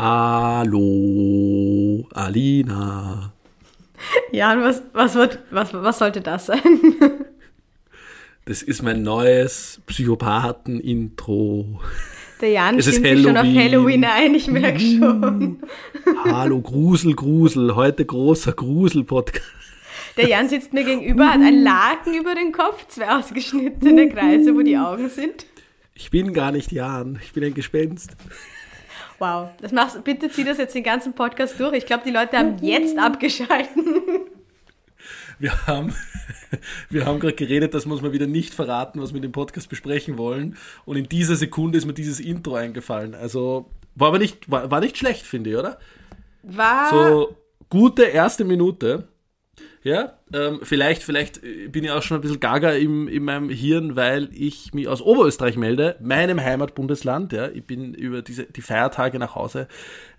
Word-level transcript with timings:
Hallo, 0.00 0.78
Alina. 2.14 3.32
Jan, 4.30 4.62
was, 4.62 4.80
was, 4.92 5.16
wird, 5.16 5.40
was, 5.50 5.74
was 5.74 5.98
sollte 5.98 6.20
das 6.20 6.46
sein? 6.46 6.62
Das 8.44 8.62
ist 8.62 8.82
mein 8.82 9.02
neues 9.02 9.82
Psychopathen-Intro. 9.84 11.80
Der 12.40 12.48
Jan 12.48 12.78
Es 12.78 12.86
ist 12.86 13.02
sich 13.02 13.22
schon 13.22 13.36
auf 13.36 13.44
Halloween. 13.44 13.58
Halloween 13.58 14.04
ein, 14.06 14.34
ich 14.36 14.46
merke 14.46 14.80
schon. 14.80 15.58
Hallo, 16.24 16.58
Grusel, 16.62 17.14
Grusel. 17.14 17.74
Heute 17.74 18.06
großer 18.06 18.54
Grusel-Podcast. 18.54 19.44
Der 20.16 20.28
Jan 20.28 20.48
sitzt 20.48 20.72
mir 20.72 20.84
gegenüber, 20.84 21.26
hat 21.26 21.42
einen 21.42 21.62
Laken 21.62 22.14
über 22.14 22.34
den 22.34 22.52
Kopf, 22.52 22.86
zwei 22.88 23.10
ausgeschnittene 23.18 24.08
Kreise, 24.08 24.54
wo 24.54 24.62
die 24.62 24.78
Augen 24.78 25.10
sind. 25.10 25.44
Ich 25.92 26.10
bin 26.10 26.32
gar 26.32 26.52
nicht 26.52 26.72
Jan, 26.72 27.18
ich 27.22 27.32
bin 27.34 27.44
ein 27.44 27.52
Gespenst. 27.52 28.16
Wow, 29.18 29.50
das 29.60 29.72
machst, 29.72 30.02
bitte 30.04 30.30
zieh 30.30 30.44
das 30.44 30.58
jetzt 30.58 30.74
den 30.74 30.84
ganzen 30.84 31.12
Podcast 31.12 31.58
durch. 31.58 31.74
Ich 31.74 31.86
glaube, 31.86 32.04
die 32.06 32.12
Leute 32.12 32.38
haben 32.38 32.58
jetzt 32.62 32.98
abgeschalten. 32.98 33.84
Wir 35.40 35.66
haben, 35.66 35.94
wir 36.90 37.06
haben 37.06 37.20
gerade 37.20 37.34
geredet, 37.34 37.74
dass 37.74 37.86
wir 37.86 37.92
uns 37.92 38.02
mal 38.02 38.12
wieder 38.12 38.26
nicht 38.26 38.54
verraten, 38.54 39.00
was 39.00 39.12
wir 39.12 39.16
in 39.16 39.22
dem 39.22 39.32
Podcast 39.32 39.68
besprechen 39.68 40.18
wollen. 40.18 40.56
Und 40.84 40.96
in 40.96 41.08
dieser 41.08 41.36
Sekunde 41.36 41.78
ist 41.78 41.84
mir 41.84 41.94
dieses 41.94 42.20
Intro 42.20 42.54
eingefallen. 42.54 43.14
Also 43.14 43.70
war 43.94 44.08
aber 44.08 44.18
nicht, 44.18 44.50
war, 44.50 44.70
war 44.70 44.80
nicht 44.80 44.98
schlecht, 44.98 45.26
finde 45.26 45.50
ich, 45.50 45.56
oder? 45.56 45.78
War 46.42 46.90
So 46.90 47.36
gute 47.68 48.04
erste 48.04 48.44
Minute. 48.44 49.08
Ja, 49.82 50.17
ähm, 50.32 50.60
vielleicht, 50.62 51.02
vielleicht 51.02 51.42
äh, 51.42 51.68
bin 51.68 51.84
ich 51.84 51.90
auch 51.90 52.02
schon 52.02 52.18
ein 52.18 52.20
bisschen 52.20 52.40
gaga 52.40 52.70
im, 52.72 53.08
in 53.08 53.24
meinem 53.24 53.48
Hirn, 53.48 53.96
weil 53.96 54.28
ich 54.32 54.74
mich 54.74 54.88
aus 54.88 55.00
Oberösterreich 55.00 55.56
melde, 55.56 55.96
meinem 56.00 56.40
Heimatbundesland. 56.40 57.32
Ja, 57.32 57.48
ich 57.48 57.64
bin 57.66 57.94
über 57.94 58.22
diese, 58.22 58.44
die 58.44 58.62
Feiertage 58.62 59.18
nach 59.18 59.34
Hause 59.34 59.68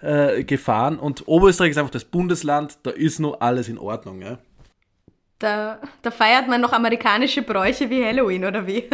äh, 0.01 0.43
gefahren 0.43 0.97
und 0.97 1.27
Oberösterreich 1.27 1.71
ist 1.71 1.77
einfach 1.77 1.91
das 1.91 2.05
Bundesland, 2.05 2.79
da 2.83 2.91
ist 2.91 3.19
nur 3.19 3.41
alles 3.41 3.69
in 3.69 3.77
Ordnung. 3.77 4.21
Ja. 4.21 4.39
da, 5.39 5.79
da 6.01 6.11
feiert 6.11 6.47
man 6.47 6.59
noch 6.61 6.73
amerikanische 6.73 7.41
Bräuche 7.41 7.89
wie 7.89 8.03
Halloween, 8.03 8.45
oder 8.45 8.67
wie? 8.67 8.83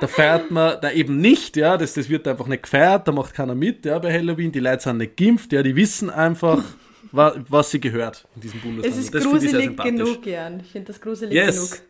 Da 0.00 0.08
feiert 0.08 0.50
man 0.50 0.78
da 0.80 0.90
eben 0.90 1.18
nicht, 1.18 1.56
ja, 1.56 1.76
das, 1.76 1.94
das 1.94 2.08
wird 2.08 2.26
einfach 2.26 2.48
nicht 2.48 2.64
gefeiert, 2.64 3.06
da 3.06 3.12
macht 3.12 3.34
keiner 3.34 3.54
mit, 3.54 3.84
ja, 3.84 4.00
bei 4.00 4.12
Halloween. 4.12 4.50
Die 4.50 4.58
Leute 4.58 4.82
sind 4.82 4.98
nicht 4.98 5.16
geimpft, 5.16 5.52
ja, 5.52 5.62
die 5.62 5.76
wissen 5.76 6.10
einfach, 6.10 6.58
wa, 7.12 7.34
was 7.48 7.70
sie 7.70 7.80
gehört 7.80 8.26
in 8.34 8.40
diesem 8.42 8.60
Bundesland. 8.60 8.92
Es 8.94 8.98
ist 9.00 9.14
das 9.14 9.24
ich 9.24 9.30
gruselig 9.30 9.64
sympathisch. 9.66 9.92
genug, 9.92 10.26
Jan. 10.26 10.60
Ich 10.60 10.72
finde 10.72 10.86
das 10.88 11.00
gruselig 11.00 11.34
Yes. 11.34 11.70
genug. 11.70 11.82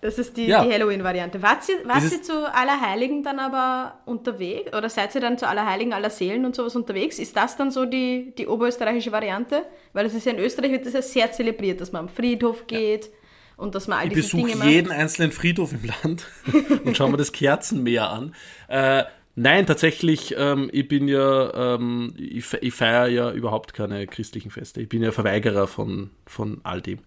Das 0.00 0.16
ist 0.16 0.36
die, 0.36 0.46
Ja. 0.46 0.64
die 0.64 0.72
Halloween-Variante. 0.72 1.42
Wart 1.42 1.68
ihr, 1.68 1.88
wart 1.88 2.04
ihr 2.04 2.22
zu 2.22 2.54
Allerheiligen 2.54 3.24
dann 3.24 3.40
aber 3.40 3.98
unterwegs? 4.04 4.72
Oder 4.76 4.88
seid 4.88 5.12
ihr 5.16 5.20
dann 5.20 5.36
zu 5.38 5.48
Allerheiligen, 5.48 5.92
Allerseelen 5.92 6.44
und 6.44 6.54
sowas 6.54 6.76
unterwegs? 6.76 7.18
Ist 7.18 7.36
das 7.36 7.56
dann 7.56 7.72
so 7.72 7.84
die, 7.84 8.32
die 8.38 8.46
oberösterreichische 8.46 9.10
Variante? 9.10 9.64
Weil 9.94 10.06
es 10.06 10.14
ist 10.14 10.24
ja 10.24 10.32
in 10.32 10.38
Österreich 10.38 10.70
wird 10.70 10.86
das 10.86 10.92
ja 10.92 11.02
sehr 11.02 11.32
zelebriert, 11.32 11.80
dass 11.80 11.90
man 11.90 12.02
am 12.02 12.08
Friedhof 12.08 12.68
geht 12.68 13.10
und 13.56 13.74
dass 13.74 13.88
man 13.88 13.98
all 13.98 14.06
Ich 14.06 14.12
diese 14.12 14.22
besuche 14.28 14.42
Dinge 14.46 14.56
macht. 14.58 14.68
jeden 14.68 14.92
einzelnen 14.92 15.32
Friedhof 15.32 15.72
im 15.72 15.82
Land 16.04 16.26
und 16.84 16.96
schaue 16.96 17.10
mir 17.10 17.16
das 17.16 17.32
Kerzenmeer 17.32 18.08
an. 18.08 18.36
Äh, 18.68 19.02
nein, 19.38 19.66
tatsächlich, 19.66 20.34
ähm, 20.36 20.68
ich 20.72 20.88
bin 20.88 21.08
ja, 21.08 21.74
ähm, 21.74 22.14
ich, 22.16 22.52
ich 22.60 22.74
feiere 22.74 23.08
ja 23.08 23.32
überhaupt 23.32 23.74
keine 23.74 24.06
christlichen 24.06 24.50
Feste. 24.50 24.80
Ich 24.80 24.88
bin 24.88 25.02
ja 25.02 25.12
Verweigerer 25.12 25.66
von, 25.66 26.10
von 26.26 26.60
all 26.64 26.80
dem. 26.80 26.98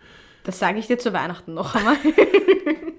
Das 0.44 0.60
sage 0.60 0.80
ich 0.80 0.88
dir 0.88 0.98
zu 0.98 1.14
Weihnachten 1.14 1.54
noch 1.54 1.76
einmal. 1.76 1.98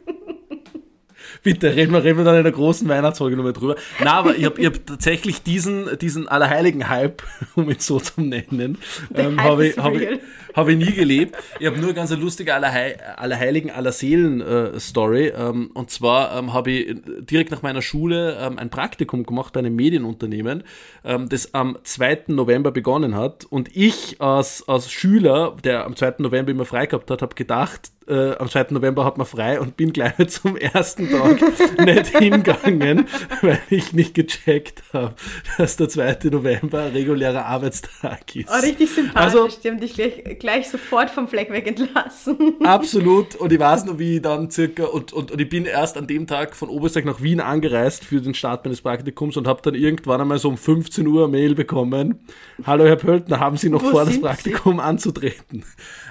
Bitte, 1.42 1.74
reden 1.74 1.92
wir, 1.92 2.04
reden 2.04 2.18
wir 2.18 2.24
dann 2.24 2.36
in 2.36 2.42
der 2.42 2.52
großen 2.52 2.88
Weihnachtsfolge 2.88 3.36
nochmal 3.36 3.52
drüber. 3.52 3.76
Na, 4.02 4.14
aber 4.14 4.36
ich 4.36 4.44
habe 4.44 4.60
ich 4.60 4.66
hab 4.66 4.86
tatsächlich 4.86 5.42
diesen, 5.42 5.98
diesen 5.98 6.28
Allerheiligen-Hype, 6.28 7.22
um 7.54 7.70
ihn 7.70 7.78
so 7.78 8.00
zu 8.00 8.20
nennen, 8.20 8.78
ähm, 9.14 9.42
habe 9.42 9.68
ich, 9.68 9.78
hab 9.78 9.94
ich, 9.94 10.08
hab 10.54 10.68
ich 10.68 10.76
nie 10.76 10.92
gelebt. 10.92 11.36
Ich 11.58 11.66
habe 11.66 11.78
nur 11.78 11.92
ganz 11.92 12.12
eine 12.12 12.20
lustige 12.20 12.54
Allerhei 12.54 12.98
Allerheiligen, 13.16 13.70
Allerseelen-Story. 13.70 15.32
ähm, 15.36 15.70
und 15.74 15.90
zwar 15.90 16.36
ähm, 16.36 16.52
habe 16.52 16.70
ich 16.70 16.96
direkt 17.20 17.50
nach 17.50 17.62
meiner 17.62 17.82
Schule 17.82 18.38
ähm, 18.40 18.58
ein 18.58 18.70
Praktikum 18.70 19.24
gemacht 19.24 19.52
bei 19.52 19.60
einem 19.60 19.74
Medienunternehmen, 19.74 20.64
ähm, 21.04 21.28
das 21.28 21.54
am 21.54 21.78
2. 21.82 22.24
November 22.28 22.70
begonnen 22.70 23.14
hat. 23.14 23.44
Und 23.44 23.74
ich 23.76 24.20
als, 24.20 24.68
als 24.68 24.90
Schüler, 24.90 25.56
der 25.64 25.84
am 25.84 25.96
2. 25.96 26.14
November 26.18 26.50
immer 26.50 26.64
frei 26.64 26.86
gehabt 26.86 27.10
hat, 27.10 27.22
habe 27.22 27.34
gedacht, 27.34 27.92
äh, 28.12 28.36
am 28.38 28.48
2. 28.48 28.66
November 28.70 29.04
hat 29.04 29.16
man 29.18 29.26
frei 29.26 29.58
und 29.60 29.76
bin 29.76 29.92
gleich 29.92 30.14
zum 30.28 30.56
ersten 30.56 31.08
Tag 31.10 31.40
nicht 31.84 32.18
hingegangen, 32.18 33.06
weil 33.42 33.58
ich 33.70 33.92
nicht 33.92 34.14
gecheckt 34.14 34.82
habe, 34.92 35.14
dass 35.58 35.76
der 35.76 35.88
2. 35.88 36.18
November 36.30 36.82
ein 36.82 36.92
regulärer 36.92 37.46
Arbeitstag 37.46 38.36
ist. 38.36 38.48
Oh, 38.50 38.60
richtig 38.60 38.90
sympathisch. 38.90 39.16
Also- 39.40 39.48
die 39.62 39.68
haben 39.68 39.80
dich 39.80 39.94
gleich, 39.94 40.38
gleich 40.38 40.68
sofort 40.68 41.10
vom 41.10 41.28
Fleck 41.28 41.50
weg 41.50 41.66
entlassen. 41.66 42.54
Absolut. 42.64 43.34
Und 43.36 43.52
ich 43.52 43.58
weiß 43.60 43.84
noch, 43.86 43.98
wie 43.98 44.16
ich 44.16 44.22
dann 44.22 44.50
circa, 44.50 44.84
und, 44.84 45.12
und, 45.12 45.30
und 45.30 45.40
ich 45.40 45.48
bin 45.48 45.64
erst 45.64 45.96
an 45.96 46.06
dem 46.06 46.26
Tag 46.26 46.54
von 46.54 46.68
Oberösterreich 46.68 47.06
nach 47.06 47.22
Wien 47.22 47.40
angereist 47.40 48.04
für 48.04 48.20
den 48.20 48.34
Start 48.34 48.64
meines 48.64 48.82
Praktikums 48.82 49.36
und 49.36 49.46
habe 49.46 49.60
dann 49.62 49.74
irgendwann 49.74 50.20
einmal 50.20 50.38
so 50.38 50.48
um 50.48 50.56
15 50.56 51.06
Uhr 51.06 51.24
eine 51.24 51.32
Mail 51.32 51.54
bekommen. 51.54 52.20
Hallo 52.66 52.84
Herr 52.84 52.96
Pöltner, 52.96 53.40
haben 53.40 53.56
Sie 53.56 53.70
noch 53.70 53.82
Wo 53.82 53.90
vor, 53.90 54.00
das 54.04 54.14
sind 54.14 54.22
Sie? 54.22 54.28
Praktikum 54.28 54.80
anzutreten? 54.80 55.64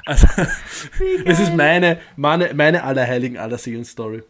Also, 0.06 0.28
es 1.26 1.40
ist 1.40 1.56
geil. 1.58 1.58
Meine, 2.16 2.46
meine, 2.46 2.54
meine 2.54 2.84
Allerheiligen, 2.84 3.38
Allerseelen-Story. 3.38 4.24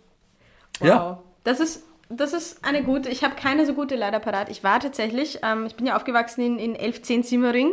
Wow. 0.80 0.88
Ja. 0.88 1.24
Das 1.44 1.60
ist, 1.60 1.84
das 2.10 2.34
ist 2.34 2.64
eine 2.64 2.84
gute, 2.84 3.10
ich 3.10 3.24
habe 3.24 3.36
keine 3.36 3.66
so 3.66 3.74
gute 3.74 3.96
leider 3.96 4.20
parat. 4.20 4.50
Ich 4.50 4.64
war 4.64 4.80
tatsächlich, 4.80 5.40
ähm, 5.44 5.66
ich 5.66 5.76
bin 5.76 5.86
ja 5.86 5.96
aufgewachsen 5.96 6.42
in, 6.42 6.60
in 6.60 6.72
1110 6.72 7.24
Simmering, 7.24 7.72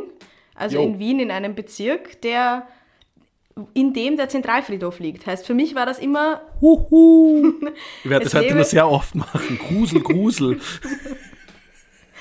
also 0.55 0.79
Jo. 0.79 0.85
in 0.85 0.99
Wien 0.99 1.21
in 1.21 1.31
einem 1.31 1.55
Bezirk, 1.55 2.21
der 2.23 2.67
in 3.75 3.93
dem 3.93 4.17
der 4.17 4.29
Zentralfriedhof 4.29 5.01
liegt. 5.01 5.27
Heißt, 5.27 5.47
für 5.47 5.55
mich 5.55 5.75
war 5.75 5.87
das 5.87 5.99
immer, 5.99 6.43
Huhu. 6.61 7.55
Ich 8.05 8.11
werde 8.11 8.25
das 8.25 8.35
heute 8.35 8.55
noch 8.55 8.65
sehr 8.65 8.89
oft 8.89 9.15
machen. 9.15 9.59
Grusel, 9.59 10.01
Grusel. 10.01 10.61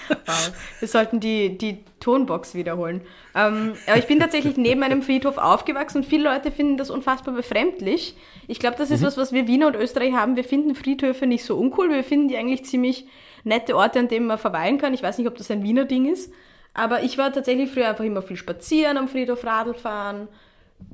wow, 0.09 0.51
wir 0.79 0.87
sollten 0.87 1.19
die, 1.19 1.57
die 1.57 1.79
Tonbox 1.99 2.53
wiederholen. 2.53 3.01
Ähm, 3.35 3.73
aber 3.87 3.97
ich 3.97 4.07
bin 4.07 4.19
tatsächlich 4.19 4.57
neben 4.57 4.83
einem 4.83 5.01
Friedhof 5.01 5.37
aufgewachsen 5.37 5.99
und 5.99 6.05
viele 6.05 6.23
Leute 6.23 6.51
finden 6.51 6.77
das 6.77 6.89
unfassbar 6.89 7.33
befremdlich. 7.33 8.15
Ich 8.47 8.59
glaube, 8.59 8.77
das 8.77 8.91
ist 8.91 9.03
was, 9.03 9.17
was 9.17 9.31
wir 9.31 9.47
Wiener 9.47 9.67
und 9.67 9.75
Österreich 9.75 10.13
haben. 10.13 10.35
Wir 10.35 10.43
finden 10.43 10.75
Friedhöfe 10.75 11.27
nicht 11.27 11.43
so 11.43 11.57
uncool. 11.57 11.89
Wir 11.89 12.03
finden 12.03 12.27
die 12.27 12.37
eigentlich 12.37 12.65
ziemlich 12.65 13.07
nette 13.43 13.75
Orte, 13.75 13.99
an 13.99 14.07
denen 14.07 14.27
man 14.27 14.37
verweilen 14.37 14.77
kann. 14.77 14.93
Ich 14.93 15.03
weiß 15.03 15.17
nicht, 15.17 15.27
ob 15.27 15.37
das 15.37 15.51
ein 15.51 15.63
Wiener 15.63 15.85
Ding 15.85 16.11
ist. 16.11 16.31
Aber 16.73 17.03
ich 17.03 17.17
war 17.17 17.33
tatsächlich 17.33 17.71
früher 17.71 17.89
einfach 17.89 18.03
immer 18.03 18.21
viel 18.21 18.37
spazieren 18.37 18.97
am 18.97 19.07
Friedhof, 19.07 19.43
Radl 19.43 19.73
fahren. 19.73 20.27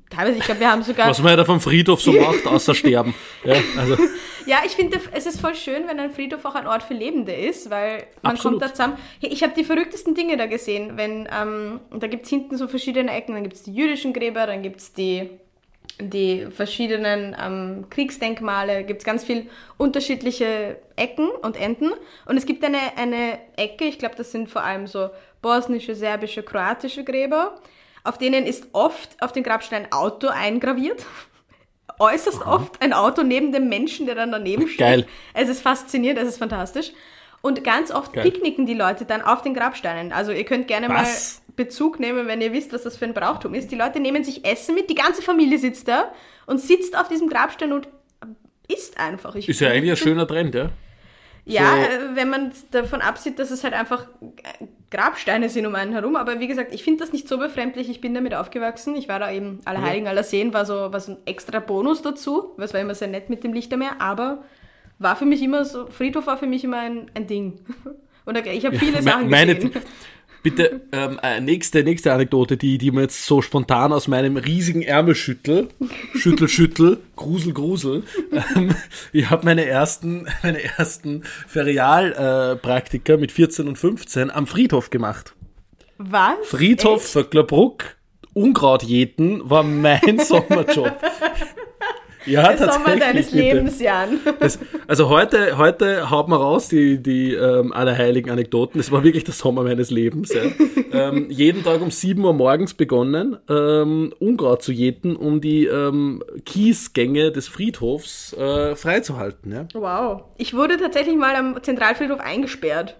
Teilweise, 0.10 0.38
ich 0.38 0.46
glaube, 0.46 0.60
wir 0.60 0.72
haben 0.72 0.84
sogar. 0.84 1.10
Was 1.10 1.20
man 1.20 1.32
ja 1.32 1.38
da 1.38 1.46
vom 1.46 1.60
Friedhof 1.60 2.02
so 2.02 2.12
macht, 2.20 2.46
außer 2.46 2.76
sterben. 2.76 3.16
Ja, 3.44 3.56
also, 3.78 3.98
Ja, 4.46 4.58
ich 4.66 4.74
finde, 4.74 5.00
es 5.12 5.26
ist 5.26 5.40
voll 5.40 5.56
schön, 5.56 5.88
wenn 5.88 6.00
ein 6.00 6.12
Friedhof 6.12 6.44
auch 6.46 6.56
ein 6.56 6.68
Ort 6.68 6.84
für 6.84 6.94
Lebende 6.94 7.34
ist, 7.34 7.70
weil 7.70 8.06
man 8.22 8.34
Absolut. 8.34 8.60
kommt 8.60 8.70
da 8.70 8.76
zusammen. 8.76 8.98
Hey, 9.22 9.32
Ich 9.32 9.44
habe 9.44 9.54
die 9.56 9.64
verrücktesten 9.64 10.16
Dinge 10.16 10.38
da 10.38 10.48
gesehen, 10.48 10.98
wenn, 10.98 11.28
ähm, 11.34 11.80
da 11.92 12.08
gibt 12.08 12.26
es 12.26 12.30
hinten 12.30 12.58
so 12.58 12.68
verschiedene 12.68 13.12
Ecken, 13.12 13.36
dann 13.36 13.44
gibt 13.44 13.56
es 13.56 13.64
die 13.64 13.74
jüdischen 13.74 14.14
Gräber, 14.14 14.46
dann 14.46 14.62
gibt 14.62 14.80
es 14.80 14.94
die, 14.94 15.30
die 16.00 16.48
verschiedenen 16.52 17.36
ähm, 17.42 17.86
Kriegsdenkmale, 17.90 18.84
gibt 18.84 19.02
es 19.02 19.06
ganz 19.06 19.24
viel 19.24 19.50
unterschiedliche 19.78 20.78
Ecken 20.96 21.30
und 21.30 21.56
Enden. 21.56 21.92
Und 22.26 22.38
es 22.38 22.46
gibt 22.46 22.64
eine, 22.64 22.80
eine 22.98 23.40
Ecke, 23.56 23.86
ich 23.86 24.00
glaube, 24.00 24.16
das 24.16 24.32
sind 24.32 24.50
vor 24.50 24.64
allem 24.64 24.88
so 24.88 25.10
bosnische, 25.42 25.96
serbische, 25.96 26.44
kroatische 26.44 27.04
Gräber, 27.04 27.56
auf 28.04 28.18
denen 28.18 28.46
ist 28.46 28.70
oft 28.74 29.22
auf 29.22 29.32
den 29.32 29.44
Grabstein 29.44 29.86
ein 29.86 29.92
Auto 29.92 30.28
eingraviert 30.28 31.06
äußerst 32.00 32.46
oft 32.46 32.82
ein 32.82 32.94
Auto 32.94 33.24
neben 33.24 33.52
dem 33.52 33.70
Menschen, 33.70 34.06
der 34.06 34.16
dann 34.16 34.32
daneben 34.32 34.68
steht. 34.68 34.80
Geil. 34.80 35.06
Es 35.34 35.50
ist 35.50 35.62
faszinierend, 35.62 36.20
es 36.20 36.30
ist 36.30 36.38
fantastisch. 36.38 36.92
Und 37.42 37.64
ganz 37.64 37.92
oft 37.92 38.14
Geil. 38.14 38.24
picknicken 38.24 38.66
die 38.66 38.74
Leute 38.74 39.06
dann 39.06 39.22
auf 39.22 39.42
den 39.42 39.54
Grabsteinen. 39.54 40.14
Also 40.14 40.32
ihr 40.32 40.46
könnt 40.46 40.68
gerne 40.68 40.88
Was? 40.90 41.42
mal 41.48 41.56
Bezug 41.56 42.00
nehmen, 42.00 42.28
wenn 42.28 42.42
ihr 42.42 42.54
wisst, 42.54 42.72
was 42.74 42.84
das 42.84 42.98
für 42.98 43.06
ein 43.06 43.14
Brauchtum 43.14 43.54
ist. 43.54 43.72
Die 43.72 43.76
Leute 43.76 44.00
nehmen 44.00 44.24
sich 44.24 44.46
Essen 44.46 44.76
mit, 44.76 44.90
die 44.90 44.96
ganze 44.96 45.22
Familie 45.22 45.60
sitzt 45.60 45.88
da 45.88 46.14
und 46.46 46.60
sitzt 46.60 46.98
auf 46.98 47.10
diesem 47.10 47.30
Grabstein 47.30 47.74
und 47.74 47.90
isst 48.68 48.98
einfach. 48.98 49.36
Ich 49.36 49.50
ist 49.50 49.60
ja 49.60 49.70
eigentlich 49.70 49.92
ein 49.92 49.98
schöner 49.98 50.26
Trend, 50.26 50.56
ja. 50.56 50.70
Ja, 51.46 51.76
So- 51.76 51.82
äh, 51.82 52.16
wenn 52.16 52.30
man 52.30 52.52
davon 52.72 53.02
absieht, 53.02 53.40
dass 53.40 53.52
es 53.52 53.64
halt 53.64 53.74
einfach 53.74 54.08
äh, 54.22 54.66
Grabsteine 54.92 55.50
sind 55.50 55.66
um 55.66 55.76
einen 55.76 55.92
herum. 55.92 56.16
Aber 56.16 56.40
wie 56.40 56.48
gesagt, 56.48 56.74
ich 56.74 56.84
finde 56.84 57.00
das 57.04 57.12
nicht 57.14 57.28
so 57.28 57.38
befremdlich. 57.38 57.90
Ich 57.90 58.00
bin 58.02 58.14
damit 58.14 58.36
aufgewachsen. 58.36 58.96
Ich 58.96 59.10
war 59.10 59.20
da 59.20 59.32
eben 59.32 59.60
Allerheiligen, 59.66 60.08
Allerseen, 60.08 60.54
war 60.54 60.66
so 60.66 60.90
was 60.94 61.08
ein 61.10 61.18
extra 61.26 61.60
Bonus 61.60 62.02
dazu. 62.04 62.52
Was 62.58 62.74
war 62.74 62.82
immer 62.82 62.94
sehr 62.96 63.08
nett 63.08 63.30
mit 63.30 63.44
dem 63.44 63.54
Lichtermeer. 63.54 64.00
Aber 64.00 64.44
war 65.00 65.16
für 65.16 65.26
mich 65.26 65.42
immer 65.42 65.66
so, 65.66 65.88
Friedhof 65.88 66.28
war 66.28 66.38
für 66.38 66.46
mich 66.48 66.64
immer 66.64 66.78
ein, 66.80 67.10
ein 67.16 67.26
Ding. 67.28 67.60
Und 68.26 68.38
ich 68.38 68.66
habe 68.66 68.78
viele 68.78 68.98
Me- 68.98 69.02
Sachen 69.04 69.30
meine- 69.30 69.56
gesehen. 69.56 69.72
Bitte, 70.44 70.82
ähm, 70.92 71.20
äh, 71.24 71.40
nächste, 71.40 71.86
nächste 71.86 72.12
Anekdote, 72.12 72.58
die, 72.58 72.78
die 72.78 72.92
mir 72.92 73.04
jetzt 73.04 73.26
so 73.26 73.42
spontan 73.42 73.94
aus 73.94 74.10
meinem 74.10 74.36
riesigen 74.36 74.82
Ärmel 74.82 75.16
schüttel, 75.16 75.70
schüttel, 76.16 76.50
schüttel, 76.50 77.00
grusel, 77.16 77.54
grusel. 77.54 78.04
Ähm, 78.56 78.76
ich 79.14 79.30
habe 79.30 79.46
meine 79.46 79.66
ersten, 79.66 80.28
meine 80.44 80.62
ersten 80.62 81.24
Ferialpraktika 81.48 83.14
äh, 83.14 83.18
mit 83.18 83.32
14 83.32 83.70
und 83.70 83.78
15 83.78 84.30
am 84.32 84.46
Friedhof 84.46 84.90
gemacht. 84.90 85.34
Was? 85.98 86.36
Friedhof? 86.44 87.08
Vöcklerbruck, 87.08 87.96
Unkraut 88.34 88.84
jäten 88.84 89.50
war 89.50 89.64
mein 89.64 90.20
Sommerjob. 90.26 90.98
Ja, 92.26 92.54
Der 92.54 92.72
Sommer 92.72 92.96
deines. 92.96 93.32
Lebens, 93.32 93.80
Jan. 93.80 94.20
Das, 94.40 94.60
also 94.88 95.10
heute, 95.10 95.58
heute 95.58 96.10
hauen 96.10 96.30
wir 96.30 96.38
raus 96.38 96.70
die, 96.70 97.02
die 97.02 97.34
ähm, 97.34 97.74
allerheiligen 97.74 98.32
Anekdoten. 98.32 98.80
Es 98.80 98.92
war 98.92 99.04
wirklich 99.04 99.24
der 99.24 99.34
Sommer 99.34 99.64
meines 99.64 99.92
Lebens. 99.92 100.34
Ja. 100.34 100.42
ähm, 101.10 101.30
jeden 101.30 101.64
Tag 101.64 101.82
um 101.82 101.92
7 101.92 102.24
Uhr 102.24 102.34
morgens 102.34 102.74
begonnen, 102.74 103.38
ähm, 103.50 104.14
Unkraut 104.20 104.62
zu 104.62 104.72
jäten, 104.72 105.16
um 105.16 105.42
die 105.42 105.66
ähm, 105.66 106.24
Kiesgänge 106.46 107.32
des 107.32 107.48
Friedhofs 107.48 108.34
äh, 108.34 108.76
freizuhalten. 108.76 109.52
Ja. 109.52 109.68
Wow. 109.74 110.24
Ich 110.38 110.54
wurde 110.54 110.78
tatsächlich 110.78 111.16
mal 111.16 111.36
am 111.36 111.62
Zentralfriedhof 111.62 112.20
eingesperrt. 112.20 112.96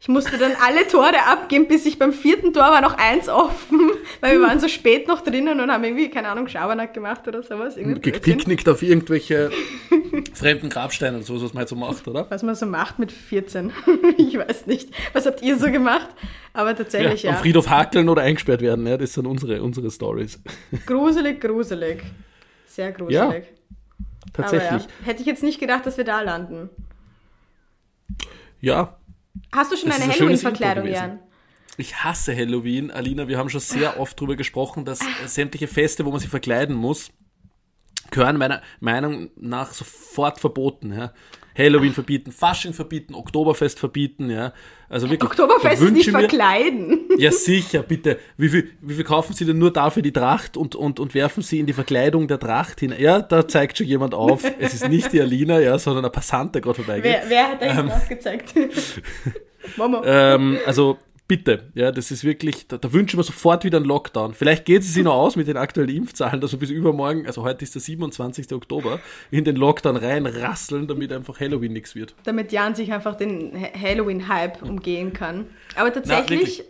Ich 0.00 0.06
musste 0.06 0.38
dann 0.38 0.52
alle 0.64 0.86
Tore 0.86 1.26
abgeben, 1.26 1.66
bis 1.66 1.84
ich 1.84 1.98
beim 1.98 2.12
vierten 2.12 2.52
Tor 2.52 2.62
war 2.62 2.80
noch 2.80 2.96
eins 2.98 3.28
offen, 3.28 3.90
weil 4.20 4.38
wir 4.38 4.46
waren 4.46 4.60
so 4.60 4.68
spät 4.68 5.08
noch 5.08 5.22
drinnen 5.22 5.58
und 5.58 5.72
haben 5.72 5.82
irgendwie, 5.82 6.08
keine 6.08 6.28
Ahnung, 6.28 6.46
Schabernack 6.46 6.94
gemacht 6.94 7.26
oder 7.26 7.42
sowas. 7.42 7.74
Gepicknickt 7.74 8.68
auf 8.68 8.82
irgendwelche 8.82 9.50
fremden 10.34 10.68
Grabsteine 10.68 11.16
und 11.16 11.24
so, 11.24 11.42
was 11.42 11.52
man 11.52 11.60
halt 11.60 11.68
so 11.68 11.74
macht, 11.74 12.06
oder? 12.06 12.26
Was 12.30 12.44
man 12.44 12.54
so 12.54 12.66
macht 12.66 13.00
mit 13.00 13.10
14. 13.10 13.72
ich 14.16 14.38
weiß 14.38 14.66
nicht. 14.66 14.90
Was 15.14 15.26
habt 15.26 15.42
ihr 15.42 15.58
so 15.58 15.70
gemacht? 15.70 16.08
Aber 16.52 16.76
tatsächlich, 16.76 17.24
ja. 17.24 17.32
Am 17.32 17.38
Friedhof 17.38 17.68
hakeln 17.68 18.08
oder 18.08 18.22
eingesperrt 18.22 18.60
werden, 18.60 18.86
ja, 18.86 18.96
das 18.96 19.14
sind 19.14 19.26
unsere, 19.26 19.62
unsere 19.62 19.90
Stories. 19.90 20.40
Gruselig, 20.86 21.40
gruselig. 21.40 22.04
Sehr 22.66 22.92
gruselig. 22.92 23.46
Tatsächlich. 24.32 24.70
Aber 24.70 24.82
ja, 24.82 25.06
hätte 25.06 25.20
ich 25.22 25.26
jetzt 25.26 25.42
nicht 25.42 25.58
gedacht, 25.58 25.86
dass 25.86 25.96
wir 25.96 26.04
da 26.04 26.20
landen. 26.20 26.70
Ja, 28.60 28.97
Hast 29.52 29.72
du 29.72 29.76
schon 29.76 29.90
Das 29.90 30.00
eine 30.00 30.12
Halloween-Verkleidung. 30.12 30.86
Jan? 30.86 31.20
Ich 31.76 32.02
hasse 32.02 32.34
Halloween, 32.36 32.90
Alina. 32.90 33.28
Wir 33.28 33.38
haben 33.38 33.48
schon 33.50 33.60
sehr 33.60 34.00
oft 34.00 34.18
darüber 34.18 34.36
gesprochen, 34.36 34.84
dass 34.84 34.98
sämtliche 35.26 35.68
Feste, 35.68 36.04
wo 36.04 36.10
man 36.10 36.18
sich 36.18 36.28
verkleiden 36.28 36.74
muss, 36.74 37.10
gehören 38.10 38.36
meiner 38.36 38.62
Meinung 38.80 39.30
nach 39.36 39.72
sofort 39.72 40.40
verboten. 40.40 40.92
Ja. 40.92 41.12
Halloween 41.58 41.92
verbieten, 41.92 42.30
Fasching 42.30 42.72
verbieten, 42.72 43.14
Oktoberfest 43.14 43.78
verbieten. 43.80 44.30
Ja. 44.30 44.52
Also 44.88 45.10
wirklich. 45.10 45.28
Oktoberfest 45.28 45.82
nicht 45.90 46.06
mir- 46.06 46.20
verkleiden. 46.20 47.00
Ja, 47.18 47.32
sicher, 47.32 47.82
bitte. 47.82 48.16
Wie 48.36 48.48
viel, 48.48 48.70
wie 48.80 48.94
viel 48.94 49.02
kaufen 49.02 49.32
Sie 49.34 49.44
denn 49.44 49.58
nur 49.58 49.72
dafür 49.72 50.02
die 50.02 50.12
Tracht 50.12 50.56
und, 50.56 50.76
und, 50.76 51.00
und 51.00 51.14
werfen 51.14 51.42
Sie 51.42 51.58
in 51.58 51.66
die 51.66 51.72
Verkleidung 51.72 52.28
der 52.28 52.38
Tracht 52.38 52.78
hin? 52.78 52.94
Ja, 52.96 53.20
da 53.20 53.48
zeigt 53.48 53.76
schon 53.78 53.88
jemand 53.88 54.14
auf. 54.14 54.44
Es 54.60 54.72
ist 54.72 54.88
nicht 54.88 55.12
die 55.12 55.20
Alina, 55.20 55.58
ja, 55.58 55.76
sondern 55.80 56.04
ein 56.04 56.12
Passant, 56.12 56.54
der 56.54 56.62
gerade 56.62 56.76
vorbeigeht. 56.76 57.02
Wer, 57.04 57.22
wer 57.28 57.48
hat 57.48 57.60
da 57.62 57.66
hinten 57.74 57.90
aufgezeigt? 57.90 58.54
Momo. 59.76 60.02
Ähm, 60.04 60.58
also 60.64 60.98
bitte, 61.28 61.70
ja, 61.74 61.92
das 61.92 62.10
ist 62.10 62.24
wirklich, 62.24 62.66
da, 62.66 62.78
da 62.78 62.92
wünschen 62.92 63.18
wir 63.18 63.22
sofort 63.22 63.62
wieder 63.62 63.76
einen 63.76 63.86
Lockdown. 63.86 64.34
Vielleicht 64.34 64.64
geht 64.64 64.82
es 64.82 64.94
sich 64.94 65.04
noch 65.04 65.12
aus 65.14 65.36
mit 65.36 65.46
den 65.46 65.56
aktuellen 65.58 65.94
Impfzahlen, 65.94 66.40
dass 66.40 66.52
wir 66.52 66.58
bis 66.58 66.70
übermorgen, 66.70 67.26
also 67.26 67.42
heute 67.42 67.62
ist 67.64 67.74
der 67.74 67.82
27. 67.82 68.50
Oktober, 68.52 68.98
in 69.30 69.44
den 69.44 69.56
Lockdown 69.56 69.96
reinrasseln, 69.96 70.86
damit 70.88 71.12
einfach 71.12 71.38
Halloween 71.38 71.74
nichts 71.74 71.94
wird. 71.94 72.14
damit 72.24 72.50
Jan 72.50 72.74
sich 72.74 72.92
einfach 72.92 73.14
den 73.14 73.52
Ha- 73.54 73.78
Halloween-Hype 73.78 74.62
umgehen 74.62 75.12
kann. 75.12 75.46
Aber 75.76 75.92
tatsächlich, 75.92 76.40
wirklich. 76.58 76.64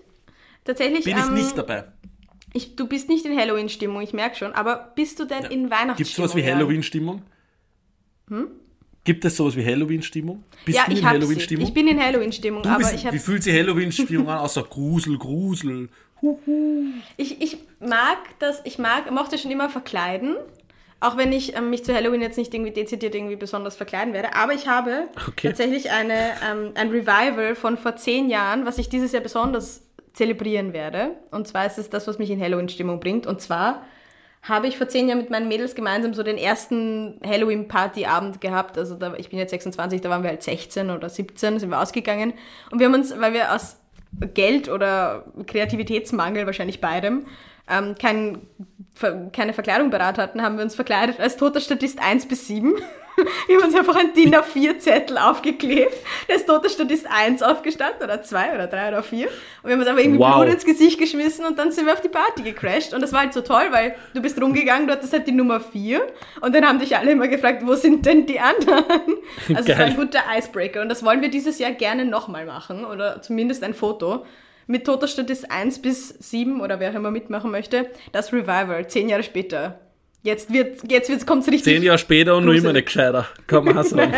tatsächlich, 0.65 1.05
Bin 1.05 1.17
ich 1.17 1.25
ähm, 1.27 1.35
nicht 1.35 1.57
dabei. 1.57 1.85
ich, 2.53 2.75
du 2.77 2.87
bist 2.89 3.09
nicht 3.09 3.25
in 3.25 3.39
Halloween-Stimmung, 3.39 4.03
ich 4.03 4.13
merke 4.13 4.37
schon. 4.37 4.53
Aber 4.53 4.93
bist 4.97 5.21
du 5.21 5.25
denn 5.25 5.45
in 5.45 5.71
Weihnachtsstimmung? 5.71 5.97
Gibt 5.97 6.11
es 6.11 6.17
sowas 6.17 6.35
wie? 6.35 6.45
Halloween-Stimmung? 6.45 7.23
Gibt 9.09 9.25
es 9.25 9.37
sowas 9.39 9.57
wie 9.57 9.65
Halloween-Stimmung? 9.65 10.45
Bist 10.67 10.77
Ja, 10.77 10.85
du 10.85 10.93
ich 10.93 10.99
in. 10.99 11.07
Halloween-Stimmung? 11.09 11.67
Ich 11.67 11.73
bin 11.73 11.89
in 11.89 11.99
Halloween-Stimmung, 11.99 12.63
aber 12.67 12.77
bist, 12.77 12.93
ich 12.93 13.07
habe 13.07 13.17
wie 13.17 13.19
fühlt 13.19 13.43
sich 13.43 13.55
Halloween-Stimmung 13.55 14.29
an, 14.29 14.37
außer 14.41 14.65
Grusel, 14.65 15.17
Grusel? 15.17 15.89
Ich, 17.17 17.41
ich 17.41 17.57
mag 17.81 18.19
das, 18.39 18.61
ich 18.65 18.79
mag, 18.79 19.11
mochte 19.11 19.39
schon 19.39 19.51
immer 19.51 19.71
verkleiden. 19.71 20.37
Auch 21.01 21.17
wenn 21.17 21.33
ich 21.33 21.57
ähm, 21.57 21.71
mich 21.71 21.87
zu 21.87 21.95
Halloween 21.95 22.21
jetzt 22.21 22.37
nicht 22.37 22.53
irgendwie 22.53 22.71
dezidiert 22.73 23.15
irgendwie 23.15 23.37
besonders 23.37 23.77
verkleiden 23.77 24.13
werde. 24.13 24.35
Aber 24.35 24.53
ich 24.53 24.69
habe 24.69 25.09
Okay. 25.27 25.47
tatsächlich 25.49 25.91
eine, 25.91 26.33
ähm, 26.47 26.73
ein 26.75 26.91
Revival 26.91 27.55
von 27.55 27.79
vor 27.79 27.97
zehn 27.97 28.29
Jahren, 28.29 28.67
was 28.67 28.77
ich 28.77 28.91
dieses 28.91 29.13
Jahr 29.13 29.23
besonders 29.23 29.85
zelebrieren 30.13 30.75
werde. 30.75 31.13
Und 31.31 31.49
zwar 31.49 31.65
ist 31.65 31.79
es 31.79 31.89
das, 31.89 32.07
was 32.09 32.19
mich 32.19 32.29
in 32.29 32.43
Halloween-Stimmung 32.43 33.01
bringt. 33.01 33.27
Und 33.27 33.41
zwar 33.41 33.87
habe 34.43 34.67
ich 34.67 34.79
vor 34.79 34.89
zehn 34.89 35.09
Jahren 35.09 35.19
mit 35.19 35.31
meinen 35.31 35.49
Mädels 35.49 35.75
gemeinsam 35.75 36.15
so 36.15 36.23
den 36.23 36.39
ersten 36.39 37.21
Halloween-Party-Abend 37.25 38.41
gehabt. 38.41 38.79
Also 38.79 38.95
da, 38.95 39.15
ich 39.15 39.31
bin 39.31 39.39
jetzt 39.39 39.51
26, 39.51 40.01
da 40.01 40.11
waren 40.11 40.23
wir 40.23 40.31
halt 40.31 40.43
16 40.43 40.91
oder 40.91 41.09
17, 41.09 41.59
sind 41.59 41.71
wir 41.71 41.81
ausgegangen. 41.81 42.35
Und 42.71 42.79
wir 42.79 42.87
haben 42.87 42.95
uns, 42.95 43.19
weil 43.19 43.33
wir 43.33 43.55
aus 43.55 43.79
Geld 44.35 44.69
oder 44.69 45.25
Kreativitätsmangel, 45.47 46.47
wahrscheinlich 46.47 46.81
beidem, 46.81 47.27
ähm, 47.69 47.95
kein, 48.01 48.39
keine 49.33 49.53
Verkleidung 49.53 49.91
bereit 49.91 50.19
hatten, 50.19 50.43
haben 50.43 50.57
wir 50.57 50.65
uns 50.65 50.75
verkleidet 50.75 51.21
als 51.21 51.37
toter 51.37 51.61
Statist 51.61 52.01
1 52.01 52.27
bis 52.27 52.47
7. 52.49 52.75
Wir 53.47 53.57
haben 53.57 53.65
uns 53.65 53.75
einfach 53.75 53.97
ein 53.97 54.13
DIN 54.15 54.35
A4-Zettel 54.35 55.19
aufgeklebt. 55.19 55.95
Da 56.29 56.35
ist 56.35 56.47
toter 56.47 56.69
Statist 56.69 57.07
1 57.11 57.43
aufgestanden 57.43 58.03
oder 58.05 58.23
2 58.23 58.55
oder 58.55 58.67
3 58.67 58.89
oder 58.89 59.03
4. 59.03 59.27
Und 59.27 59.33
wir 59.65 59.73
haben 59.73 59.81
uns 59.81 59.89
einfach 59.89 60.03
irgendwie 60.03 60.19
Wow. 60.21 60.37
Blut 60.43 60.55
ins 60.55 60.65
Gesicht 60.65 60.99
geschmissen 60.99 61.45
und 61.47 61.59
dann 61.59 61.73
sind 61.73 61.87
wir 61.87 61.93
auf 61.93 62.01
die 62.01 62.09
Party 62.09 62.43
gecrashed. 62.43 62.95
Und 62.95 63.01
das 63.01 63.13
war 63.13 63.21
halt 63.21 63.33
so 63.33 63.41
toll, 63.41 63.67
weil 63.71 63.95
du 64.15 64.21
bist 64.23 64.41
rumgegangen, 64.41 64.87
du 64.87 64.93
hattest 64.93 65.13
halt 65.13 65.27
die 65.27 65.33
Nummer 65.33 65.61
4 65.61 66.01
und 66.41 66.55
dann 66.55 66.67
haben 66.67 66.79
dich 66.79 66.97
alle 66.97 67.13
immer 67.13 67.29
gefragt, 67.29 67.63
wo 67.67 67.75
sind 67.75 68.07
denn 68.07 68.27
die 68.27 68.41
anderen? 68.41 68.85
Also 69.55 69.61
es 69.61 69.69
war 69.69 69.77
Geil. 69.77 69.87
ein 69.87 69.97
guter 69.97 70.21
Icebreaker 70.37 70.81
und 70.83 70.89
das 70.89 71.05
wollen 71.05 71.21
wir 71.23 71.31
dieses 71.31 71.59
Jahr 71.59 71.71
gerne 71.73 72.05
nochmal 72.05 72.45
machen 72.47 72.85
oder 72.85 73.23
zumindest 73.23 73.63
ein 73.63 73.75
Foto 73.75 74.25
mit 74.67 74.85
toter 74.85 75.07
Statist 75.09 75.51
1 75.51 75.81
bis 75.81 76.09
7 76.09 76.61
oder 76.61 76.81
wer 76.81 76.91
auch 76.91 76.95
immer 76.95 77.11
mitmachen 77.11 77.51
möchte. 77.51 77.91
Das 78.13 78.33
Revival, 78.33 78.87
zehn 78.89 79.09
Jahre 79.09 79.23
später. 79.23 79.79
Jetzt 80.23 80.53
wird 80.53 80.91
jetzt 80.91 81.09
wird's, 81.09 81.25
kommt's 81.27 81.47
richtig 81.47 81.65
Zehn 81.65 81.83
Jahre 81.83 81.99
später 81.99 82.37
und 82.37 82.45
Gruselig. 82.45 82.65
immer 82.65 82.73
nicht 82.73 82.87
gescheiter. 82.87 83.27
Kann 83.47 83.65
man 83.65 83.85
sagen. 83.85 84.13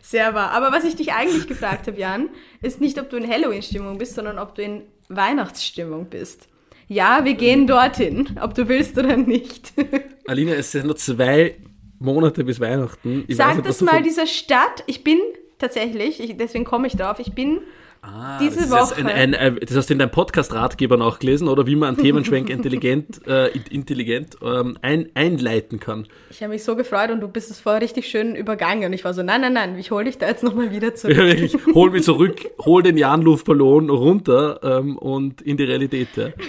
sehr 0.00 0.32
wahr. 0.34 0.52
Aber 0.52 0.72
was 0.72 0.84
ich 0.84 0.94
dich 0.96 1.12
eigentlich 1.12 1.46
gefragt 1.46 1.86
habe, 1.86 1.98
Jan, 1.98 2.28
ist 2.62 2.80
nicht, 2.80 2.98
ob 3.00 3.10
du 3.10 3.16
in 3.16 3.28
Halloween-Stimmung 3.28 3.98
bist, 3.98 4.14
sondern 4.14 4.38
ob 4.38 4.54
du 4.54 4.62
in 4.62 4.82
Weihnachtsstimmung 5.08 6.06
bist. 6.06 6.48
Ja, 6.88 7.24
wir 7.24 7.34
gehen 7.34 7.66
dorthin, 7.66 8.38
ob 8.40 8.54
du 8.54 8.68
willst 8.68 8.96
oder 8.98 9.16
nicht. 9.16 9.72
Alina, 10.26 10.52
es 10.52 10.72
sind 10.72 10.86
noch 10.86 10.94
zwei 10.94 11.56
Monate 11.98 12.44
bis 12.44 12.60
Weihnachten. 12.60 13.24
Ich 13.28 13.36
Sag 13.36 13.56
nicht, 13.56 13.66
das 13.66 13.80
mal 13.80 14.02
dieser 14.02 14.26
Stadt. 14.26 14.84
Ich 14.86 15.02
bin 15.02 15.18
tatsächlich, 15.58 16.20
ich, 16.20 16.36
deswegen 16.36 16.64
komme 16.64 16.86
ich 16.86 16.96
drauf, 16.96 17.18
ich 17.18 17.32
bin 17.32 17.60
Ah, 18.04 18.36
diese 18.40 18.68
das 18.68 18.70
Woche- 18.70 18.96
Ein, 19.06 19.32
ein, 19.36 19.58
das 19.64 19.76
hast 19.76 19.88
du 19.88 19.92
in 19.92 20.00
deinem 20.00 20.10
Podcast-Ratgeber 20.10 20.96
nachgelesen 20.96 21.46
oder 21.46 21.68
wie 21.68 21.76
man 21.76 21.90
einen 21.90 21.98
Themenschwenk 21.98 22.50
intelligent, 22.50 23.20
äh, 23.28 23.48
intelligent 23.70 24.36
ähm, 24.42 24.76
ein, 24.82 25.10
einleiten 25.14 25.78
kann. 25.78 26.08
Ich 26.30 26.42
habe 26.42 26.52
mich 26.52 26.64
so 26.64 26.74
gefreut 26.74 27.10
und 27.10 27.20
du 27.20 27.28
bist 27.28 27.52
es 27.52 27.60
vorher 27.60 27.80
richtig 27.80 28.08
schön 28.08 28.34
übergangen. 28.34 28.86
Und 28.86 28.92
ich 28.92 29.04
war 29.04 29.14
so, 29.14 29.22
nein, 29.22 29.42
nein, 29.42 29.52
nein, 29.52 29.78
ich 29.78 29.92
hole 29.92 30.04
dich 30.06 30.18
da 30.18 30.26
jetzt 30.26 30.42
nochmal 30.42 30.72
wieder 30.72 30.94
zurück. 30.96 31.16
Ja, 31.16 31.24
wirklich, 31.24 31.56
hol 31.74 31.90
mich 31.90 32.02
zurück, 32.02 32.40
hol 32.64 32.82
den 32.82 32.96
Jan-Luftballon 32.96 33.88
runter 33.88 34.58
ähm, 34.64 34.98
und 34.98 35.40
in 35.42 35.56
die 35.56 35.64
Realität. 35.64 36.08
Ja. 36.16 36.28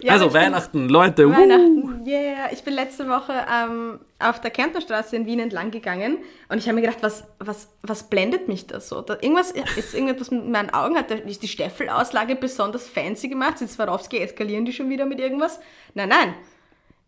Ja, 0.00 0.12
also 0.12 0.32
Weihnachten, 0.32 0.88
Leute. 0.88 1.26
Uh, 1.26 1.32
Weihnachten, 1.32 2.04
yeah. 2.06 2.50
Ich 2.52 2.62
bin 2.62 2.74
letzte 2.74 3.08
Woche 3.08 3.32
ähm, 3.32 3.98
auf 4.20 4.40
der 4.40 4.50
Kärntnerstraße 4.50 5.14
in 5.14 5.26
Wien 5.26 5.38
entlang 5.38 5.70
gegangen 5.70 6.18
und 6.48 6.58
ich 6.58 6.66
habe 6.66 6.74
mir 6.74 6.82
gedacht, 6.82 7.02
was, 7.02 7.24
was, 7.38 7.68
was 7.82 8.10
blendet 8.10 8.48
mich 8.48 8.66
das 8.66 8.88
so? 8.88 9.00
Da, 9.00 9.14
irgendwas 9.14 9.52
ist 9.52 9.94
irgendetwas 9.94 10.30
mit 10.30 10.48
meinen 10.48 10.70
Augen, 10.70 10.96
hat 10.96 11.10
ist 11.10 11.42
die 11.42 11.48
Steffelauslage 11.48 12.34
besonders 12.34 12.88
fancy 12.88 13.28
gemacht? 13.28 13.58
Sind 13.58 13.70
Swarovski, 13.70 14.18
eskalieren 14.18 14.64
die 14.64 14.72
schon 14.72 14.90
wieder 14.90 15.06
mit 15.06 15.20
irgendwas? 15.20 15.60
Nein, 15.94 16.08
nein. 16.08 16.34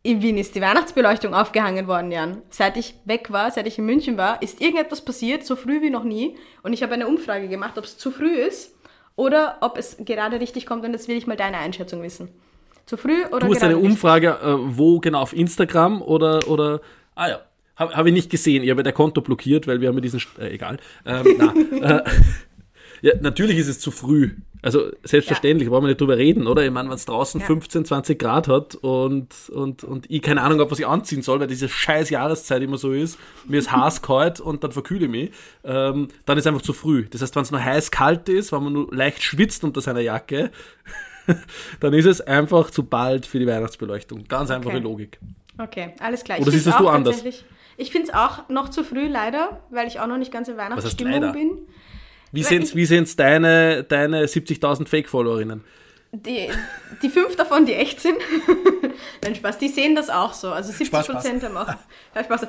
In 0.03 0.23
Wien 0.23 0.39
ist 0.39 0.55
die 0.55 0.63
Weihnachtsbeleuchtung 0.63 1.35
aufgehangen 1.35 1.87
worden, 1.87 2.11
Jan. 2.11 2.41
Seit 2.49 2.79
ich 2.79 2.95
weg 3.05 3.31
war, 3.31 3.51
seit 3.51 3.67
ich 3.67 3.77
in 3.77 3.85
München 3.85 4.17
war, 4.17 4.41
ist 4.41 4.61
irgendetwas 4.61 5.05
passiert, 5.05 5.45
so 5.45 5.57
früh 5.57 5.83
wie 5.83 5.91
noch 5.91 6.05
nie. 6.05 6.39
Und 6.63 6.73
ich 6.73 6.83
habe 6.83 6.95
eine 6.95 7.07
Umfrage 7.07 7.49
gemacht, 7.49 7.77
ob 7.77 7.85
es 7.85 7.99
zu 7.99 8.11
früh 8.11 8.33
ist 8.33 8.75
oder 9.15 9.59
ob 9.61 9.77
es 9.77 9.99
gerade 9.99 10.41
richtig 10.41 10.65
kommt. 10.65 10.85
Und 10.87 10.93
jetzt 10.93 11.09
will 11.09 11.19
ich 11.19 11.27
mal 11.27 11.37
deine 11.37 11.59
Einschätzung 11.59 12.03
wissen. 12.03 12.31
Zu 12.87 12.97
früh 12.97 13.27
oder 13.27 13.47
du 13.47 13.55
hast 13.55 13.63
eine? 13.63 13.77
Umfrage, 13.77 14.39
äh, 14.43 14.77
wo 14.77 15.01
genau, 15.01 15.21
auf 15.21 15.35
Instagram 15.35 16.01
oder, 16.01 16.49
oder 16.49 16.81
ah 17.21 17.29
ja, 17.29 17.41
habe 17.77 17.95
hab 17.97 18.07
ich 18.07 18.13
nicht 18.13 18.31
gesehen. 18.31 18.63
Ich 18.65 18.71
habe 18.71 18.83
dein 18.83 18.95
Konto 18.95 19.21
blockiert, 19.21 19.67
weil 19.67 19.81
wir 19.81 19.89
haben 19.89 19.97
ja 19.97 20.01
diesen, 20.01 20.21
St- 20.21 20.39
äh, 20.41 20.51
egal. 20.55 20.79
Ähm, 21.07 21.27
na, 21.39 21.55
äh, 21.99 22.11
ja, 23.03 23.13
natürlich 23.21 23.59
ist 23.59 23.69
es 23.69 23.79
zu 23.81 23.91
früh. 23.91 24.31
Also 24.63 24.91
selbstverständlich, 25.05 25.71
brauchen 25.71 25.85
wir 25.85 25.89
nicht 25.89 26.01
drüber 26.03 26.19
reden, 26.19 26.47
oder? 26.47 26.63
Ich 26.65 26.71
meine, 26.71 26.91
wenn 26.91 26.97
es 26.97 27.07
draußen 27.07 27.41
Ja. 27.41 27.47
15, 27.47 27.87
20 27.87 28.19
Grad 28.19 28.47
hat 28.47 28.75
und, 28.75 29.29
und, 29.49 29.85
und 29.85 30.11
ich 30.11 30.21
keine 30.21 30.43
Ahnung 30.43 30.61
habe, 30.61 30.71
was 30.71 30.79
ich 30.79 30.87
anziehen 30.87 31.23
soll, 31.23 31.41
weil 31.41 31.47
diese 31.47 31.67
scheiß 31.71 32.11
Jahreszeit 32.11 32.61
immer 32.63 32.77
so 32.77 32.93
ist, 32.93 33.19
mir 33.49 33.59
ist 33.59 33.73
heiß 33.73 34.03
kalt 34.11 34.39
und 34.41 34.63
dann 34.63 34.73
verkühle 34.73 35.07
ich 35.07 35.11
mich, 35.11 35.31
ähm, 35.65 36.09
dann 36.27 36.37
ist 36.37 36.47
einfach 36.47 36.61
zu 36.61 36.75
früh. 36.75 37.07
Das 37.11 37.23
heißt, 37.23 37.35
wenn 37.37 37.43
es 37.45 37.51
nur 37.51 37.65
heiß 37.65 37.91
kalt 37.91 38.29
ist, 38.29 38.53
wenn 38.53 38.63
man 38.65 38.73
nur 38.75 38.95
leicht 38.95 39.23
schwitzt 39.23 39.65
unter 39.65 39.81
seiner 39.81 40.01
Jacke, 40.01 40.51
dann 41.81 41.95
ist 41.95 42.05
es 42.07 42.21
einfach 42.21 42.71
zu 42.71 42.83
bald 42.83 43.25
für 43.25 43.39
die 43.39 43.47
Weihnachtsbeleuchtung. 43.47 44.25
Ganz 44.29 44.51
einfache 44.51 44.75
Okay. 44.77 44.85
Logik. 44.85 45.19
Okay, 45.63 45.95
alles 46.01 46.25
klar. 46.25 46.39
Oder 46.41 46.49
Ich 46.49 46.63
siehst 46.63 46.79
du 46.79 46.89
anders? 46.89 47.23
Ich 47.77 47.91
finde 47.91 48.09
es 48.09 48.15
auch 48.15 48.49
noch 48.49 48.69
zu 48.69 48.85
früh, 48.85 49.07
leider, 49.07 49.61
weil 49.71 49.87
ich 49.87 50.01
auch 50.01 50.07
noch 50.07 50.19
nicht 50.19 50.33
ganz 50.33 50.49
in 50.49 50.57
Weihnachtsstimmung 50.57 51.33
bin. 51.33 51.59
Wie 52.33 52.45
wie 52.45 52.85
sehen's 52.87 53.17
deine, 53.17 53.83
deine 53.85 54.25
70.000 54.27 54.87
Fake-Followerinnen? 54.87 55.65
die, 56.13 56.49
die 57.03 57.09
fünf 57.09 57.37
davon, 57.37 57.67
die 57.67 57.75
echt 57.75 58.01
sind, 58.01 58.17
nein, 59.25 59.35
Spaß, 59.37 59.59
die 59.59 59.69
sehen 59.69 59.95
das 59.95 60.11
auch 60.11 60.33
so. 60.33 60.51
Also 60.51 60.71
70 60.71 60.89
Spaß. 60.89 61.07
Prozent 61.07 61.45
haben 61.45 61.57
auch. 61.57 61.69
Ja, 62.15 62.25
Spaß. 62.25 62.47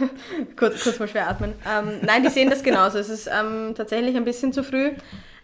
kurz, 0.56 0.82
kurz 0.82 0.98
mal 0.98 1.06
schwer 1.08 1.28
atmen. 1.28 1.52
Ähm, 1.64 2.00
nein, 2.02 2.24
die 2.24 2.28
sehen 2.30 2.50
das 2.50 2.62
genauso. 2.62 2.98
Es 2.98 3.08
ist 3.08 3.28
ähm, 3.28 3.74
tatsächlich 3.76 4.16
ein 4.16 4.24
bisschen 4.24 4.52
zu 4.52 4.64
früh. 4.64 4.90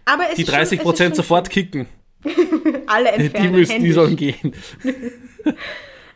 Aber 0.04 0.24
es 0.28 0.34
Die 0.34 0.42
ist 0.42 0.48
schon- 0.48 0.56
30 0.56 0.72
es 0.78 0.80
ist 0.80 0.82
Prozent 0.82 1.16
schon 1.16 1.22
sofort 1.24 1.48
kicken. 1.50 1.86
Alle 2.86 3.12
Die 3.16 3.24
entfernen. 3.24 3.52
müssen, 3.52 3.82
die 3.82 3.92
sollen 3.92 4.16
gehen. 4.16 4.52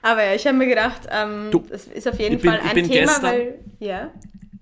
Aber 0.04 0.22
ja, 0.22 0.34
ich 0.34 0.46
habe 0.46 0.56
mir 0.58 0.66
gedacht, 0.66 1.08
ähm, 1.10 1.48
Du, 1.50 1.64
das 1.68 1.86
ist 1.86 2.06
auf 2.06 2.18
jeden 2.20 2.38
bin- 2.38 2.50
Fall 2.50 2.60
ein 2.60 2.74
Thema, 2.74 2.88
gestern- 2.88 3.22
weil. 3.22 3.58
Ja. 3.80 4.12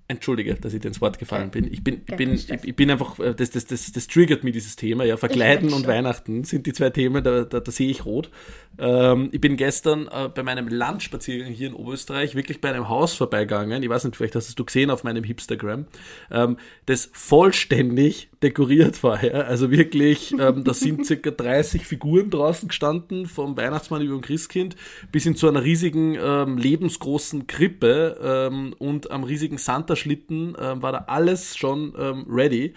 Entschuldige, 0.09 0.55
dass 0.55 0.75
ich 0.75 0.81
dir 0.81 0.89
ins 0.89 1.01
Wort 1.01 1.19
gefallen 1.19 1.51
bin. 1.51 1.73
Ich 1.73 1.83
bin, 1.83 2.03
ich 2.07 2.17
bin, 2.17 2.35
ich, 2.35 2.51
ich 2.51 2.77
bin 2.77 2.91
einfach, 2.91 3.19
äh, 3.19 3.35
das, 3.35 3.51
das, 3.51 3.65
das, 3.67 3.93
das 3.93 4.07
triggert 4.09 4.45
mich, 4.45 4.53
dieses 4.53 4.77
Thema. 4.77 5.05
Ja, 5.05 5.17
Verkleiden 5.17 5.73
und. 5.73 5.87
Weihnachten 5.87 6.45
sind 6.45 6.67
die 6.67 6.73
zwei 6.75 6.91
Themen, 6.91 7.25
da, 7.25 7.45
da, 7.45 7.61
da 7.61 7.73
sehe 7.73 7.91
ich 7.91 8.05
rot. 8.05 8.31
Ähm, 8.79 9.29
ich 9.33 9.41
bin 9.41 9.57
gestern 9.57 10.09
äh, 10.09 10.29
bei 10.29 10.43
meinem 10.43 10.69
Landspaziergang 10.69 11.53
hier 11.53 11.69
in 11.69 11.75
Oberösterreich 11.75 12.35
wirklich 12.35 12.61
bei 12.61 12.71
einem 12.71 12.89
Haus 12.89 13.15
vorbeigegangen. 13.15 13.83
Ich 13.83 13.89
weiß 13.89 14.05
nicht, 14.05 14.17
vielleicht 14.17 14.35
hast 14.35 14.49
es 14.49 14.55
du 14.55 14.65
gesehen 14.65 14.91
auf 14.91 15.05
meinem 15.05 15.25
Hipstagram, 15.25 15.87
ähm, 16.31 16.57
das 16.87 17.11
vollständig 17.13 18.31
dekoriert 18.43 19.03
war. 19.03 19.23
Ja? 19.23 19.43
Also 19.43 19.71
wirklich, 19.71 20.33
ähm, 20.39 20.65
da 20.65 20.75
sind 20.75 21.07
circa 21.07 21.31
30 21.31 21.87
Figuren 21.87 22.31
draußen 22.31 22.69
gestanden, 22.69 23.27
vom 23.27 23.57
Weihnachtsmann 23.57 24.03
über 24.03 24.17
dem 24.17 24.23
Christkind 24.23 24.77
bis 25.11 25.25
hin 25.25 25.37
zu 25.37 25.49
einer 25.49 25.63
riesigen, 25.63 26.17
ähm, 26.21 26.59
lebensgroßen 26.59 27.47
Krippe 27.47 28.19
ähm, 28.23 28.75
und 28.79 29.11
am 29.11 29.25
riesigen 29.25 29.59
Santa-Schlitten 29.59 30.57
ähm, 30.59 30.83
war 30.83 30.93
da 30.93 31.05
alles 31.09 31.57
schon 31.57 31.93
ready. 32.29 32.75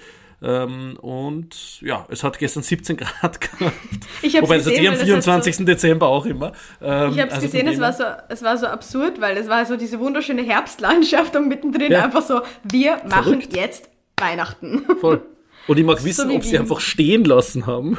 Ähm, 0.47 0.97
und 1.01 1.81
ja, 1.81 2.05
es 2.09 2.23
hat 2.23 2.37
gestern 2.37 2.61
17 2.61 2.97
Grad 2.97 3.41
gehabt. 3.59 3.73
Ich 4.21 4.35
Wobei 4.39 4.57
hat 4.59 4.65
gesehen, 4.65 4.83
eh 4.83 4.87
am 4.89 4.93
weil 4.93 4.99
das 4.99 4.99
hat 5.27 5.43
24. 5.43 5.65
Dezember 5.65 6.07
auch 6.07 6.25
immer. 6.27 6.51
Ähm, 6.81 7.13
Ich 7.13 7.19
habe 7.19 7.29
es 7.29 7.33
also 7.35 7.47
gesehen, 7.47 7.67
es 7.67 7.79
war, 7.79 7.93
so, 7.93 8.03
es 8.29 8.43
war 8.43 8.55
so 8.57 8.67
absurd, 8.67 9.19
weil 9.19 9.37
es 9.37 9.47
war 9.49 9.65
so 9.65 9.75
diese 9.75 9.99
wunderschöne 9.99 10.43
Herbstlandschaft 10.43 11.35
und 11.35 11.47
mittendrin 11.47 11.91
Ja. 11.91 12.03
einfach 12.03 12.21
so, 12.21 12.41
wir 12.63 12.97
machen 13.07 13.09
Verrückt. 13.41 13.55
jetzt 13.55 13.89
Weihnachten. 14.19 14.83
Voll. 15.01 15.23
Und 15.67 15.79
ich 15.79 15.83
mag 15.85 16.03
wissen, 16.03 16.29
ob 16.29 16.43
sie 16.43 16.51
Wien. 16.51 16.59
einfach 16.61 16.79
stehen 16.79 17.25
lassen 17.25 17.65
haben. 17.65 17.97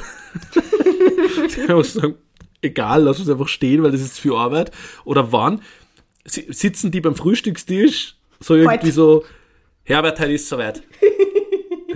sagen, 1.82 2.14
egal, 2.62 3.02
lass 3.02 3.18
uns 3.18 3.28
einfach 3.28 3.48
stehen, 3.48 3.82
weil 3.82 3.90
das 3.90 4.00
ist 4.00 4.20
für 4.20 4.36
Arbeit. 4.38 4.70
Oder 5.04 5.32
wann? 5.32 5.62
Si- 6.24 6.46
Sitzen 6.50 6.90
die 6.92 7.00
beim 7.00 7.16
Frühstückstisch 7.16 8.14
so 8.40 8.54
irgendwie 8.54 8.74
Heute. 8.86 8.92
so, 8.92 9.24
Herbert, 9.84 10.20
heute 10.20 10.32
ist 10.32 10.48
soweit. 10.48 10.82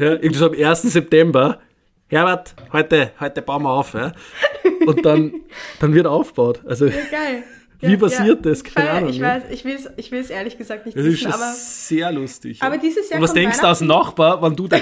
Ja, 0.00 0.12
irgendwie 0.12 0.35
so 0.35 0.47
am 0.47 0.54
1. 0.54 0.83
September. 0.83 1.61
Herbert, 2.09 2.54
heute, 2.73 3.12
heute 3.21 3.42
bauen 3.42 3.62
wir 3.62 3.71
auf. 3.71 3.95
Ja? 3.95 4.12
Und 4.85 5.07
dann, 5.07 5.33
dann 5.78 5.95
wird 5.95 6.07
aufgebaut. 6.07 6.61
Also, 6.66 6.87
Geil. 6.87 7.45
Wie 7.83 7.97
passiert 7.97 8.45
das? 8.45 8.62
Keine 8.62 8.87
Feier, 8.87 8.97
Ahnung, 8.97 9.11
Ich 9.11 9.21
weiß, 9.21 9.45
ich 9.50 9.64
will 9.64 9.75
es 9.75 9.88
ich 9.97 10.12
will's 10.12 10.28
ehrlich 10.28 10.59
gesagt 10.59 10.85
nicht 10.85 10.99
das 10.99 11.04
ist 11.04 11.12
wissen, 11.12 11.33
schon 11.33 11.33
aber 11.33 11.52
sehr 11.54 12.12
lustig. 12.12 12.62
aber 12.62 12.75
ja. 12.75 12.80
dieses 12.80 13.09
Jahr 13.09 13.19
Und 13.19 13.25
was 13.25 13.33
denkst 13.33 13.59
du 13.59 13.66
als 13.66 13.80
Nachbar, 13.80 14.42
wenn 14.42 14.54
du, 14.54 14.69
de, 14.69 14.80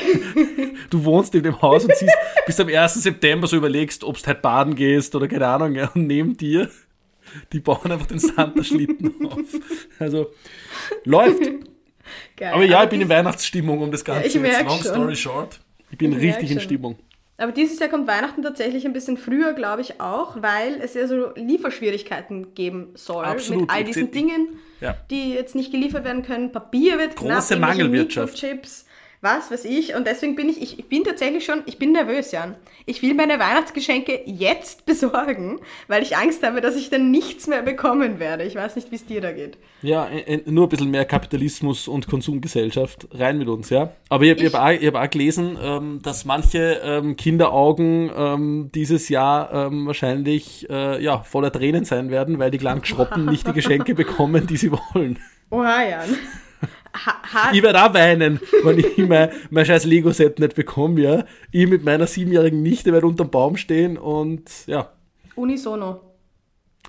du 0.91 1.05
wohnst 1.05 1.33
in 1.35 1.45
dem 1.45 1.63
Haus 1.63 1.85
und 1.85 1.95
siehst, 1.95 2.13
bis 2.45 2.59
am 2.59 2.69
1. 2.69 2.95
September 2.95 3.47
so 3.47 3.57
überlegst, 3.57 4.03
ob 4.03 4.19
du 4.19 4.27
halt 4.27 4.43
baden 4.43 4.75
gehst 4.75 5.15
oder 5.15 5.29
keine 5.29 5.47
Ahnung, 5.47 5.77
ja, 5.77 5.91
und 5.95 6.09
neben 6.09 6.37
dir, 6.37 6.71
die 7.53 7.61
bauen 7.61 7.93
einfach 7.93 8.07
den 8.07 8.19
Santa-Schlitten 8.19 9.27
auf. 9.27 9.39
Also, 10.01 10.33
läuft. 11.05 11.43
Geil. 12.37 12.53
Aber 12.55 12.65
ja, 12.65 12.85
ich 12.85 12.91
bin 12.91 13.01
in 13.01 13.09
Weihnachtsstimmung, 13.09 13.81
um 13.81 13.91
das 13.91 14.05
Ganze 14.05 14.39
merk 14.41 14.67
long 14.67 14.79
schon. 14.83 14.87
story 14.93 15.17
short. 15.17 15.61
Ich 15.91 15.99
bin 15.99 16.13
Ich 16.13 16.19
richtig 16.19 16.51
in. 16.51 16.61
Stimmung. 16.61 16.99
Aber 17.41 17.53
dieses 17.53 17.79
Jahr 17.79 17.89
kommt 17.89 18.09
Weihnachten 18.09 18.43
tatsächlich 18.43 18.85
ein 18.85 18.93
bisschen 18.93 19.17
früher, 19.17 19.53
glaube 19.53 19.81
ich 19.81 20.01
auch, 20.01 20.43
weil 20.43 20.81
es 20.83 20.95
ja 20.95 21.07
so 21.07 21.31
Lieferschwierigkeiten 21.37 22.55
geben 22.55 22.89
soll 22.95 23.25
Absolut. 23.25 23.63
mit 23.63 23.71
all 23.71 23.85
diesen 23.85 24.11
Dingen, 24.11 24.59
Ja. 24.81 24.97
die 25.11 25.35
jetzt 25.35 25.55
nicht 25.55 25.71
geliefert 25.71 26.05
werden 26.05 26.23
können. 26.25 26.51
Papier 26.51 26.99
wird 26.99 27.15
knapp, 27.15 27.37
Große 27.37 27.55
irgendwelche 27.55 27.79
Mangelwirtschaft. 27.85 28.35
Mikrochips, 28.43 28.87
was 29.21 29.51
weiß 29.51 29.65
ich. 29.65 29.95
Und 29.95 30.07
deswegen 30.07 30.37
bin 30.37 30.49
ich, 30.49 30.63
ich, 30.63 30.79
ich 30.79 30.89
bin 30.89 31.03
tatsächlich 31.05 31.45
schon, 31.45 31.63
ich 31.67 31.79
bin 31.79 31.93
nervös, 31.93 32.31
Jan. 32.33 32.55
Ich 32.87 33.03
will 33.03 33.15
meine 33.15 33.39
Weihnachtsgeschenke 33.39 34.21
jetzt 34.27 34.87
besorgen, 34.87 35.59
weil 35.89 36.03
ich 36.03 36.17
Angst 36.17 36.43
habe, 36.47 36.61
dass 36.61 36.77
ich 36.77 36.89
dann 36.91 37.11
nichts 37.11 37.47
mehr 37.47 37.63
bekommen 37.63 38.19
werde. 38.21 38.45
Ich 38.45 38.55
weiß 38.55 38.77
nicht, 38.77 38.91
wie 38.91 38.97
es 38.97 39.05
dir 39.07 39.21
da 39.21 39.33
geht. 39.33 39.59
Ja, 39.83 40.07
äh, 40.09 40.35
äh, 40.37 40.43
nur 40.51 40.67
ein 40.67 40.69
bisschen 40.69 40.91
mehr 40.91 41.05
Kapitalismus 41.05 41.89
und 41.89 42.07
Konsumgesellschaft 42.09 43.09
rein 43.13 43.39
mit 43.39 43.49
uns, 43.49 43.71
ja. 43.71 43.93
Aber 44.09 44.25
ich 44.25 44.31
habe 44.31 44.43
Ich- 44.45 44.55
hab 44.55 44.63
auch, 44.67 44.71
ich 44.71 44.87
hab 44.87 44.95
auch 44.95 45.11
gelesen, 45.11 45.59
ähm, 45.63 46.01
dass 46.03 46.25
manche 46.25 46.81
ähm, 46.83 47.17
Kinderaugen 47.17 48.11
ähm, 48.17 48.71
dieses 48.75 49.09
Jahr 49.09 49.71
wahrscheinlich 49.87 50.69
äh, 50.71 51.03
ja, 51.03 51.19
voller 51.23 51.51
Tränen 51.53 51.85
sein 51.85 52.11
werden, 52.11 52.39
weil 52.39 52.51
die 52.51 52.59
kleinen 52.59 52.85
Schroppen 52.85 53.25
nicht 53.27 53.47
die 53.47 53.53
Geschenke 53.53 53.95
bekommen, 53.97 54.47
die 54.47 54.57
sie 54.57 54.71
wollen. 54.73 55.19
Oha, 55.51 55.83
Jan. 55.83 56.09
Ha, 57.07 57.51
Ich 57.53 57.63
werde 57.63 57.83
auch 57.85 57.95
weinen, 57.95 58.41
wenn 58.65 58.79
ich 58.79 58.97
mein, 58.99 59.31
mein 59.51 59.65
scheiß 59.67 59.85
Lego-Set 59.85 60.39
nicht 60.39 60.55
bekomme, 60.55 61.01
ja. 61.01 61.25
Ich 61.51 61.67
mit 61.69 61.85
meiner 61.85 62.07
siebenjährigen 62.07 62.63
Nichte 62.63 62.93
werde 62.93 63.07
unterm 63.07 63.31
Baum 63.31 63.57
stehen 63.57 63.97
und 63.99 64.51
ja, 64.67 64.93
unisono. 65.35 66.01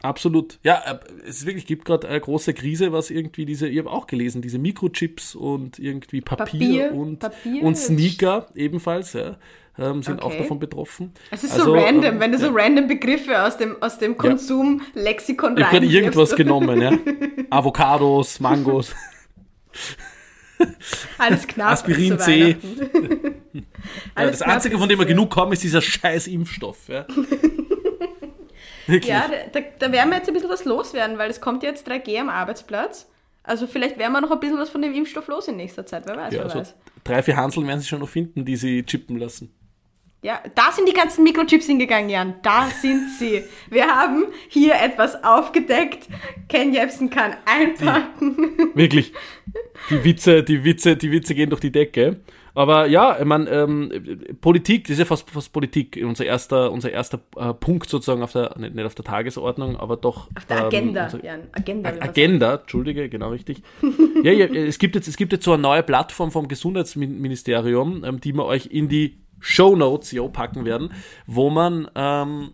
Absolut. 0.01 0.59
Ja, 0.63 0.81
äh, 0.85 1.27
es 1.27 1.45
wirklich 1.45 1.65
gibt 1.65 1.83
gerade 1.83 2.07
eine 2.07 2.21
große 2.21 2.53
Krise, 2.53 2.93
was 2.93 3.09
irgendwie 3.09 3.45
diese, 3.45 3.67
ich 3.67 3.77
habe 3.79 3.91
auch 3.91 4.07
gelesen, 4.07 4.41
diese 4.41 4.57
Mikrochips 4.57 5.35
und 5.35 5.77
irgendwie 5.77 6.21
Papier, 6.21 6.45
Papier, 6.45 6.93
und, 6.93 7.19
Papier 7.19 7.63
und 7.63 7.77
Sneaker 7.77 8.45
ebenfalls, 8.55 9.11
ja, 9.13 9.35
ähm, 9.77 10.01
sind 10.01 10.21
auch 10.21 10.27
Okay. 10.27 10.37
davon 10.39 10.59
betroffen. 10.59 11.11
Es 11.31 11.43
ist 11.43 11.51
Also, 11.51 11.65
so 11.65 11.73
random, 11.73 12.13
ähm, 12.13 12.19
wenn 12.21 12.31
du 12.31 12.37
so 12.37 12.45
ja. 12.45 12.51
random 12.63 12.87
Begriffe 12.87 13.43
aus 13.43 13.57
dem, 13.57 13.75
aus 13.81 13.97
dem 13.97 14.15
Konsumlexikon 14.17 15.57
Ich 15.57 15.65
habe 15.65 15.85
irgendwas 15.85 16.33
genommen, 16.35 16.81
ja. 16.81 16.91
Avocados, 17.49 18.39
Mangos, 18.39 18.95
Alles 21.17 21.47
knapp. 21.47 21.71
Aspirin 21.71 22.19
C. 22.19 22.57
Ja, 24.17 24.25
das 24.27 24.41
Einzige, 24.41 24.77
von 24.77 24.87
dem 24.89 24.99
wir 24.99 25.05
genug 25.05 25.35
haben, 25.35 25.51
ist 25.53 25.63
dieser 25.63 25.81
scheiß 25.81 26.27
Impfstoff, 26.27 26.87
ja. 26.87 27.05
Ja, 28.87 29.29
da, 29.29 29.59
da, 29.59 29.65
da 29.79 29.91
werden 29.91 30.09
wir 30.09 30.17
jetzt 30.17 30.27
ein 30.27 30.33
bisschen 30.33 30.49
was 30.49 30.65
loswerden, 30.65 31.17
weil 31.17 31.29
es 31.29 31.41
kommt 31.41 31.63
jetzt 31.63 31.87
3G 31.87 32.19
am 32.19 32.29
Arbeitsplatz. 32.29 33.07
Also 33.43 33.67
vielleicht 33.67 33.97
werden 33.97 34.11
wir 34.13 34.21
noch 34.21 34.31
ein 34.31 34.39
bisschen 34.39 34.57
was 34.57 34.69
von 34.69 34.81
dem 34.81 34.93
Impfstoff 34.93 35.27
los 35.27 35.47
in 35.47 35.57
nächster 35.57 35.85
Zeit, 35.85 36.03
wer 36.05 36.17
weiß, 36.17 36.33
Ja, 36.33 36.39
wer 36.39 36.45
also 36.45 36.59
weiß. 36.59 36.75
drei, 37.03 37.23
vier 37.23 37.37
Hanseln 37.37 37.67
werden 37.67 37.79
sie 37.79 37.87
schon 37.87 37.99
noch 37.99 38.09
finden, 38.09 38.45
die 38.45 38.55
sie 38.55 38.83
chippen 38.83 39.17
lassen. 39.17 39.53
Ja, 40.21 40.41
da 40.53 40.71
sind 40.73 40.87
die 40.89 40.93
ganzen 40.93 41.23
Mikrochips 41.23 41.65
hingegangen, 41.67 42.09
Jan. 42.09 42.33
Da 42.41 42.67
sind 42.67 43.09
sie. 43.17 43.41
Wir 43.69 43.87
haben 43.87 44.25
hier 44.49 44.73
etwas 44.75 45.23
aufgedeckt. 45.23 46.09
Ken 46.49 46.73
Jebsen 46.73 47.09
kann 47.09 47.35
einpacken. 47.45 48.71
Wirklich. 48.75 49.13
Die 49.89 50.03
Witze, 50.03 50.43
die 50.43 50.65
Witze, 50.65 50.97
die 50.97 51.11
Witze 51.11 51.35
gehen 51.35 51.49
durch 51.49 51.61
die 51.61 51.71
Decke. 51.71 52.17
Aber 52.53 52.87
ja, 52.87 53.17
ich 53.17 53.23
meine, 53.23 53.49
ähm, 53.49 54.37
Politik, 54.41 54.83
das 54.85 54.93
ist 54.93 54.99
ja 54.99 55.05
fast, 55.05 55.29
fast 55.29 55.53
Politik, 55.53 55.97
unser 56.03 56.25
erster, 56.25 56.69
unser 56.69 56.91
erster 56.91 57.21
äh, 57.37 57.53
Punkt 57.53 57.87
sozusagen 57.89 58.21
auf 58.21 58.33
der, 58.33 58.57
nicht, 58.57 58.75
nicht 58.75 58.85
auf 58.85 58.95
der 58.95 59.05
Tagesordnung, 59.05 59.77
aber 59.77 59.95
doch. 59.95 60.27
Auf 60.35 60.45
der 60.49 60.57
ähm, 60.57 60.65
Agenda, 60.65 61.03
unser- 61.05 61.23
Jan. 61.23 61.41
Agenda. 61.53 61.91
man 61.91 62.01
Agenda, 62.01 62.55
Entschuldige, 62.55 63.07
genau 63.07 63.29
richtig. 63.29 63.61
ja, 64.23 64.33
ja, 64.33 64.47
es 64.47 64.79
gibt 64.79 64.95
jetzt, 64.95 65.07
es 65.07 65.15
gibt 65.15 65.31
jetzt 65.31 65.45
so 65.45 65.53
eine 65.53 65.61
neue 65.61 65.83
Plattform 65.83 66.31
vom 66.31 66.49
Gesundheitsministerium, 66.49 68.03
ähm, 68.03 68.19
die 68.19 68.33
wir 68.33 68.43
euch 68.43 68.65
in 68.65 68.89
die 68.89 69.17
Show 69.39 69.75
Notes 69.75 70.11
jo, 70.11 70.29
packen 70.29 70.65
werden, 70.65 70.91
wo 71.25 71.49
man 71.49 71.89
ähm, 71.95 72.51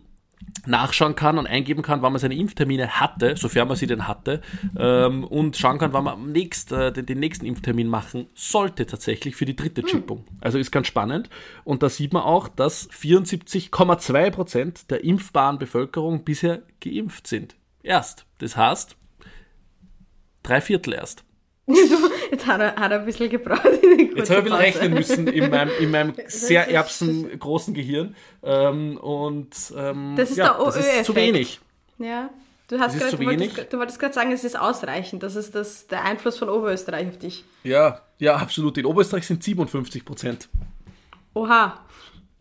nachschauen 0.66 1.14
kann 1.14 1.38
und 1.38 1.46
eingeben 1.46 1.82
kann, 1.82 2.02
wann 2.02 2.12
man 2.12 2.20
seine 2.20 2.34
Impftermine 2.34 3.00
hatte, 3.00 3.36
sofern 3.36 3.68
man 3.68 3.76
sie 3.76 3.86
denn 3.86 4.08
hatte, 4.08 4.40
ähm, 4.78 5.24
und 5.24 5.56
schauen 5.56 5.78
kann, 5.78 5.92
wann 5.92 6.04
man 6.04 6.14
am 6.14 6.32
nächst, 6.32 6.72
äh, 6.72 6.92
den, 6.92 7.06
den 7.06 7.20
nächsten 7.20 7.46
Impftermin 7.46 7.88
machen 7.88 8.28
sollte 8.34 8.86
tatsächlich 8.86 9.36
für 9.36 9.44
die 9.44 9.56
dritte 9.56 9.82
Chippung. 9.82 10.24
Also 10.40 10.58
ist 10.58 10.72
ganz 10.72 10.86
spannend. 10.86 11.30
Und 11.64 11.82
da 11.82 11.88
sieht 11.88 12.12
man 12.12 12.22
auch, 12.22 12.48
dass 12.48 12.90
74,2 12.90 14.30
Prozent 14.30 14.90
der 14.90 15.04
impfbaren 15.04 15.58
Bevölkerung 15.58 16.24
bisher 16.24 16.62
geimpft 16.80 17.26
sind. 17.26 17.56
Erst. 17.82 18.26
Das 18.38 18.56
heißt, 18.56 18.96
drei 20.42 20.60
Viertel 20.60 20.94
erst. 20.94 21.25
Jetzt 22.30 22.46
hat 22.46 22.60
er, 22.60 22.76
hat 22.76 22.92
er 22.92 23.00
ein 23.00 23.04
bisschen 23.06 23.28
gebraucht. 23.28 23.64
Jetzt 24.16 24.30
habe 24.30 24.48
ich 24.48 24.54
ein 24.54 24.60
bisschen 24.60 24.82
rechnen 24.82 24.94
müssen 24.94 25.26
in 25.28 25.50
meinem, 25.50 25.70
in 25.80 25.90
meinem 25.90 26.14
sehr 26.28 26.70
erbsengroßen 26.70 27.74
Gehirn. 27.74 28.14
Ähm, 28.42 28.96
und 28.98 29.54
ähm, 29.76 30.14
Das 30.16 30.30
ist 30.30 30.36
ja, 30.36 30.54
der 30.54 30.64
das 30.64 30.76
ist 30.76 31.04
zu 31.04 31.14
wenig. 31.14 31.60
Ja. 31.98 32.30
Du, 32.68 32.80
hast 32.80 32.98
grad, 32.98 33.10
zu 33.10 33.16
du 33.16 33.26
wolltest, 33.26 33.72
du 33.72 33.78
wolltest 33.78 33.98
gerade 34.00 34.14
sagen, 34.14 34.32
es 34.32 34.42
ist 34.42 34.58
ausreichend. 34.58 35.22
Das 35.22 35.36
ist 35.36 35.54
das, 35.54 35.86
der 35.86 36.04
Einfluss 36.04 36.38
von 36.38 36.48
Oberösterreich 36.48 37.08
auf 37.08 37.18
dich. 37.18 37.44
Ja, 37.62 38.00
ja, 38.18 38.36
absolut. 38.36 38.76
In 38.78 38.86
Oberösterreich 38.86 39.26
sind 39.26 39.42
57 39.42 40.04
Prozent. 40.04 40.48
Oha. 41.34 41.80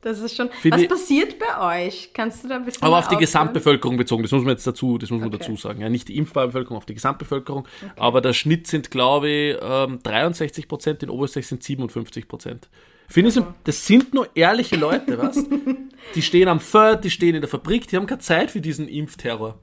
Das 0.05 0.19
ist 0.19 0.35
schon. 0.37 0.51
Finde 0.61 0.77
Was 0.77 0.87
passiert 0.87 1.35
bei 1.39 1.87
euch? 1.87 2.11
Kannst 2.13 2.43
du 2.43 2.47
da 2.47 2.57
ein 2.57 2.63
bisschen 2.65 2.83
Aber 2.83 2.99
auf 2.99 3.05
die 3.05 3.15
aufklären? 3.15 3.21
Gesamtbevölkerung 3.21 3.97
bezogen, 3.97 4.21
das 4.21 4.31
muss 4.31 4.43
man 4.43 4.51
jetzt 4.51 4.67
dazu, 4.67 4.99
das 4.99 5.09
muss 5.09 5.19
man 5.19 5.29
Okay. 5.29 5.39
dazu 5.39 5.55
sagen. 5.55 5.81
Ja, 5.81 5.89
nicht 5.89 6.07
die 6.09 6.15
impfbare 6.17 6.45
Bevölkerung, 6.45 6.77
auf 6.77 6.85
die 6.85 6.93
Gesamtbevölkerung. 6.93 7.67
Aber 7.95 8.21
der 8.21 8.33
Schnitt 8.33 8.67
sind, 8.67 8.91
glaube 8.91 9.29
ich, 9.29 9.57
ähm, 9.59 9.99
63 10.03 10.67
Prozent, 10.67 11.01
in 11.01 11.09
Oberösterreich 11.09 11.47
sind 11.47 11.63
57 11.63 12.27
Prozent. 12.27 12.69
Finde 13.07 13.29
ich, 13.29 13.33
so, 13.33 13.47
das 13.63 13.87
sind 13.87 14.13
nur 14.13 14.29
ehrliche 14.35 14.75
Leute, 14.75 15.17
was? 15.17 15.43
Die 16.13 16.21
stehen 16.21 16.49
am 16.49 16.59
Feld, 16.59 17.03
die 17.03 17.09
stehen 17.09 17.33
in 17.33 17.41
der 17.41 17.49
Fabrik, 17.49 17.87
die 17.87 17.95
haben 17.97 18.05
keine 18.05 18.19
Zeit 18.19 18.51
für 18.51 18.61
diesen 18.61 18.87
Impfterror. 18.87 19.57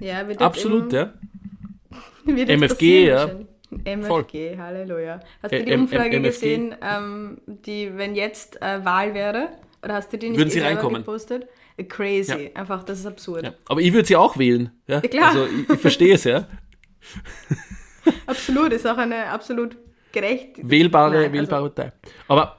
Ja, 0.00 0.26
wird 0.26 0.42
Absolut, 0.42 0.92
ja. 0.92 1.14
wird 2.24 2.48
MFG, 2.48 3.06
ja. 3.06 3.14
wahrscheinlich. 3.20 3.46
MFG, 3.84 4.06
Voll. 4.06 4.58
Halleluja. 4.58 5.20
Hast 5.42 5.52
du 5.52 5.56
Ä- 5.58 5.64
die 5.64 5.72
M- 5.72 5.82
Umfrage 5.82 6.16
M- 6.16 6.22
gesehen, 6.22 6.74
ähm, 6.82 7.38
die, 7.46 7.96
wenn 7.96 8.14
jetzt 8.14 8.60
äh, 8.62 8.84
Wahl 8.84 9.14
wäre? 9.14 9.48
Oder 9.82 9.94
hast 9.94 10.12
du 10.12 10.18
die 10.18 10.28
nicht 10.28 10.38
Würden 10.38 10.50
sie 10.50 10.60
reinkommen? 10.60 11.02
gepostet? 11.02 11.46
Äh, 11.76 11.84
Crazy. 11.84 12.50
Ja. 12.52 12.60
Einfach, 12.60 12.82
das 12.84 12.98
ist 13.00 13.06
absurd. 13.06 13.44
ja. 13.44 13.52
Aber 13.68 13.80
ich 13.80 13.92
würde 13.92 14.06
sie 14.06 14.16
auch 14.16 14.36
wählen. 14.38 14.70
Ja, 14.86 14.96
Ja, 14.96 15.00
klar. 15.08 15.28
Also 15.30 15.46
ich, 15.46 15.68
ich 15.70 15.80
verstehe 15.80 16.14
es, 16.14 16.24
ja. 16.24 16.46
Absolut, 18.26 18.72
ist 18.72 18.86
auch 18.86 18.96
eine 18.98 19.26
absolut 19.26 19.76
gerecht. 20.12 20.56
Wählbare, 20.62 21.10
Nein, 21.12 21.20
also- 21.24 21.32
wählbare 21.34 21.70
Partei. 21.70 21.92
Aber 22.28 22.58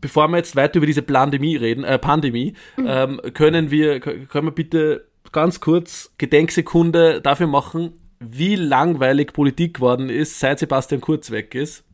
bevor 0.00 0.28
wir 0.28 0.36
jetzt 0.38 0.54
weiter 0.56 0.76
über 0.78 0.86
diese 0.86 1.02
Pandemie 1.02 1.56
reden, 1.56 1.84
äh, 1.84 1.98
Pandemie, 1.98 2.54
Mhm. 2.76 2.86
ähm, 2.88 3.20
können 3.34 3.70
wir, 3.70 4.00
können 4.00 4.46
wir 4.46 4.52
bitte 4.52 5.08
ganz 5.32 5.60
kurz 5.60 6.12
Gedenksekunde 6.18 7.20
dafür 7.22 7.46
machen, 7.46 7.94
wie 8.30 8.56
langweilig 8.56 9.32
Politik 9.32 9.74
geworden 9.74 10.08
ist, 10.08 10.38
seit 10.38 10.58
Sebastian 10.58 11.00
Kurz 11.00 11.30
weg 11.30 11.54
ist. 11.54 11.84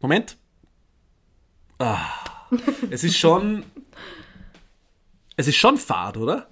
Moment. 0.00 0.36
Ah, 1.78 2.00
es 2.90 3.04
ist 3.04 3.16
schon, 3.18 3.64
es 5.36 5.48
ist 5.48 5.56
schon 5.56 5.76
fad, 5.78 6.16
oder? 6.16 6.48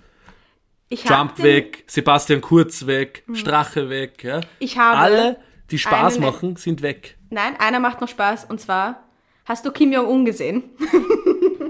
Ich 0.89 1.05
Trump 1.05 1.39
weg, 1.43 1.85
Sebastian 1.87 2.41
Kurz 2.41 2.87
weg, 2.87 3.25
Strache 3.33 3.89
weg, 3.89 4.25
ja. 4.25 4.41
Ich 4.59 4.77
habe 4.79 4.99
Alle, 4.99 5.37
die 5.71 5.79
Spaß 5.79 6.17
einen- 6.17 6.25
machen, 6.25 6.57
sind 6.57 6.83
weg. 6.83 7.17
Nein, 7.31 7.57
einer 7.59 7.81
macht 7.81 8.01
noch 8.01 8.09
Spaß 8.09 8.45
und 8.47 8.61
zwar, 8.61 9.05
hast 9.47 9.65
du 9.65 9.71
Kim 9.71 9.93
Jong-un 9.93 10.25
gesehen? 10.27 10.65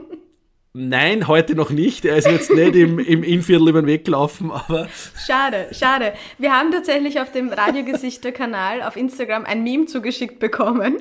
Nein, 0.75 1.29
heute 1.29 1.55
noch 1.55 1.69
nicht. 1.69 2.07
Er 2.07 2.17
ist 2.17 2.26
jetzt 2.29 2.50
nicht 2.50 2.75
im, 2.76 2.99
im 2.99 3.23
Innviertel 3.23 3.69
über 3.69 3.83
den 3.83 3.87
Weg 3.87 4.07
gelaufen, 4.07 4.50
aber 4.50 4.88
Schade, 5.26 5.67
schade. 5.73 6.14
Wir 6.38 6.52
haben 6.59 6.73
tatsächlich 6.73 7.21
auf 7.21 7.31
dem 7.31 7.50
Radiogesichter-Kanal 7.50 8.81
auf 8.83 8.97
Instagram 8.97 9.45
ein 9.45 9.62
Meme 9.62 9.85
zugeschickt 9.85 10.38
bekommen 10.38 10.97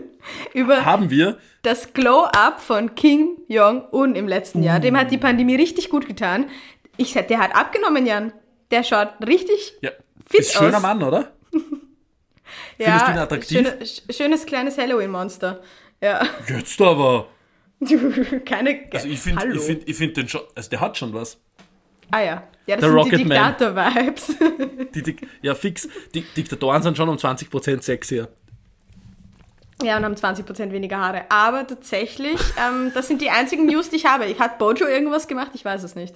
über 0.53 0.83
haben 0.83 1.09
wir. 1.09 1.37
das 1.61 1.93
Glow-Up 1.93 2.59
von 2.59 2.95
Kim 2.95 3.37
Jong-un 3.47 4.15
im 4.15 4.27
letzten 4.27 4.61
Jahr. 4.61 4.81
Dem 4.81 4.97
hat 4.97 5.09
die 5.09 5.17
Pandemie 5.17 5.55
richtig 5.55 5.89
gut 5.89 6.05
getan. 6.05 6.47
Ich 6.97 7.13
der 7.13 7.39
hat 7.39 7.55
abgenommen, 7.55 8.05
Jan. 8.05 8.33
Der 8.71 8.83
schaut 8.83 9.09
richtig 9.25 9.73
Ja, 9.81 9.91
Fit 10.29 10.41
ist 10.41 10.55
ein 10.57 10.63
schöner 10.65 10.77
aus. 10.77 10.83
Mann, 10.83 11.01
oder? 11.01 11.31
ja, 12.77 13.05
du 13.05 13.11
ihn 13.13 13.17
attraktiv? 13.17 13.57
schöne, 13.57 13.69
sch- 13.83 14.13
schönes 14.13 14.45
kleines 14.45 14.77
Halloween-Monster. 14.77 15.61
Ja, 16.03 16.25
Jetzt 16.49 16.81
aber. 16.81 17.27
keine. 18.45 18.79
Also 18.93 19.07
ich 19.07 19.19
finde 19.19 19.53
ich 19.53 19.61
find, 19.61 19.89
ich 19.89 19.95
find 19.95 20.17
den 20.17 20.27
schon, 20.27 20.41
also 20.55 20.69
der 20.69 20.79
hat 20.79 20.97
schon 20.97 21.13
was. 21.13 21.39
ah 22.11 22.19
ja, 22.19 22.43
ja, 22.67 22.75
das 22.75 22.79
Der 22.79 22.89
sind 22.89 22.93
Rocket 22.97 23.19
die 23.19 23.25
Man. 23.25 23.55
Diktator-Vibes. 23.57 24.35
Ja, 25.41 25.55
fix. 25.55 25.87
Die 26.13 26.21
Diktatoren 26.21 26.83
sind 26.83 26.95
schon 26.97 27.09
um 27.09 27.15
20% 27.17 27.81
sexier. 27.81 28.29
Ja, 29.83 29.97
und 29.97 30.05
haben 30.05 30.13
20% 30.13 30.71
weniger 30.71 30.97
Haare. 30.99 31.23
Aber 31.29 31.65
tatsächlich, 31.65 32.39
ähm, 32.57 32.91
das 32.93 33.07
sind 33.07 33.19
die 33.21 33.31
einzigen 33.31 33.65
News, 33.65 33.89
die 33.89 33.95
ich 33.95 34.05
habe. 34.05 34.25
Ich 34.27 34.39
hat 34.39 34.59
Bojo 34.59 34.85
irgendwas 34.85 35.27
gemacht? 35.27 35.51
Ich 35.55 35.65
weiß 35.65 35.81
es 35.83 35.95
nicht. 35.95 36.15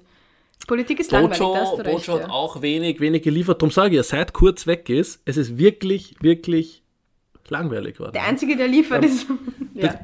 Politik 0.68 1.00
ist 1.00 1.12
langweilig, 1.12 1.40
da 1.40 1.56
hast 1.56 1.78
Bojo, 1.78 1.96
recht. 1.96 2.08
Hat 2.08 2.20
Ja. 2.22 2.30
auch 2.30 2.62
wenig, 2.62 3.00
wenig 3.00 3.24
geliefert. 3.24 3.62
Darum 3.62 3.72
sage 3.72 3.90
ich 3.90 3.96
ja, 3.96 4.04
seit 4.04 4.34
kurz 4.34 4.68
weg 4.68 4.88
ist, 4.90 5.22
es 5.26 5.38
ist 5.38 5.58
wirklich, 5.58 6.16
wirklich 6.22 6.84
langweilig 7.50 7.96
geworden. 7.96 8.14
Der 8.14 8.24
Einzige, 8.24 8.56
der 8.56 8.68
liefert, 8.68 9.04
ist... 9.04 9.26
ja. 9.74 10.00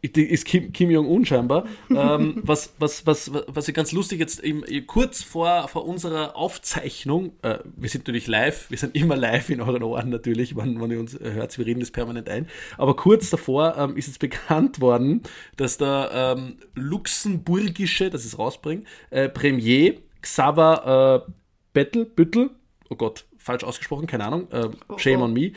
Ist 0.00 0.44
Kim, 0.44 0.72
Kim 0.72 0.90
Jong-un 0.90 1.24
scheinbar. 1.24 1.66
ähm, 1.90 2.34
was, 2.42 2.72
was, 2.78 3.04
was, 3.04 3.32
was 3.48 3.66
ich 3.66 3.74
ganz 3.74 3.90
lustig 3.90 4.20
jetzt 4.20 4.38
im, 4.38 4.64
kurz 4.86 5.24
vor, 5.24 5.66
vor 5.66 5.86
unserer 5.86 6.36
Aufzeichnung, 6.36 7.32
äh, 7.42 7.58
wir 7.76 7.88
sind 7.88 8.06
natürlich 8.06 8.28
live, 8.28 8.70
wir 8.70 8.78
sind 8.78 8.94
immer 8.94 9.16
live 9.16 9.50
in 9.50 9.60
euren 9.60 9.82
Ohren 9.82 10.08
natürlich, 10.08 10.54
wann, 10.54 10.80
wann 10.80 10.92
ihr 10.92 11.00
uns 11.00 11.18
hört, 11.18 11.58
wir 11.58 11.66
reden 11.66 11.80
das 11.80 11.90
permanent 11.90 12.28
ein. 12.28 12.46
Aber 12.76 12.94
kurz 12.94 13.30
davor 13.30 13.76
ähm, 13.76 13.96
ist 13.96 14.06
jetzt 14.06 14.20
bekannt 14.20 14.80
worden, 14.80 15.22
dass 15.56 15.78
der 15.78 16.10
ähm, 16.12 16.58
luxemburgische, 16.76 18.08
das 18.08 18.24
ist 18.24 18.38
rausbringen, 18.38 18.86
äh, 19.10 19.28
Premier 19.28 19.94
Xaver 20.22 21.24
äh, 21.26 21.32
Bettel, 21.72 22.04
Büttel, 22.04 22.50
oh 22.88 22.94
Gott, 22.94 23.24
falsch 23.36 23.64
ausgesprochen, 23.64 24.06
keine 24.06 24.26
Ahnung, 24.26 24.48
äh, 24.52 24.68
shame 24.96 25.22
oh. 25.22 25.24
on 25.24 25.32
me, 25.32 25.52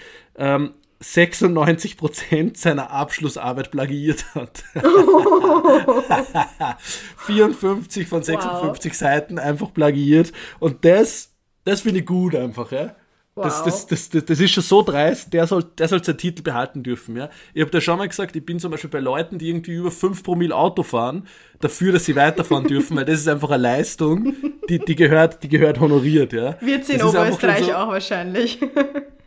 ähm, 1.02 1.38
96% 1.38 2.58
seiner 2.58 2.92
Abschlussarbeit 2.92 3.72
plagiiert 3.72 4.26
hat. 4.36 4.64
54 7.18 8.08
von 8.08 8.24
56 8.24 8.94
Seiten 8.98 9.40
einfach 9.40 9.74
plagiiert. 9.74 10.32
Und 10.60 10.86
das, 10.86 11.32
das 11.66 11.82
finde 11.82 12.00
ich 12.02 12.06
gut 12.06 12.36
einfach, 12.36 12.72
ja. 12.72 12.96
Das, 13.34 13.60
Wow. 13.60 13.64
das, 13.64 13.88
das, 13.88 14.10
das, 14.10 14.26
das 14.26 14.40
ist 14.42 14.52
schon 14.52 14.62
so 14.62 14.82
dreist, 14.82 15.32
der 15.32 15.48
soll, 15.48 15.64
der 15.64 15.88
soll 15.88 16.04
seinen 16.04 16.18
Titel 16.18 16.42
behalten 16.44 16.84
dürfen. 16.84 17.16
Ja? 17.16 17.30
Ich 17.54 17.62
habe 17.62 17.72
da 17.72 17.80
schon 17.80 17.98
mal 17.98 18.10
gesagt, 18.10 18.36
ich 18.36 18.46
bin 18.46 18.60
zum 18.60 18.72
Beispiel 18.72 18.90
bei 18.90 19.00
Leuten, 19.00 19.38
die 19.38 19.48
irgendwie 19.48 19.76
über 19.76 19.90
5 19.90 20.22
Promille 20.22 20.54
Auto 20.54 20.84
fahren, 20.84 21.26
dafür, 21.62 21.94
dass 21.94 22.04
sie 22.04 22.18
weiterfahren 22.18 22.68
dürfen, 22.68 22.98
weil 22.98 23.06
das 23.06 23.22
ist 23.22 23.30
einfach 23.30 23.50
eine 23.52 23.64
Leistung, 23.64 24.34
die, 24.68 24.80
die, 24.80 24.96
gehört, 24.98 25.42
die 25.44 25.48
gehört 25.48 25.80
honoriert. 25.80 26.34
Ja? 26.34 26.58
Wird 26.60 26.84
sie 26.84 26.94
in 26.94 27.00
Das 27.00 27.08
Oberösterreich 27.08 27.64
so- 27.64 27.74
auch 27.74 27.88
wahrscheinlich. 27.88 28.60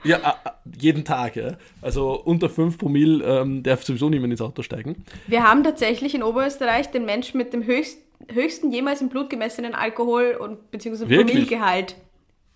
Ja, 0.05 0.19
a- 0.23 0.40
a- 0.45 0.59
jeden 0.81 1.05
Tag, 1.05 1.37
ja. 1.37 1.57
Also 1.83 2.21
unter 2.23 2.49
5 2.49 2.79
Promille 2.79 3.25
ähm, 3.25 3.62
darf 3.62 3.85
sowieso 3.85 4.09
niemand 4.09 4.33
ins 4.33 4.40
Auto 4.40 4.62
steigen. 4.62 5.05
Wir 5.27 5.43
haben 5.43 5.64
tatsächlich 5.64 6.14
in 6.14 6.23
Oberösterreich 6.23 6.90
den 6.90 7.05
Menschen 7.05 7.38
mit 7.38 7.53
dem 7.53 7.64
höchst, 7.64 7.99
höchsten 8.33 8.71
jemals 8.73 9.01
im 9.01 9.09
Blut 9.09 9.31
gemessenen 9.31 9.75
Alkohol- 9.75 10.37
und 10.40 10.71
beziehungsweise 10.71 11.09
Wirklich? 11.11 11.29
Promillegehalt 11.49 11.97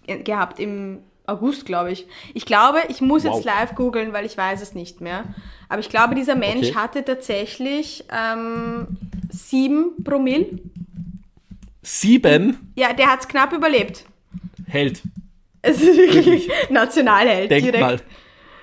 äh, 0.07 0.19
gehabt 0.23 0.59
im 0.61 1.01
August, 1.27 1.67
glaube 1.67 1.93
ich. 1.93 2.07
Ich 2.33 2.47
glaube, 2.47 2.79
ich 2.89 3.01
muss 3.03 3.25
Wow. 3.25 3.35
jetzt 3.37 3.45
live 3.45 3.75
googeln, 3.75 4.13
weil 4.15 4.25
ich 4.25 4.37
weiß 4.39 4.63
es 4.63 4.75
nicht 4.75 5.01
mehr. 5.03 5.25
Aber 5.69 5.81
ich 5.81 5.91
glaube, 5.91 6.15
dieser 6.15 6.35
Mensch 6.35 6.69
Okay. 6.69 6.75
hatte 6.77 7.05
tatsächlich 7.05 8.05
ähm, 8.11 8.87
sieben 9.31 10.03
Promille. 10.05 10.59
Sieben 11.83 12.73
Ja, 12.77 12.93
der 12.93 13.09
hat 13.11 13.21
es 13.21 13.29
knapp 13.29 13.53
überlebt. 13.53 14.05
hält. 14.67 15.03
Es 15.63 15.81
ist 15.83 15.97
wirklich 15.97 16.49
Nationalheld 16.71 17.51
Denk 17.51 17.65
direkt. 17.65 17.81
mal. 17.83 18.01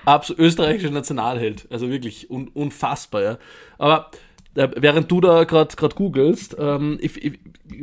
Absolut 0.04 0.40
österreichischer 0.40 0.90
Nationalheld. 0.90 1.66
Also 1.70 1.90
wirklich 1.90 2.30
un 2.30 2.48
unfassbar, 2.48 3.22
ja. 3.22 3.38
Aber 3.78 4.10
äh, 4.54 4.68
während 4.76 5.10
du 5.10 5.20
da 5.20 5.44
gerade 5.44 5.74
googelst, 5.94 6.56
ähm, 6.58 6.98
ich, 7.00 7.22
ich, 7.22 7.32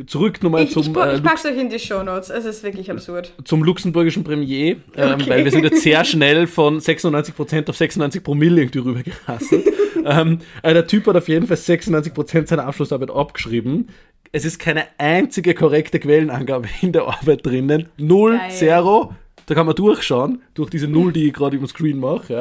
zurück 0.07 0.41
nochmal 0.41 0.63
Ich, 0.63 0.71
zum, 0.71 0.83
ich, 0.83 0.95
äh, 0.97 1.15
ich 1.15 1.23
pack's 1.23 1.45
euch 1.45 1.57
in 1.57 1.69
die 1.69 1.79
Shownotes. 1.79 2.29
Es 2.29 2.45
ist 2.45 2.63
wirklich 2.63 2.89
absurd. 2.89 3.33
zum 3.43 3.63
luxemburgischen 3.63 4.23
Premier, 4.23 4.77
ähm, 4.95 5.13
Okay. 5.15 5.29
weil 5.29 5.43
wir 5.43 5.51
sind 5.51 5.65
jetzt 5.65 5.83
sehr 5.83 6.03
schnell 6.05 6.47
von 6.47 6.79
96% 6.79 7.69
auf 7.69 7.77
96 7.77 8.23
Promille 8.23 8.61
irgendwie 8.61 8.79
rübergerasselt. 8.79 9.65
ähm, 10.05 10.39
äh, 10.63 10.73
der 10.73 10.87
Typ 10.87 11.05
hat 11.07 11.15
auf 11.17 11.27
jeden 11.27 11.45
Fall 11.45 11.57
96% 11.57 12.47
seiner 12.47 12.65
Abschlussarbeit 12.65 13.11
abgeschrieben. 13.11 13.89
Es 14.35 14.45
ist 14.45 14.57
keine 14.57 14.85
einzige 14.97 15.53
korrekte 15.53 15.99
Quellenangabe 15.99 16.67
in 16.81 16.91
der 16.91 17.03
Arbeit 17.03 17.45
drinnen. 17.45 17.87
Null, 17.97 18.37
Geil. 18.37 18.51
Zero. 18.51 19.15
Da 19.45 19.53
kann 19.55 19.65
man 19.67 19.75
durchschauen, 19.75 20.41
durch 20.55 20.69
diese 20.69 20.87
Null, 20.87 21.13
die 21.13 21.27
ich 21.27 21.33
gerade 21.33 21.55
im 21.55 21.67
Screen 21.67 21.99
mache. 21.99 22.33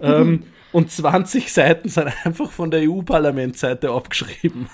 Ja. 0.00 0.20
Ähm, 0.20 0.42
und 0.72 0.90
20 0.90 1.52
Seiten 1.52 1.88
sind 1.88 2.08
einfach 2.24 2.50
von 2.50 2.70
der 2.70 2.80
EU-Parlamentsseite 2.90 3.90
abgeschrieben. 3.90 4.68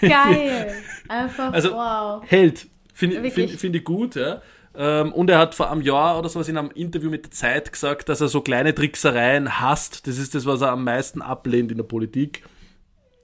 Geil. 0.00 0.74
Einfach 1.08 1.52
Also, 1.52 1.70
wow. 1.72 2.22
Held. 2.26 2.66
Finde 2.92 3.30
find, 3.30 3.52
find 3.52 3.74
ich 3.76 3.84
gut, 3.84 4.16
ja. 4.16 4.42
Ähm, 4.76 5.12
und 5.12 5.30
er 5.30 5.38
hat 5.38 5.54
vor 5.54 5.70
einem 5.70 5.80
Jahr 5.80 6.18
oder 6.18 6.28
sowas 6.28 6.48
in 6.48 6.58
einem 6.58 6.70
Interview 6.72 7.08
mit 7.08 7.24
der 7.24 7.30
Zeit 7.30 7.72
gesagt, 7.72 8.08
dass 8.08 8.20
er 8.20 8.28
so 8.28 8.40
kleine 8.42 8.74
Tricksereien 8.74 9.60
hasst. 9.60 10.06
Das 10.06 10.18
ist 10.18 10.34
das, 10.34 10.44
was 10.44 10.60
er 10.60 10.72
am 10.72 10.84
meisten 10.84 11.22
ablehnt 11.22 11.70
in 11.70 11.78
der 11.78 11.84
Politik. 11.84 12.42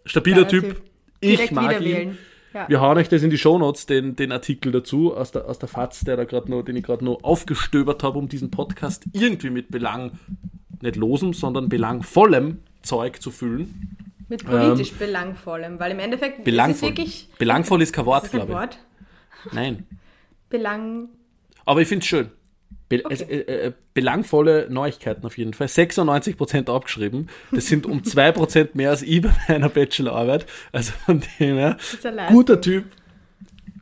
Stabiler 0.06 0.48
Typ. 0.48 0.64
Typ. 0.64 0.82
Ich 1.20 1.36
Direkt 1.36 1.52
mag 1.52 1.64
ihn. 1.64 1.70
wiederwählen. 1.70 2.18
Ja. 2.54 2.68
Wir 2.68 2.80
hauen 2.80 2.96
euch 2.96 3.08
das 3.08 3.22
in 3.22 3.30
die 3.30 3.38
Shownotes, 3.38 3.86
den, 3.86 4.14
den 4.16 4.30
Artikel 4.32 4.70
dazu 4.72 5.14
aus 5.14 5.32
der, 5.32 5.46
aus 5.46 5.58
der 5.58 5.68
FAZ, 5.68 6.04
der 6.04 6.16
da 6.16 6.24
gerade 6.24 6.48
noch, 6.50 6.62
den 6.62 6.76
ich 6.76 6.84
gerade 6.84 7.04
noch 7.04 7.18
aufgestöbert 7.24 8.02
habe, 8.04 8.16
um 8.18 8.28
diesen 8.28 8.50
Podcast 8.52 9.04
irgendwie 9.12 9.50
mit 9.50 9.70
Belang, 9.70 10.12
nicht 10.80 10.96
losem, 10.96 11.32
sondern 11.34 11.68
belangvollem 11.68 12.60
Zeug 12.82 13.20
zu 13.20 13.30
füllen. 13.30 13.96
Mit 14.28 14.46
politisch 14.46 14.92
belangvollem, 14.94 15.78
weil 15.80 15.92
im 15.92 15.98
Endeffekt 15.98 16.38
Ähm, 16.38 16.44
Belangvoll. 16.44 16.72
ist 16.72 16.82
es 16.82 16.88
wirklich. 16.88 17.28
Belangvoll 17.38 17.82
ist 17.82 17.92
kein 17.92 18.06
Wort, 18.06 18.24
Ist 18.24 18.30
glaube 18.30 18.52
ich. 18.52 18.56
Wort? 18.56 18.78
Nein. 19.52 19.86
Belang. 20.48 21.08
Aber 21.66 21.80
ich 21.82 21.88
finde 21.88 22.02
es 22.02 22.06
schön. 22.06 22.30
Be 22.88 23.02
es, 23.10 23.20
äh, 23.22 23.36
äh, 23.40 23.72
belangvolle 23.94 24.66
Neuigkeiten 24.68 25.24
auf 25.24 25.38
jeden 25.38 25.54
Fall. 25.54 25.68
96% 25.68 26.68
abgeschrieben. 26.70 27.28
Das 27.52 27.66
sind 27.66 27.86
um 27.86 28.00
2% 28.00 28.70
mehr 28.74 28.90
als 28.90 29.02
ich 29.02 29.22
bei 29.22 29.30
meiner 29.48 29.68
Bachelorarbeit. 29.68 30.46
Also 30.72 30.92
von 31.06 31.22
dem 31.38 31.56
her, 31.56 31.76
guter 32.28 32.60
Typ. 32.60 32.84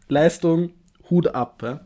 Leistung, 0.09 0.71
Hut 1.09 1.35
ab. 1.35 1.63
Ja. 1.63 1.81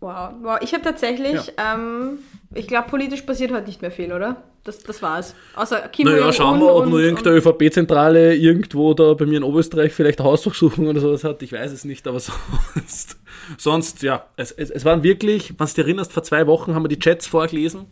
Wow. 0.00 0.34
wow. 0.42 0.58
Ich 0.62 0.72
habe 0.72 0.82
tatsächlich, 0.82 1.52
ähm, 1.58 2.18
ich 2.54 2.66
glaube, 2.66 2.88
politisch 2.88 3.22
passiert 3.22 3.52
heute 3.52 3.66
nicht 3.66 3.82
mehr 3.82 3.90
viel, 3.90 4.12
oder? 4.12 4.42
Das, 4.64 4.78
das 4.80 5.02
war's. 5.02 5.34
Außer 5.54 5.88
Kimo 5.88 6.10
Naja, 6.10 6.32
schauen 6.32 6.58
wir, 6.60 6.74
ob 6.74 6.86
nur 6.86 7.00
irgendeine 7.00 7.36
ÖVP-Zentrale 7.36 8.34
irgendwo 8.34 8.94
da 8.94 9.14
bei 9.14 9.26
mir 9.26 9.38
in 9.38 9.44
Oberösterreich 9.44 9.92
vielleicht 9.92 10.20
eine 10.20 10.28
Hausdurchsuchung 10.28 10.88
oder 10.88 11.00
sowas 11.00 11.24
hat. 11.24 11.42
Ich 11.42 11.52
weiß 11.52 11.72
es 11.72 11.84
nicht, 11.84 12.06
aber 12.06 12.20
sonst, 12.74 13.18
sonst 13.58 14.02
ja, 14.02 14.26
es, 14.36 14.50
es, 14.52 14.70
es 14.70 14.84
waren 14.84 15.02
wirklich, 15.02 15.54
was 15.58 15.74
du 15.74 15.82
dich 15.82 15.88
erinnerst, 15.88 16.12
vor 16.12 16.22
zwei 16.22 16.46
Wochen 16.46 16.74
haben 16.74 16.84
wir 16.84 16.88
die 16.88 16.98
Chats 16.98 17.26
vorgelesen 17.26 17.86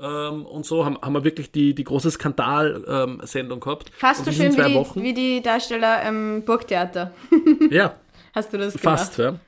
ähm, 0.00 0.46
und 0.46 0.64
so, 0.64 0.84
haben, 0.84 0.98
haben 1.02 1.12
wir 1.12 1.24
wirklich 1.24 1.50
die, 1.50 1.74
die 1.74 1.84
große 1.84 2.10
Skandal-Sendung 2.10 3.60
gehabt. 3.60 3.90
Fast 3.96 4.24
so 4.24 4.32
schön 4.32 4.56
wie 4.56 4.62
die, 4.62 5.02
wie 5.02 5.14
die 5.14 5.42
Darsteller 5.42 6.06
im 6.08 6.42
Burgtheater. 6.44 7.12
Ja, 7.70 7.96
Hast 8.34 8.52
du 8.52 8.58
das 8.58 8.76
fast, 8.76 9.16
gemacht? 9.16 9.34
ja. 9.34 9.40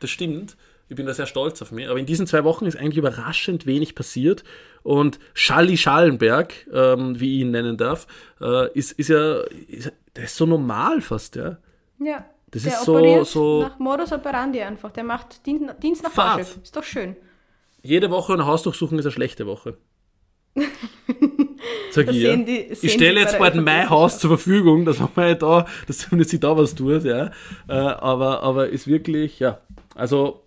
Das 0.00 0.10
stimmt. 0.10 0.56
Ich 0.92 0.96
bin 0.96 1.06
da 1.06 1.14
sehr 1.14 1.24
stolz 1.24 1.62
auf 1.62 1.72
mich. 1.72 1.88
Aber 1.88 1.98
in 1.98 2.04
diesen 2.04 2.26
zwei 2.26 2.44
Wochen 2.44 2.66
ist 2.66 2.76
eigentlich 2.76 2.98
überraschend 2.98 3.64
wenig 3.64 3.94
passiert. 3.94 4.44
Und 4.82 5.18
Schalli 5.32 5.78
Schallenberg, 5.78 6.52
ähm, 6.70 7.18
wie 7.18 7.36
ich 7.36 7.40
ihn 7.40 7.50
nennen 7.50 7.78
darf, 7.78 8.06
äh, 8.42 8.70
ist, 8.74 8.92
ist 8.92 9.08
ja, 9.08 9.40
ist, 9.68 9.90
der 10.14 10.24
ist 10.24 10.36
so 10.36 10.44
normal 10.44 11.00
fast, 11.00 11.36
ja. 11.36 11.56
Ja. 11.98 12.26
Das 12.50 12.64
der 12.64 12.72
ist 12.74 12.84
so- 12.84 13.24
so- 13.24 13.62
nach 13.62 13.78
Modus 13.78 14.12
operandi 14.12 14.60
einfach. 14.60 14.90
Der 14.90 15.02
macht 15.04 15.46
Dienst, 15.46 15.64
Dienst 15.82 16.02
nach. 16.02 16.10
Fahrschule. 16.12 16.62
Ist 16.62 16.76
doch 16.76 16.84
schön. 16.84 17.16
Jede 17.82 18.10
Woche 18.10 18.34
eine 18.34 18.44
Hausdurchsuchung 18.44 18.98
ist 18.98 19.06
eine 19.06 19.12
schlechte 19.12 19.46
Woche. 19.46 19.78
Sag 21.92 22.08
ich, 22.10 22.16
ja. 22.22 22.36
die- 22.36 22.66
ich 22.82 22.92
stelle 22.92 23.20
jetzt 23.20 23.38
bald 23.38 23.54
mein 23.54 23.88
Haus 23.88 24.18
zur 24.18 24.28
Verfügung, 24.28 24.84
dass 24.84 24.98
man 24.98 25.08
mal 25.14 25.36
da, 25.36 25.64
dass 25.86 25.98
zumindest 25.98 26.30
sie 26.32 26.40
da 26.40 26.54
was 26.54 26.74
tut, 26.74 27.04
ja. 27.04 27.30
Äh, 27.68 27.72
aber, 27.72 28.42
aber 28.42 28.68
ist 28.68 28.86
wirklich, 28.86 29.38
ja. 29.40 29.60
Also, 29.94 30.41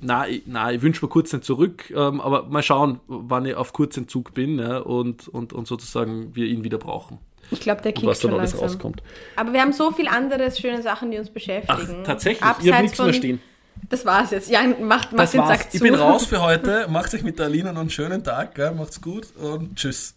na, 0.00 0.28
ich- 0.28 0.42
na, 0.46 0.72
ich 0.72 0.82
wünsche 0.82 1.04
mir 1.04 1.08
kurz 1.08 1.32
nicht 1.32 1.44
zurück, 1.44 1.90
ähm, 1.90 2.20
aber 2.20 2.44
mal 2.44 2.62
schauen, 2.62 3.00
wann 3.06 3.44
ich 3.46 3.54
auf 3.54 3.72
Kurzentzug 3.72 4.32
bin, 4.34 4.58
ja, 4.58 4.78
und, 4.78 5.28
und, 5.28 5.52
und 5.52 5.66
sozusagen 5.66 6.34
wir 6.34 6.46
ihn 6.46 6.64
wieder 6.64 6.78
brauchen. 6.78 7.18
Ich 7.50 7.60
glaube, 7.60 7.82
der 7.82 7.92
kickt 7.92 8.06
was 8.06 8.20
dann 8.20 8.30
schon 8.30 8.38
alles 8.40 8.60
rauskommt. 8.60 9.02
Aber 9.34 9.52
wir 9.52 9.60
haben 9.60 9.72
so 9.72 9.90
viel 9.90 10.06
anderes 10.06 10.58
schöne 10.58 10.82
Sachen, 10.82 11.10
die 11.10 11.18
uns 11.18 11.30
beschäftigen. 11.30 12.04
Tatsächlich, 12.04 12.40
ich 12.40 12.46
Abseits 12.46 12.72
habe 12.72 12.82
nichts 12.82 12.98
mehr 12.98 13.06
von- 13.08 13.14
stehen. 13.14 13.40
Das 13.88 14.04
war's 14.04 14.30
jetzt. 14.30 14.50
Ja, 14.50 14.60
macht, 14.62 15.10
macht 15.12 15.14
Das 15.18 15.30
den 15.32 15.40
war's. 15.40 15.48
Sack 15.58 15.70
zu. 15.70 15.76
Ich 15.78 15.82
bin 15.82 15.94
raus 15.94 16.26
für 16.26 16.42
heute. 16.42 16.86
Macht 16.90 17.14
euch 17.14 17.22
mit 17.22 17.38
der 17.38 17.46
Alina 17.46 17.72
noch 17.72 17.80
einen 17.80 17.88
schönen 17.88 18.22
Tag. 18.22 18.54
Gell? 18.54 18.72
Macht's 18.74 19.00
gut 19.00 19.28
und 19.36 19.74
tschüss. 19.74 20.14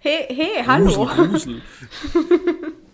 Hey, 0.00 0.26
hey, 0.28 0.62
hallo. 0.66 1.06
Grusel, 1.06 1.28
Grusel. 1.28 1.62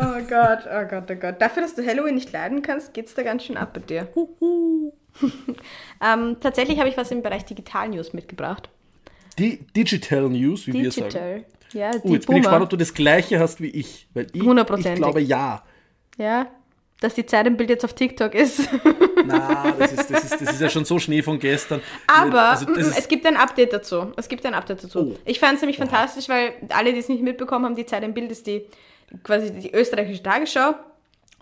Oh 0.00 0.20
Gott, 0.28 0.60
oh 0.66 0.84
Gott, 0.88 1.10
oh 1.10 1.14
Gott. 1.14 1.40
Dafür, 1.40 1.62
dass 1.62 1.74
du 1.74 1.86
Halloween 1.86 2.14
nicht 2.14 2.32
leiden 2.32 2.62
kannst, 2.62 2.94
geht's 2.94 3.14
da 3.14 3.22
ganz 3.22 3.44
schön 3.44 3.56
ab 3.56 3.74
bei 3.74 3.80
dir. 3.80 4.08
ähm, 6.04 6.36
tatsächlich 6.40 6.78
habe 6.78 6.88
ich 6.88 6.96
was 6.96 7.10
im 7.10 7.22
Bereich 7.22 7.44
Digital 7.44 7.88
News 7.88 8.12
mitgebracht. 8.12 8.68
Die 9.38 9.58
Digital 9.76 10.28
News, 10.28 10.66
wie 10.66 10.72
wir 10.74 10.90
sagen. 10.90 11.08
Digital. 11.08 11.44
Ja, 11.72 11.90
die 11.92 12.08
Oh, 12.08 12.12
jetzt 12.12 12.26
bin 12.26 12.36
ich 12.36 12.42
gespannt, 12.42 12.64
ob 12.64 12.70
du 12.70 12.76
das 12.76 12.94
gleiche 12.94 13.38
hast 13.40 13.60
wie 13.60 13.68
ich. 13.68 14.06
Weil 14.14 14.26
ich, 14.32 14.42
ich 14.42 14.94
glaube 14.94 15.20
ja. 15.20 15.62
Ja, 16.18 16.46
dass 17.00 17.14
die 17.14 17.26
Zeit 17.26 17.46
im 17.46 17.56
Bild 17.56 17.70
jetzt 17.70 17.84
auf 17.84 17.92
TikTok 17.92 18.34
ist. 18.34 18.68
Na, 19.26 19.72
das 19.78 19.92
ist, 19.92 20.10
das, 20.10 20.24
ist, 20.24 20.40
das 20.40 20.52
ist 20.54 20.60
ja 20.60 20.68
schon 20.68 20.84
so 20.84 20.98
Schnee 20.98 21.22
von 21.22 21.38
gestern. 21.38 21.80
Aber 22.06 22.50
Also, 22.50 22.66
mm, 22.66 22.78
es 22.78 23.08
gibt 23.08 23.26
ein 23.26 23.36
Update 23.36 23.72
dazu. 23.72 24.12
Es 24.16 24.28
gibt 24.28 24.46
ein 24.46 24.54
Update 24.54 24.84
dazu. 24.84 25.14
Oh. 25.14 25.18
Ich 25.24 25.40
fand 25.40 25.56
es 25.56 25.62
nämlich 25.62 25.78
fantastisch, 25.78 26.28
weil 26.28 26.52
alle, 26.68 26.92
die 26.92 26.98
es 27.00 27.08
nicht 27.08 27.22
mitbekommen 27.22 27.64
haben, 27.64 27.74
die 27.74 27.86
Zeit 27.86 28.04
im 28.04 28.14
Bild 28.14 28.30
ist 28.30 28.46
die 28.46 28.64
quasi 29.22 29.52
die 29.52 29.74
österreichische 29.74 30.22
Tagesschau. 30.22 30.74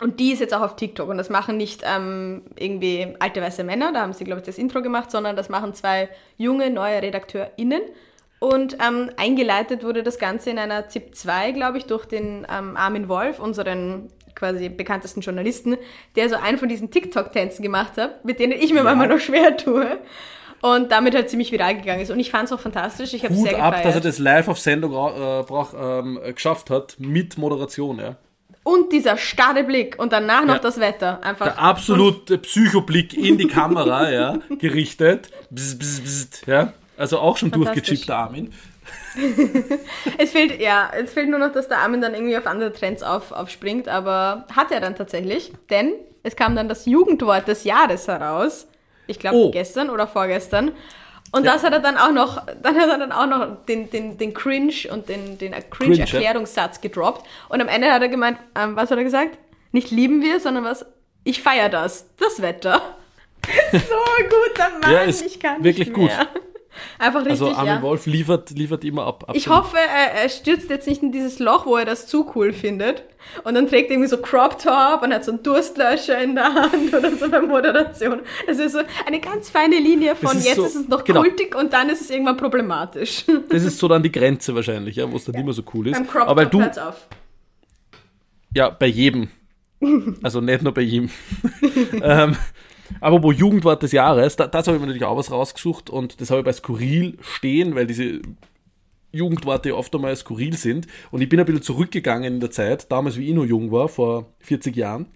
Und 0.01 0.19
die 0.19 0.33
ist 0.33 0.41
jetzt 0.41 0.53
auch 0.53 0.63
auf 0.63 0.77
TikTok. 0.77 1.09
Und 1.09 1.19
das 1.19 1.31
machen 1.31 1.57
nicht 1.57 1.83
ähm, 1.85 2.43
irgendwie 2.57 3.15
alte 3.21 3.41
weiße 3.41 3.63
Männer, 3.63 3.93
da 3.93 4.01
haben 4.01 4.13
sie, 4.13 4.25
glaube 4.25 4.41
ich, 4.41 4.47
das 4.47 4.59
Intro 4.59 4.83
gemacht, 4.83 5.11
sondern 5.11 5.37
das 5.37 5.49
machen 5.49 5.75
zwei 5.75 6.09
junge, 6.37 6.71
neue 6.71 7.01
RedakteurInnen. 7.03 7.83
Und 8.41 8.77
ähm, 8.85 9.11
eingeleitet 9.17 9.85
wurde 9.85 10.03
das 10.03 10.19
Ganze 10.19 10.51
in 10.51 10.59
einer 10.59 10.89
ZIP 10.89 11.15
2, 11.15 11.53
glaube 11.53 11.79
ich, 11.79 11.85
durch 11.85 12.07
den 12.07 12.45
ähm, 12.53 12.77
Armin 12.77 13.09
Wolf, 13.09 13.39
unseren 13.39 14.09
quasi 14.35 14.69
bekanntesten 14.69 15.21
Journalisten, 15.21 15.77
der 16.17 16.29
so 16.29 16.35
einen 16.35 16.59
von 16.59 16.69
diesen 16.69 16.91
TikTok-Tänzen 16.91 17.63
gemacht 17.63 17.97
hat, 17.99 18.25
mit 18.25 18.41
denen 18.41 18.53
ich 18.53 18.73
mir 18.73 18.83
manchmal 18.83 19.07
noch 19.07 19.21
schwer 19.21 19.57
tue. 19.57 19.99
Und 20.63 20.91
damit 20.93 21.15
halt 21.15 21.29
ziemlich 21.29 21.53
viral 21.53 21.77
gegangen 21.77 22.01
ist. 22.01 22.11
Und 22.11 22.19
ich 22.21 22.31
fand 22.31 22.45
es 22.45 22.53
auch 22.53 22.61
fantastisch. 22.61 23.13
Ich 23.15 23.25
habe 23.25 23.35
sehr 23.35 23.63
ab, 23.63 23.73
gefeiert. 23.75 23.85
dass 23.85 23.95
er 23.97 24.01
das 24.01 24.19
live 24.19 24.49
auf 24.49 24.59
Sendung 24.59 24.93
äh, 24.93 25.43
brauch, 25.43 25.75
ähm, 25.79 26.19
geschafft 26.35 26.71
hat, 26.71 26.97
mit 26.99 27.37
Moderation. 27.37 27.99
Ja. 27.99 28.17
Und 28.63 28.93
dieser 28.93 29.17
starre 29.17 29.65
Blick 29.65 29.99
und 29.99 30.13
danach 30.13 30.45
noch 30.45 30.55
Ja. 30.55 30.61
das 30.61 30.79
Wetter. 30.79 31.19
Einfach. 31.23 31.47
Der 31.47 31.59
absolute 31.59 32.39
Psychoblick 32.39 33.13
in 33.13 33.37
die 33.39 33.49
Kamera 33.49 34.09
ja, 34.19 34.39
gerichtet. 34.61 35.31
Bzz, 35.51 35.79
bzz, 35.79 36.01
bzz, 36.01 36.47
ja. 36.47 36.73
Also 36.97 37.19
auch 37.19 37.37
schon 37.37 37.51
durchgechippter 37.51 38.17
Armin. 38.17 38.53
Es 40.19 40.33
fehlt, 40.33 40.61
ja, 40.61 40.91
es 40.99 41.13
fehlt 41.13 41.29
nur 41.29 41.39
noch, 41.39 41.53
dass 41.53 41.69
der 41.69 41.79
Armin 41.79 42.01
dann 42.01 42.15
irgendwie 42.15 42.37
auf 42.37 42.47
andere 42.47 42.73
Trends 42.73 43.03
auf, 43.03 43.33
aufspringt, 43.33 43.89
aber 43.89 44.47
hat 44.55 44.71
er 44.73 44.81
dann 44.81 44.97
tatsächlich, 44.97 45.53
denn 45.71 45.93
es 46.23 46.35
kam 46.37 46.57
dann 46.57 46.69
das 46.69 46.87
Jugendwort 46.87 47.47
des 47.49 47.65
Jahres 47.65 48.09
heraus. 48.09 48.67
Ich 49.13 49.19
glaube 49.21 49.37
Oh. 49.37 49.51
gestern 49.51 49.91
oder 49.91 50.07
vorgestern. 50.07 50.73
Und 51.35 51.47
das 51.47 51.63
hat 51.65 51.73
er 51.73 51.81
dann 51.81 51.97
auch 51.97 52.13
noch, 52.13 52.43
dann 52.63 52.77
hat 52.79 52.89
er 52.91 52.99
dann 52.99 53.13
auch 53.13 53.27
noch 53.27 53.65
den, 53.67 53.89
den, 53.91 54.19
den 54.19 54.35
Cringe 54.35 54.73
und 54.91 55.09
den, 55.09 55.39
den 55.39 55.53
Cringe, 55.53 55.95
ja. 55.95 56.05
Cringe-Erklärungssatz 56.05 56.81
gedroppt. 56.81 57.27
Und 57.49 57.61
am 57.61 57.69
Ende 57.69 57.91
hat 57.93 58.03
er 58.03 58.09
gemeint, 58.09 58.39
ähm, 58.59 58.77
was 58.77 58.91
hat 58.91 58.99
er 58.99 59.05
gesagt? 59.05 59.39
Nicht 59.71 59.91
lieben 59.91 60.23
wir, 60.23 60.41
sondern 60.41 60.65
was? 60.65 60.85
Ich 61.25 61.41
feiere 61.43 61.69
das. 61.69 62.07
Das 62.19 62.43
Wetter. 62.43 62.81
so 63.73 63.79
guter 63.79 64.71
Mann, 64.81 64.93
Ja, 64.93 65.05
ich 65.05 65.41
kann 65.41 65.65
wirklich 65.65 65.89
nicht 65.89 65.95
gut. 65.97 66.11
Einfach 66.99 67.21
richtig, 67.21 67.33
Also 67.43 67.53
Armin 67.55 67.75
ja. 67.75 67.83
Wolf 67.83 68.07
liefert, 68.07 68.51
liefert 68.51 68.85
immer 68.85 69.07
ab. 69.07 69.25
Ich 69.35 69.47
absolut. 69.47 69.59
hoffe, 69.65 69.77
er, 69.77 70.23
er 70.23 70.29
stürzt 70.29 70.71
jetzt 70.71 70.89
nicht 70.89 71.03
in 71.03 71.13
dieses 71.13 71.39
Loch, 71.39 71.67
wo 71.67 71.77
er 71.77 71.85
das 71.85 72.07
zu 72.07 72.31
cool 72.35 72.53
findet. 72.53 73.05
Und 73.45 73.55
dann 73.55 73.69
trägt 73.69 73.89
er 73.91 73.93
irgendwie 73.95 74.09
so 74.09 74.17
Crop 74.19 74.59
Top 74.59 75.03
und 75.03 75.13
hat 75.13 75.25
so 75.25 75.33
einen 75.33 75.43
Durstlöscher 75.43 76.21
in 76.23 76.35
der 76.35 76.53
Hand 76.55 76.93
oder 76.93 77.11
so 77.15 77.31
bei 77.31 77.41
Moderation. 77.41 78.21
Das 78.47 78.59
ist 78.59 78.73
so 78.73 78.81
eine 79.07 79.21
ganz 79.21 79.49
feine 79.51 79.79
Linie 79.79 80.17
von 80.17 80.37
ist 80.37 80.47
jetzt 80.47 80.57
so- 80.57 80.65
ist 80.65 80.75
es 80.75 80.89
noch 80.89 81.05
genau. 81.05 81.21
kultig 81.23 81.55
und 81.55 81.73
dann 81.73 81.89
ist 81.89 82.01
es 82.01 82.11
irgendwann 82.11 82.37
problematisch. 82.37 83.25
Das 83.49 83.63
ist 83.65 83.79
so 83.79 83.87
dann 83.89 84.03
die 84.03 84.11
Grenze 84.13 84.55
wahrscheinlich, 84.55 84.97
ja, 84.97 85.11
wo 85.11 85.17
es 85.17 85.25
dann 85.25 85.35
nicht 85.35 85.45
mehr 85.45 85.55
so 85.55 85.63
cool 85.75 85.89
ist. 85.89 85.95
Beim 85.95 86.07
Crop 86.09 86.29
Aber 86.29 86.43
Top 86.45 86.51
du, 86.53 86.61
hört's 86.63 86.79
auf. 86.79 87.07
ja, 88.55 88.71
bei 88.71 88.87
jedem. 88.87 89.29
Also 90.23 90.41
nicht 90.41 90.63
nur 90.63 90.73
bei 90.75 90.83
ihm. 90.83 91.11
ähm, 92.03 92.37
aber 93.01 93.23
wo 93.23 93.33
Jugendwort 93.33 93.83
des 93.83 93.93
Jahres, 93.93 94.37
da, 94.37 94.47
das 94.47 94.67
habe 94.67 94.77
ich 94.77 94.81
mir 94.81 94.87
natürlich 94.87 95.05
auch 95.05 95.17
was 95.17 95.31
rausgesucht 95.31 95.91
und 95.91 96.21
das 96.21 96.31
habe 96.31 96.41
ich 96.41 96.45
bei 96.45 96.53
Skurril 96.53 97.19
stehen, 97.21 97.75
weil 97.75 97.87
diese 97.87 98.21
Jugendworte 99.13 99.77
oft 99.77 99.95
einmal 99.95 100.17
skurril 100.17 100.57
sind. 100.57 100.87
Und 101.11 101.21
ich 101.21 101.29
bin 101.29 101.39
ein 101.39 101.47
bisschen 101.47 101.63
zurückgegangen 101.63 102.35
in 102.35 102.41
der 102.41 102.51
Zeit, 102.51 102.91
damals 102.91 103.17
wie 103.17 103.29
ich 103.29 103.35
noch 103.35 103.45
jung 103.45 103.71
war, 103.71 103.89
vor 103.89 104.33
40 104.41 104.75
Jahren. 104.75 105.07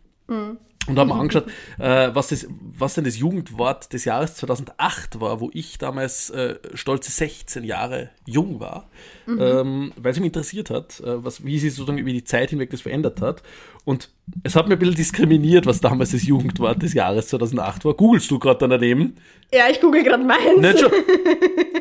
Und 0.88 0.98
habe 1.00 1.08
mir 1.08 1.16
angeschaut, 1.16 1.46
äh, 1.78 2.10
was, 2.14 2.28
das, 2.28 2.46
was 2.48 2.94
denn 2.94 3.02
das 3.02 3.18
Jugendwort 3.18 3.92
des 3.92 4.04
Jahres 4.04 4.36
2008 4.36 5.20
war, 5.20 5.40
wo 5.40 5.50
ich 5.52 5.78
damals 5.78 6.30
äh, 6.30 6.60
stolze 6.74 7.10
16 7.10 7.64
Jahre 7.64 8.10
jung 8.24 8.60
war, 8.60 8.88
ähm, 9.26 9.92
weil 9.96 10.12
es 10.12 10.18
mich 10.18 10.26
interessiert 10.26 10.70
hat, 10.70 11.00
äh, 11.00 11.24
was, 11.24 11.44
wie 11.44 11.58
sich 11.58 11.74
sozusagen 11.74 11.98
über 11.98 12.12
die 12.12 12.22
Zeit 12.22 12.50
hinweg 12.50 12.70
das 12.70 12.82
verändert 12.82 13.20
hat. 13.20 13.42
Und 13.86 14.10
es 14.42 14.56
hat 14.56 14.66
mir 14.66 14.74
ein 14.74 14.78
bisschen 14.80 14.96
diskriminiert, 14.96 15.64
was 15.64 15.80
damals 15.80 16.10
das 16.10 16.24
Jugendwort 16.24 16.82
des 16.82 16.92
Jahres 16.92 17.28
2008 17.28 17.84
war. 17.84 17.94
Googlest 17.94 18.28
du 18.32 18.38
gerade 18.40 18.68
daneben? 18.68 19.14
Ja, 19.54 19.68
ich 19.70 19.80
google 19.80 20.02
gerade 20.02 20.24
meins. 20.24 20.58
Nicht 20.58 20.80
schon, 20.80 20.90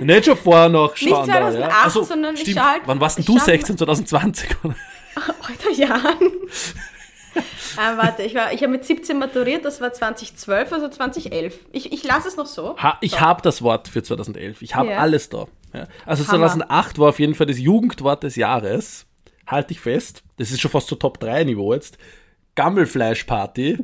nicht 0.05 0.25
schon 0.25 0.37
vorher 0.37 0.69
noch 0.69 0.95
schauen. 0.95 1.27
da, 1.27 1.33
2008, 1.51 1.59
ja? 1.59 1.83
Also, 1.83 2.03
sondern 2.03 2.35
ich 2.35 2.41
stimmt. 2.41 2.57
schau 2.57 2.63
halt- 2.63 2.81
Wann 2.85 2.99
warst 2.99 3.17
denn 3.17 3.21
ich 3.23 3.25
du 3.25 3.39
schau 3.39 3.45
16, 3.45 3.77
2020? 3.79 4.49
Alter, 5.15 5.71
Jahren. 5.73 6.31
äh, 7.33 7.41
warte, 7.97 8.21
ich, 8.21 8.35
war- 8.35 8.53
ich 8.53 8.61
habe 8.61 8.71
mit 8.73 8.85
17 8.85 9.17
maturiert, 9.17 9.65
das 9.65 9.81
war 9.81 9.91
2012, 9.91 10.71
also 10.73 10.87
2011. 10.89 11.57
Ich, 11.71 11.91
ich 11.91 12.03
lasse 12.03 12.27
es 12.27 12.37
noch 12.37 12.45
so. 12.45 12.77
Ha, 12.77 12.99
ich 13.01 13.19
habe 13.19 13.41
das 13.41 13.63
Wort 13.63 13.87
für 13.87 14.03
2011. 14.03 14.61
Ich 14.61 14.75
habe 14.75 14.91
Ja. 14.91 14.97
alles 14.99 15.29
da. 15.29 15.47
Ja. 15.73 15.87
Also 16.05 16.23
Hammer. 16.27 16.47
2008 16.49 16.99
war 16.99 17.09
auf 17.09 17.19
jeden 17.19 17.33
Fall 17.33 17.47
das 17.47 17.57
Jugendwort 17.57 18.21
des 18.21 18.35
Jahres. 18.35 19.07
Halte 19.47 19.73
ich 19.73 19.79
fest. 19.79 20.23
Das 20.37 20.51
ist 20.51 20.61
schon 20.61 20.71
fast 20.71 20.87
so 20.87 20.95
Top 20.95 21.19
3 21.19 21.43
Niveau 21.43 21.73
jetzt. 21.73 21.97
Gammelfleischparty 22.55 23.77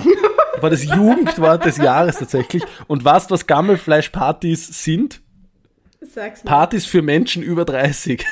war 0.61 0.69
das 0.69 0.83
Jugendwort 0.83 1.65
des 1.65 1.77
Jahres 1.77 2.17
tatsächlich. 2.17 2.63
Und 2.87 3.03
weißt 3.03 3.29
du, 3.29 3.33
was 3.33 3.47
Gammelfleischpartys 3.47 4.83
sind? 4.83 5.21
Sag's 6.01 6.43
mir. 6.43 6.49
Partys 6.49 6.85
für 6.85 7.01
Menschen 7.01 7.43
über 7.43 7.65
30. 7.65 8.25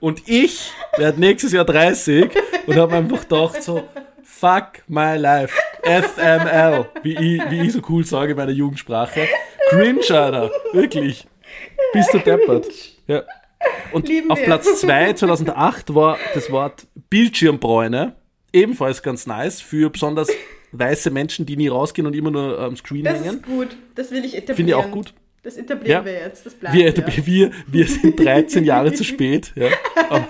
Und 0.00 0.28
ich 0.28 0.72
werde 0.96 1.20
nächstes 1.20 1.52
Jahr 1.52 1.64
30 1.64 2.30
und 2.66 2.76
habe 2.76 2.94
einfach 2.94 3.20
gedacht 3.20 3.62
so, 3.62 3.86
fuck 4.22 4.82
my 4.88 5.16
life. 5.16 5.56
FML, 5.82 6.86
wie 7.02 7.14
ich, 7.14 7.50
wie 7.50 7.60
ich 7.60 7.72
so 7.72 7.80
cool 7.88 8.04
sage 8.04 8.32
in 8.32 8.36
meiner 8.36 8.52
Jugendsprache. 8.52 9.28
Cringe, 9.68 10.00
Alter. 10.10 10.50
Wirklich. 10.72 11.26
Bist 11.92 12.14
du 12.14 12.18
deppert. 12.18 12.66
Ja. 13.06 13.22
Und 13.92 14.08
Lieben 14.08 14.30
auf 14.30 14.38
wir. 14.38 14.44
Platz 14.46 14.80
2 14.80 15.12
2008 15.14 15.94
war 15.94 16.18
das 16.34 16.50
Wort 16.50 16.86
Bildschirmbräune. 17.10 18.14
Ebenfalls 18.52 19.02
ganz 19.02 19.26
nice 19.26 19.60
für 19.60 19.90
besonders 19.90 20.28
weiße 20.72 21.10
Menschen, 21.10 21.46
die 21.46 21.56
nie 21.56 21.68
rausgehen 21.68 22.06
und 22.06 22.14
immer 22.14 22.30
nur 22.30 22.58
am 22.58 22.76
Screen 22.76 23.04
Das 23.04 23.14
hängen. 23.22 23.36
ist 23.36 23.42
gut. 23.46 23.68
Das 23.94 24.10
will 24.10 24.24
ich 24.24 24.34
etablieren. 24.36 24.56
Finde 24.56 24.70
ich 24.72 24.74
auch 24.76 24.90
gut. 24.90 25.14
Das 25.42 25.56
etablieren 25.56 26.00
Ja. 26.00 26.04
wir 26.04 26.12
jetzt. 26.12 26.46
Das 26.46 26.54
bleibt 26.54 26.74
Wir, 26.76 26.90
ja. 26.94 27.26
wir, 27.26 27.50
wir 27.66 27.86
sind 27.86 28.18
13 28.18 28.64
Jahre 28.64 28.92
zu 28.92 29.04
spät. 29.04 29.52
Ja. 29.56 29.68
Aber 30.08 30.26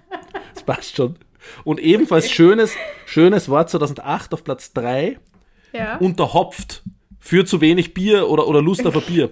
das 0.54 0.62
passt 0.64 0.96
schon. 0.96 1.16
Und 1.64 1.78
ebenfalls 1.80 2.30
schönes, 2.30 2.74
schönes 3.06 3.48
Wort 3.48 3.70
2008 3.70 4.32
auf 4.34 4.42
Platz 4.44 4.72
3. 4.72 5.18
ja. 5.72 5.96
Unterhopft. 5.98 6.82
Für 7.20 7.44
zu 7.46 7.60
wenig 7.62 7.94
Bier 7.94 8.28
oder, 8.28 8.46
oder 8.48 8.60
Lust 8.60 8.86
auf 8.86 8.94
ein 8.96 9.02
Bier. 9.02 9.30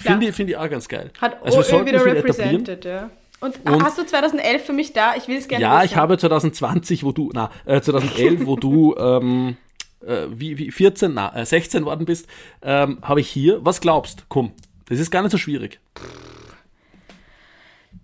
Finde 0.00 0.24
Ja. 0.26 0.30
ich, 0.30 0.36
finde 0.36 0.52
ich 0.52 0.58
auch 0.58 0.68
ganz 0.70 0.88
geil. 0.88 1.10
Hat 1.20 1.42
also 1.44 1.58
OÖ 1.76 1.86
wieder 1.86 2.04
represented, 2.04 2.84
ja. 2.84 3.10
Und, 3.40 3.54
Und- 3.64 3.82
hast 3.82 3.96
du 3.98 4.04
2011 4.04 4.64
für 4.64 4.72
mich 4.72 4.92
da? 4.92 5.14
Ich 5.16 5.26
will 5.28 5.36
es 5.38 5.48
gerne 5.48 5.62
Ja, 5.62 5.78
wissen. 5.78 5.86
ich 5.92 5.96
habe 5.96 6.18
2020, 6.18 7.04
wo 7.04 7.12
du, 7.12 7.30
na, 7.32 7.50
äh, 7.64 7.80
2011, 7.80 8.44
wo 8.46 8.56
du, 8.56 8.94
ähm, 8.98 9.56
äh, 10.06 10.26
wie, 10.30 10.58
wie 10.58 10.70
14, 10.70 11.14
na, 11.14 11.34
äh, 11.34 11.46
16 11.46 11.84
worden 11.86 12.04
bist, 12.04 12.26
ähm, 12.62 12.98
habe 13.02 13.20
ich 13.20 13.28
hier, 13.28 13.64
was 13.64 13.80
glaubst? 13.80 14.24
Komm, 14.28 14.52
das 14.88 14.98
ist 14.98 15.10
gar 15.10 15.22
nicht 15.22 15.32
so 15.32 15.38
schwierig. 15.38 15.80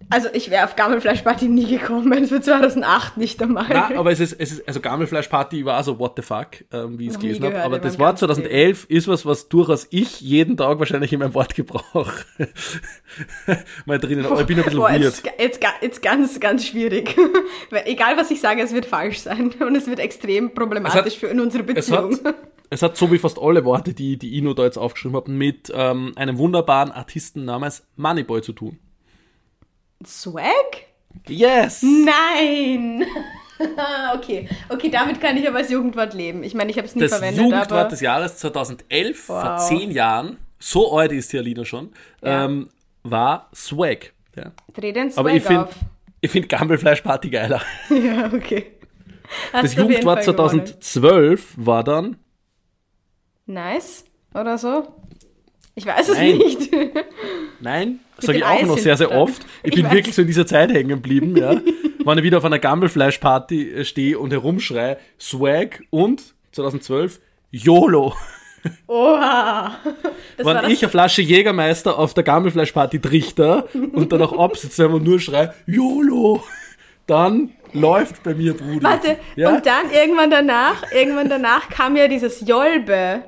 Also 0.09 0.29
ich 0.33 0.51
wäre 0.51 0.64
auf 0.64 0.77
Gammelfleischparty 0.77 1.49
nie 1.49 1.66
gekommen, 1.66 2.27
für 2.27 2.40
2008 2.40 3.16
nicht 3.16 3.42
einmal. 3.42 3.66
Na, 3.69 3.90
aber 3.97 4.12
es 4.12 4.21
ist, 4.21 4.35
es 4.35 4.53
ist, 4.53 4.69
also 4.69 4.81
Gammelfleischparty 4.81 5.64
war 5.64 5.83
so 5.83 5.99
what 5.99 6.12
the 6.16 6.23
fuck, 6.23 6.64
ähm, 6.73 6.99
wie 6.99 7.07
ich 7.07 7.12
es 7.12 7.19
gelesen 7.19 7.45
habe. 7.45 7.62
Aber 7.62 7.79
das 7.79 7.99
Wort 7.99 8.21
ganzen 8.21 8.45
2011 8.45 8.87
ist 8.88 9.09
was, 9.09 9.27
was 9.27 9.49
durchaus 9.49 9.88
ich 9.90 10.21
jeden 10.21 10.57
Tag 10.57 10.79
wahrscheinlich 10.79 11.12
in 11.12 11.19
meinem 11.19 11.35
Wortgebrauch 11.35 12.12
mal 13.87 13.99
drinnen 13.99 14.25
habe. 14.25 14.40
Ich 14.40 14.47
bin 14.47 14.59
ein 14.59 14.64
bisschen 14.64 14.79
Boah, 14.79 14.90
weird. 14.90 15.03
jetzt, 15.03 15.25
jetzt, 15.38 15.61
jetzt 15.83 16.03
ganz, 16.03 16.38
ganz 16.38 16.66
schwierig. 16.66 17.16
Weil 17.71 17.83
Egal, 17.87 18.16
was 18.16 18.31
ich 18.31 18.40
sage, 18.40 18.62
es 18.62 18.73
wird 18.73 18.87
falsch 18.87 19.19
sein. 19.19 19.53
Und 19.61 19.75
es 19.75 19.88
wird 19.88 19.99
extrem 19.99 20.55
problematisch 20.55 21.19
für 21.19 21.27
in 21.27 21.40
unsere 21.40 21.64
Es 21.75 21.90
hat, 21.90 22.11
Beziehung. 22.11 22.35
es 22.71 22.83
hat 22.83 22.97
so 22.97 23.11
wie 23.11 23.19
fast 23.19 23.40
alle 23.40 23.64
Worte, 23.64 23.92
die, 23.92 24.19
die 24.19 24.38
Ino 24.38 24.55
da 24.55 24.64
jetzt 24.64 24.79
aufgeschrieben 24.79 25.16
hat, 25.16 25.27
mit 25.29 25.73
ähm, 25.75 26.12
einem 26.14 26.38
wunderbaren 26.38 26.92
Artisten 26.92 27.45
namens 27.45 27.85
Moneyboy 27.97 28.42
zu 28.42 28.53
tun. 28.53 28.79
Swag? 30.07 30.87
Yes! 31.29 31.83
Nein! 31.83 33.05
okay, 34.14 34.49
okay, 34.69 34.90
damit 34.90 35.21
kann 35.21 35.37
ich 35.37 35.49
aber 35.49 35.59
als 35.59 35.71
Jugendwort 35.71 36.14
leben. 36.14 36.42
Ich 36.42 36.55
meine, 36.55 36.71
ich 36.71 36.77
habe 36.77 36.87
es 36.87 36.95
nie 36.95 37.03
Das 37.03 37.12
verwendet, 37.12 37.42
Jugendwort 37.42 37.73
aber 37.73 37.88
des 37.88 38.01
Jahres 38.01 38.37
2011, 38.38 39.19
vor 39.19 39.42
Wow. 39.42 39.69
zehn 39.69 39.90
Jahren, 39.90 40.37
so 40.59 40.97
alt 40.97 41.12
ist 41.12 41.33
die 41.33 41.38
Alina 41.38 41.64
schon, 41.64 41.92
Ja. 42.23 42.45
ähm, 42.45 42.69
war 43.03 43.49
Swag. 43.55 44.12
Ja. 44.37 44.53
dreh 44.75 44.92
den 44.92 45.11
Swag 45.11 45.21
Aber 45.21 45.31
ich 45.33 45.42
finde 45.42 45.64
auf. 45.64 45.75
ich 46.21 46.31
find 46.31 46.49
Gammelfleischparty 46.49 47.31
geiler. 47.31 47.62
Ja, 47.88 48.27
okay. 48.33 48.73
Hast 49.53 49.64
Das 49.64 49.75
Jugendwort 49.75 50.25
Fall 50.25 50.35
gewonnen. 50.35 50.66
2012 50.66 51.55
war 51.57 51.83
dann 51.83 52.16
Nice 53.47 54.05
oder 54.35 54.59
so? 54.59 54.87
Ich 55.79 55.85
weiß 55.87 56.09
es 56.09 56.17
Nein. 56.19 56.39
nicht. 56.39 56.71
Nein, 57.61 58.01
sage 58.19 58.39
ich 58.39 58.45
auch 58.45 58.49
Eis 58.49 58.67
noch 58.67 58.79
sehr, 58.79 58.97
sehr 58.97 59.12
oft. 59.12 59.43
Ich, 59.62 59.69
Ich 59.71 59.75
bin 59.77 59.85
weiß. 59.85 59.93
wirklich 59.93 60.15
so 60.15 60.23
in 60.23 60.29
dieser 60.29 60.47
Zeit 60.47 60.73
hängen 60.73 60.89
geblieben, 60.89 61.37
ja. 61.37 61.61
Wenn 62.05 62.19
ich 62.19 62.25
wieder 62.25 62.39
auf 62.39 62.45
einer 62.47 62.59
Gammelfleischparty 62.59 63.71
äh, 63.73 63.85
stehe 63.85 64.19
und 64.19 64.31
herumschreie, 64.33 64.97
Swag 65.21 65.83
und 65.91 66.23
2012 66.53 67.21
YOLO. 67.51 68.15
Oha. 68.87 69.77
Das 70.37 70.47
Wenn 70.47 70.71
ich 70.71 70.83
eine 70.83 70.91
Flasche 70.91 71.23
Jägermeister 71.23 71.99
auf 71.99 72.15
der 72.15 72.25
Gammelfleischparty 72.25 73.01
trichter 73.01 73.69
und 73.75 74.12
dann 74.12 74.23
auch 74.23 74.39
absitze 74.39 74.89
und 74.89 75.05
nur 75.05 75.21
schreie 75.21 75.55
YOLO, 75.67 76.43
dann 77.07 77.51
läuft 77.73 78.23
bei 78.23 78.35
mir, 78.35 78.55
Bruder. 78.55 78.83
Warte, 78.83 79.17
Ja? 79.37 79.51
und 79.55 79.67
dann 79.67 79.91
irgendwann 79.93 80.31
danach, 80.31 80.91
irgendwann 80.93 81.29
danach 81.29 81.69
kam 81.69 81.97
ja 81.97 82.09
dieses 82.09 82.47
Jolbe. 82.47 83.23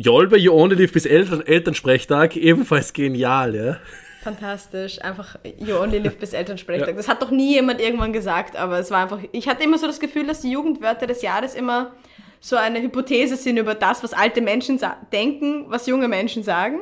Jolbe, 0.00 0.38
You 0.38 0.52
Only 0.54 0.76
Live 0.76 0.92
bis 0.92 1.04
Eltern 1.04 1.46
Elternsprechtag, 1.46 2.36
ebenfalls 2.36 2.94
genial, 2.94 3.54
ja. 3.54 3.76
Fantastisch, 4.22 5.02
einfach 5.02 5.36
You 5.58 5.76
Only 5.76 5.98
Live 5.98 6.16
bis 6.16 6.32
Elternsprechtag. 6.32 6.96
Das 6.96 7.06
hat 7.06 7.20
doch 7.20 7.30
nie 7.30 7.54
jemand 7.54 7.80
irgendwann 7.80 8.12
gesagt, 8.12 8.56
aber 8.56 8.78
es 8.78 8.90
war 8.90 9.02
einfach, 9.02 9.18
ich 9.32 9.46
hatte 9.46 9.62
immer 9.62 9.76
so 9.76 9.86
das 9.86 10.00
Gefühl, 10.00 10.26
dass 10.26 10.40
die 10.40 10.50
Jugendwörter 10.50 11.06
des 11.06 11.20
Jahres 11.20 11.54
immer 11.54 11.92
so 12.40 12.56
eine 12.56 12.80
Hypothese 12.80 13.36
sind 13.36 13.58
über 13.58 13.74
das, 13.74 14.02
was 14.02 14.14
alte 14.14 14.40
Menschen 14.40 14.80
denken, 15.12 15.66
was 15.68 15.86
junge 15.86 16.08
Menschen 16.08 16.42
sagen. 16.42 16.80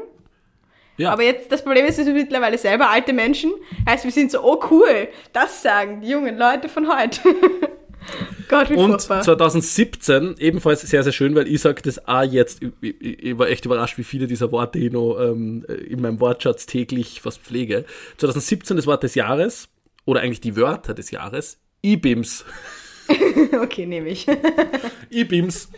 Ja. 0.96 1.10
Aber 1.10 1.24
jetzt, 1.24 1.50
das 1.50 1.62
Problem 1.62 1.86
ist, 1.86 1.98
wir 1.98 2.04
sind 2.04 2.14
mittlerweile 2.14 2.58
selber 2.58 2.88
alte 2.88 3.12
Menschen. 3.12 3.52
Heißt, 3.88 4.04
wir 4.04 4.12
sind 4.12 4.30
so, 4.30 4.42
oh 4.42 4.60
cool, 4.70 5.08
das 5.32 5.62
sagen 5.62 6.02
die 6.02 6.10
jungen 6.10 6.38
Leute 6.38 6.68
von 6.68 6.88
heute. 6.88 7.20
Gott, 8.48 8.70
wie 8.70 8.74
Und 8.74 8.90
furchtbar. 8.90 9.22
2017, 9.22 10.36
ebenfalls 10.38 10.80
sehr, 10.82 11.02
sehr 11.02 11.12
schön, 11.12 11.34
weil 11.34 11.46
ich 11.46 11.60
sage 11.60 11.82
das 11.82 12.06
auch 12.06 12.22
jetzt, 12.22 12.62
ich, 12.80 13.00
ich, 13.00 13.38
war 13.38 13.48
echt 13.48 13.64
überrascht, 13.64 13.98
wie 13.98 14.04
viele 14.04 14.26
dieser 14.26 14.50
Worte 14.52 14.78
ich 14.78 14.92
noch 14.92 15.18
ähm, 15.20 15.64
in 15.86 16.00
meinem 16.00 16.20
Wortschatz 16.20 16.66
täglich 16.66 17.20
fast 17.20 17.40
pflege. 17.40 17.84
2017 18.16 18.76
das 18.76 18.86
Wort 18.86 19.02
des 19.02 19.14
Jahres, 19.14 19.68
oder 20.04 20.22
eigentlich 20.22 20.40
die 20.40 20.56
Wörter 20.56 20.94
des 20.94 21.10
Jahres, 21.10 21.58
IBIMS. 21.82 22.44
Okay, 23.62 23.86
nehme 23.86 24.10
ich. 24.10 24.26
IBIMS. 25.10 25.70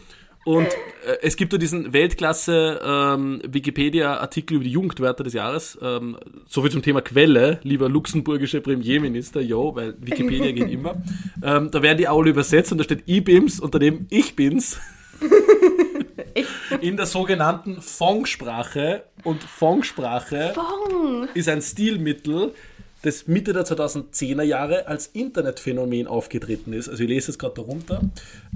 Und 0.45 0.67
äh, 0.67 1.19
es 1.23 1.37
gibt 1.37 1.53
ja 1.53 1.59
diesen 1.59 1.93
Weltklasse 1.93 2.81
ähm, 2.83 3.43
Wikipedia-Artikel 3.47 4.55
über 4.55 4.65
die 4.65 4.71
Jugendwörter 4.71 5.23
des 5.23 5.35
Jahres. 5.35 5.79
Ähm, 5.83 6.17
so 6.47 6.63
viel 6.63 6.71
zum 6.71 6.83
Thema 6.83 7.03
Quelle, 7.03 7.61
lieber 7.63 7.89
luxemburgische 7.89 8.61
Premierminister, 8.61 9.41
yo, 9.41 9.75
weil 9.75 9.95
Wikipedia 10.01 10.53
geht 10.53 10.71
immer. 10.71 11.03
Ähm, 11.43 11.71
da 11.71 11.83
werden 11.83 11.97
die 11.97 12.07
alle 12.07 12.31
übersetzt 12.31 12.71
und 12.73 12.79
da 12.79 12.85
steht 12.85 13.09
IBIMS 13.09 13.61
und 13.61 13.75
daneben 13.75 14.07
Ich 14.11 14.37
bin's. 14.37 14.79
In 16.81 16.97
der 16.97 17.07
sogenannten 17.07 17.81
Fong-Sprache. 17.81 19.05
Und 19.25 19.43
Fong-Sprache 19.43 20.53
Bong. 20.55 21.29
ist 21.35 21.49
ein 21.49 21.63
Stilmittel, 21.63 22.53
das 23.03 23.27
Mitte 23.27 23.53
der 23.53 23.65
2010er 23.65 24.43
Jahre 24.43 24.87
als 24.87 25.07
Internetphänomen 25.07 26.07
aufgetreten 26.07 26.73
ist. 26.73 26.89
Also 26.89 27.03
ich 27.03 27.09
lese 27.09 27.31
es 27.31 27.39
gerade 27.39 27.55
darunter. 27.55 28.03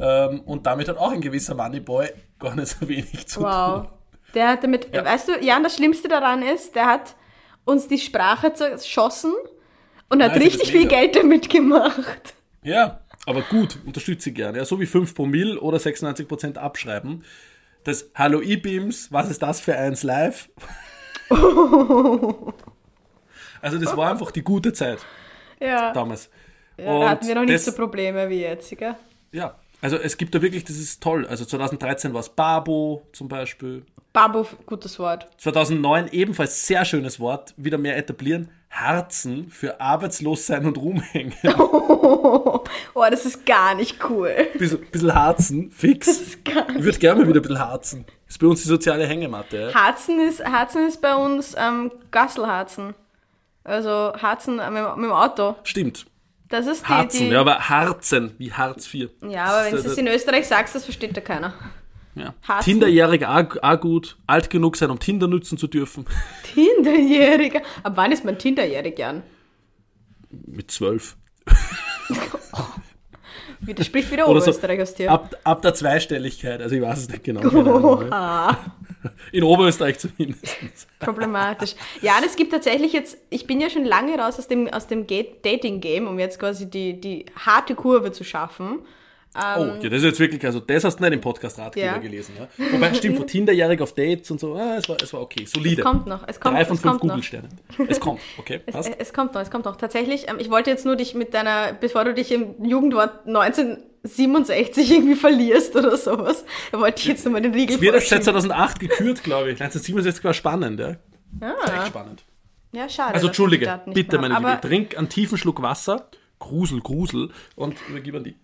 Ähm, 0.00 0.40
und 0.40 0.66
damit 0.66 0.88
hat 0.88 0.98
auch 0.98 1.12
ein 1.12 1.20
gewisser 1.20 1.54
Moneyboy 1.54 2.08
gar 2.38 2.54
nicht 2.54 2.68
so 2.68 2.86
wenig 2.88 3.26
zu 3.26 3.40
Wow. 3.40 3.82
tun. 3.82 3.88
Der 4.34 4.48
hat 4.48 4.64
damit, 4.64 4.92
weißt 4.92 5.28
du, 5.28 5.32
Jan, 5.44 5.62
das 5.62 5.76
Schlimmste 5.76 6.08
daran 6.08 6.42
ist, 6.42 6.74
der 6.74 6.86
hat 6.86 7.14
uns 7.64 7.86
die 7.88 7.98
Sprache 7.98 8.52
zerschossen 8.52 9.32
und 10.10 10.22
hat 10.22 10.32
Nein, 10.32 10.42
richtig 10.42 10.72
viel. 10.72 10.88
Geld 10.88 11.16
damit 11.16 11.48
gemacht. 11.48 12.34
Ja, 12.62 13.00
aber 13.26 13.42
gut, 13.42 13.78
unterstütze 13.86 14.30
ich 14.30 14.34
gerne. 14.34 14.58
Ja, 14.58 14.64
so 14.64 14.78
wie 14.80 14.86
5 14.86 15.14
Promille 15.14 15.58
oder 15.60 15.78
96% 15.78 16.56
abschreiben. 16.58 17.24
Das 17.84 18.10
Hallo 18.14 18.40
E-Beams, 18.42 19.12
was 19.12 19.30
ist 19.30 19.42
das 19.42 19.60
für 19.60 19.76
eins 19.76 20.02
live? 20.02 20.48
also 23.64 23.78
das 23.78 23.96
war 23.96 24.10
einfach 24.10 24.30
die 24.30 24.42
gute 24.42 24.72
Zeit 24.72 24.98
Ja. 25.60 25.92
damals. 25.92 26.30
ja 26.76 26.98
da 27.00 27.08
hatten 27.10 27.26
wir 27.26 27.34
noch 27.34 27.42
nicht 27.42 27.54
das- 27.54 27.64
so 27.64 27.72
Probleme 27.72 28.28
wie 28.28 28.40
jetzt, 28.42 28.76
gell? 28.76 28.94
Ja, 29.32 29.54
also 29.80 29.96
es 29.96 30.16
gibt 30.16 30.34
da 30.34 30.40
wirklich, 30.42 30.64
das 30.64 30.76
ist 30.76 31.02
toll. 31.02 31.26
Also 31.26 31.44
2013 31.44 32.12
war 32.14 32.20
es 32.20 32.28
Babo 32.28 33.02
zum 33.12 33.28
Beispiel. 33.28 33.84
Babu, 34.12 34.44
gutes 34.64 34.98
Wort. 35.00 35.26
2009 35.38 36.08
ebenfalls 36.12 36.66
sehr 36.66 36.84
schönes 36.84 37.18
Wort, 37.18 37.52
wieder 37.56 37.78
mehr 37.78 37.96
etablieren. 37.96 38.48
Harzen 38.70 39.50
für 39.50 39.80
arbeitslos 39.80 40.46
sein 40.46 40.66
und 40.66 40.78
rumhängen. 40.78 41.34
Oh, 42.96 43.04
das 43.10 43.26
ist 43.26 43.44
gar 43.44 43.74
nicht 43.74 43.98
cool. 44.08 44.30
bisschen, 44.58 44.80
bisschen 44.90 45.14
harzen, 45.14 45.70
fix. 45.70 46.06
ist 46.06 46.44
gar 46.44 46.68
Ich 46.70 46.82
würde 46.84 46.98
gerne 46.98 47.20
mal 47.20 47.28
wieder 47.28 47.40
ein 47.40 47.42
bisschen 47.42 47.58
harzen. 47.58 48.04
Das 48.26 48.36
ist 48.36 48.38
bei 48.38 48.46
uns 48.46 48.62
die 48.62 48.68
soziale 48.68 49.06
Hängematte. 49.06 49.58
Ja? 49.58 49.74
Harzen 49.74 50.20
ist, 50.20 50.44
Harzen 50.44 50.86
ist 50.86 51.00
bei 51.02 51.14
uns 51.14 51.54
ähm, 51.58 51.90
Gasselharzen. 52.10 52.94
Also 53.64 54.12
Harzen 54.20 54.58
äh, 54.58 54.70
mit, 54.70 54.96
mit 54.96 55.06
dem 55.06 55.12
Auto. 55.12 55.56
Stimmt. 55.64 56.06
Das 56.48 56.66
ist 56.66 56.82
die, 56.82 56.88
Harzen, 56.88 57.20
die 57.20 57.28
ja, 57.30 57.40
aber 57.40 57.68
Harzen, 57.68 58.34
wie 58.38 58.52
Hartz 58.52 58.92
IV. 58.92 59.10
Ja, 59.28 59.46
aber 59.46 59.64
wenn 59.64 59.82
du 59.82 59.88
es 59.88 59.98
in 59.98 60.06
Österreich 60.06 60.46
sagst, 60.46 60.74
das 60.74 60.84
versteht 60.84 61.16
ja 61.16 61.22
keiner. 61.22 61.54
Ja. 62.14 62.34
Harzen. 62.46 62.70
Tinderjährig 62.70 63.26
auch, 63.26 63.56
auch 63.62 63.80
gut, 63.80 64.16
alt 64.26 64.50
genug 64.50 64.76
sein, 64.76 64.90
um 64.90 65.00
Tinder 65.00 65.26
nutzen 65.26 65.58
zu 65.58 65.66
dürfen. 65.66 66.06
Tinderjähriger. 66.54 67.62
Ab 67.82 67.94
wann 67.96 68.12
ist 68.12 68.24
man 68.24 68.38
Tinderjährig, 68.38 68.98
Jan? 68.98 69.22
Mit 70.30 70.70
zwölf. 70.70 71.16
Das 73.74 73.86
spricht 73.86 74.10
wieder 74.10 74.28
Oder 74.28 74.40
so 74.40 74.46
Oberösterreich 74.50 74.80
aus 74.82 74.94
dir. 74.94 75.10
ab, 75.10 75.34
ab 75.44 75.62
der 75.62 75.74
Zweistelligkeit, 75.74 76.60
also 76.60 76.74
ich 76.74 76.82
weiß 76.82 76.98
es 76.98 77.08
nicht 77.08 77.24
genau. 77.24 78.02
ja. 78.02 78.58
In 79.32 79.42
Oberösterreich 79.44 79.98
zumindest. 79.98 80.56
Problematisch. 80.98 81.74
Ja, 82.00 82.18
und 82.18 82.24
es 82.24 82.36
gibt 82.36 82.52
tatsächlich 82.52 82.92
jetzt, 82.92 83.18
ich 83.30 83.46
bin 83.46 83.60
ja 83.60 83.68
schon 83.70 83.84
lange 83.84 84.16
raus 84.18 84.38
aus 84.38 84.48
dem, 84.48 84.68
aus 84.68 84.86
dem 84.86 85.06
Ga- 85.06 85.24
Dating-Game, 85.42 86.06
um 86.06 86.18
jetzt 86.18 86.38
quasi 86.38 86.68
die, 86.70 87.00
die 87.00 87.26
harte 87.44 87.74
Kurve 87.74 88.12
zu 88.12 88.24
schaffen. 88.24 88.80
Oh, 89.36 89.64
ja, 89.82 89.88
das 89.88 89.98
ist 89.98 90.04
jetzt 90.04 90.20
wirklich, 90.20 90.44
also 90.46 90.60
das 90.60 90.84
hast 90.84 90.98
du 90.98 91.02
nicht 91.02 91.12
im 91.12 91.20
Podcast 91.20 91.58
Ratgeber 91.58 91.86
Ja. 91.86 91.98
gelesen. 91.98 92.34
Ja? 92.38 92.46
Wobei, 92.72 92.94
stimmt, 92.94 93.16
von 93.16 93.26
Tinderjährig 93.26 93.80
auf 93.80 93.92
Dates 93.92 94.30
und 94.30 94.38
so, 94.38 94.54
ah, 94.54 94.76
es, 94.78 94.88
war, 94.88 94.96
es 95.02 95.12
war 95.12 95.22
okay, 95.22 95.44
solide. 95.44 95.82
Es 95.82 95.84
kommt 95.84 96.06
noch, 96.06 96.26
es 96.28 96.38
kommt, 96.38 96.56
Drei 96.56 96.64
von 96.64 96.76
es 96.76 96.82
fünf. 96.82 97.00
Google-Sternen. 97.00 97.48
Es 97.88 97.98
kommt, 97.98 98.20
okay, 98.38 98.60
Es, 98.66 98.74
passt. 98.74 98.92
es 98.96 99.12
kommt 99.12 99.34
noch, 99.34 99.40
es 99.40 99.50
kommt 99.50 99.64
noch. 99.64 99.76
Tatsächlich, 99.76 100.28
ähm, 100.28 100.36
ich 100.38 100.50
wollte 100.50 100.70
jetzt 100.70 100.84
nur 100.86 100.94
dich 100.94 101.14
mit 101.14 101.34
deiner, 101.34 101.72
bevor 101.72 102.04
du 102.04 102.14
dich 102.14 102.30
im 102.30 102.64
Jugendwort 102.64 103.26
67 104.04 104.90
irgendwie 104.90 105.14
verlierst 105.16 105.74
oder 105.74 105.96
sowas. 105.96 106.44
Da 106.70 106.78
wollte 106.78 107.00
ich 107.00 107.06
jetzt 107.06 107.24
nochmal 107.24 107.42
den 107.42 107.54
Riegel 107.54 107.76
Es 107.76 107.80
wird 107.82 107.94
erst 107.94 108.08
seit 108.10 108.24
vorschieben. 108.24 108.50
2008 108.50 108.80
gekürt, 108.80 109.24
glaube 109.24 109.50
ich. 109.50 109.60
1967 109.60 110.22
war 110.24 110.34
spannend, 110.34 110.78
ja. 110.78 110.96
Ah. 111.40 111.54
Das 111.60 111.70
war 111.72 111.78
echt 111.78 111.86
spannend. 111.88 112.24
Ja, 112.72 112.88
schade. 112.88 113.14
Also 113.14 113.28
entschuldige, 113.28 113.80
bitte, 113.86 114.18
meine. 114.18 114.34
Liebe, 114.36 114.58
trink 114.60 114.98
einen 114.98 115.08
tiefen 115.08 115.38
Schluck 115.38 115.62
Wasser, 115.62 116.08
Grusel, 116.38 116.80
Grusel 116.80 117.30
und 117.56 117.76
übergib 117.88 118.14
an 118.16 118.24
die. 118.24 118.36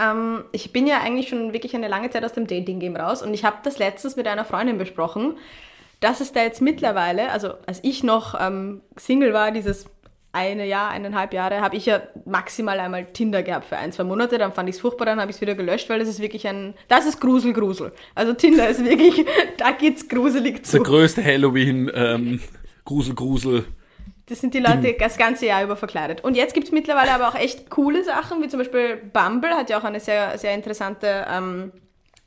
Ähm, 0.00 0.44
ich 0.52 0.72
bin 0.72 0.86
ja 0.86 1.00
eigentlich 1.00 1.28
schon 1.28 1.52
wirklich 1.52 1.74
eine 1.74 1.88
lange 1.88 2.10
Zeit 2.10 2.24
aus 2.24 2.32
dem 2.32 2.46
Dating-Game 2.46 2.96
raus 2.96 3.22
und 3.22 3.34
ich 3.34 3.44
habe 3.44 3.56
das 3.62 3.78
letztens 3.78 4.16
mit 4.16 4.26
einer 4.26 4.44
Freundin 4.44 4.78
besprochen, 4.78 5.36
dass 6.00 6.20
es 6.20 6.32
da 6.32 6.42
jetzt 6.42 6.60
mittlerweile, 6.60 7.30
also 7.30 7.54
als 7.66 7.80
ich 7.82 8.02
noch 8.02 8.38
ähm, 8.40 8.82
Single 8.96 9.32
war, 9.32 9.52
dieses 9.52 9.86
eine 10.32 10.66
Jahr, 10.66 10.90
eineinhalb 10.90 11.34
Jahre, 11.34 11.60
habe 11.60 11.76
ich 11.76 11.86
ja 11.86 12.00
maximal 12.24 12.80
einmal 12.80 13.04
Tinder 13.04 13.42
gehabt 13.42 13.66
für 13.66 13.76
ein, 13.76 13.92
zwei 13.92 14.04
Monate, 14.04 14.38
dann 14.38 14.52
fand 14.52 14.68
ich 14.68 14.76
es 14.76 14.80
furchtbar, 14.80 15.04
dann 15.04 15.20
habe 15.20 15.30
ich 15.30 15.36
es 15.36 15.40
wieder 15.42 15.54
gelöscht, 15.54 15.90
weil 15.90 15.98
das 15.98 16.08
ist 16.08 16.20
wirklich 16.20 16.48
ein, 16.48 16.74
das 16.88 17.06
ist 17.06 17.20
Grusel, 17.20 17.52
Grusel. 17.52 17.92
Also 18.14 18.32
Tinder 18.32 18.68
ist 18.68 18.82
wirklich, 18.82 19.26
da 19.58 19.72
geht's 19.72 20.08
gruselig 20.08 20.54
Der 20.56 20.64
zu. 20.64 20.82
größte 20.82 21.22
Halloween, 21.22 21.90
ähm, 21.94 22.40
Grusel, 22.84 23.14
Grusel. 23.14 23.66
Das 24.26 24.40
sind 24.40 24.54
die 24.54 24.60
Leute 24.60 24.94
das 24.98 25.18
ganze 25.18 25.46
Jahr 25.46 25.64
über 25.64 25.76
verkleidet. 25.76 26.22
Und 26.22 26.36
jetzt 26.36 26.54
gibt 26.54 26.66
es 26.68 26.72
mittlerweile 26.72 27.12
aber 27.12 27.28
auch 27.28 27.34
echt 27.34 27.70
coole 27.70 28.04
Sachen, 28.04 28.40
wie 28.42 28.48
zum 28.48 28.58
Beispiel 28.58 28.96
Bumble 29.12 29.50
hat 29.50 29.68
ja 29.68 29.78
auch 29.78 29.84
eine 29.84 30.00
sehr, 30.00 30.38
sehr 30.38 30.54
interessante 30.54 31.26
ähm, 31.28 31.72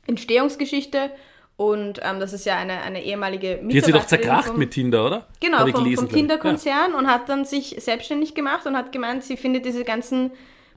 Entstehungsgeschichte. 0.06 1.10
Und 1.56 2.00
ähm, 2.04 2.20
das 2.20 2.34
ist 2.34 2.44
ja 2.44 2.56
eine, 2.56 2.82
eine 2.82 3.02
ehemalige 3.02 3.56
Die 3.62 3.78
hat 3.78 3.86
sie 3.86 3.92
doch 3.92 4.00
Mitarbeiterin 4.00 4.08
zerkracht 4.08 4.48
vom- 4.48 4.58
mit 4.58 4.72
Tinder, 4.72 5.06
oder? 5.06 5.26
Genau, 5.40 5.58
Hab 5.58 5.68
ich 5.68 5.74
vom, 5.74 5.96
vom. 5.96 6.08
Tinder-Konzern 6.10 6.92
und 6.94 7.06
hat 7.10 7.30
dann 7.30 7.46
sich 7.46 7.76
selbstständig 7.78 8.34
gemacht 8.34 8.66
und 8.66 8.76
hat 8.76 8.92
gemeint, 8.92 9.24
sie 9.24 9.38
findet 9.38 9.64
diese 9.64 9.82
ganzen 9.84 10.32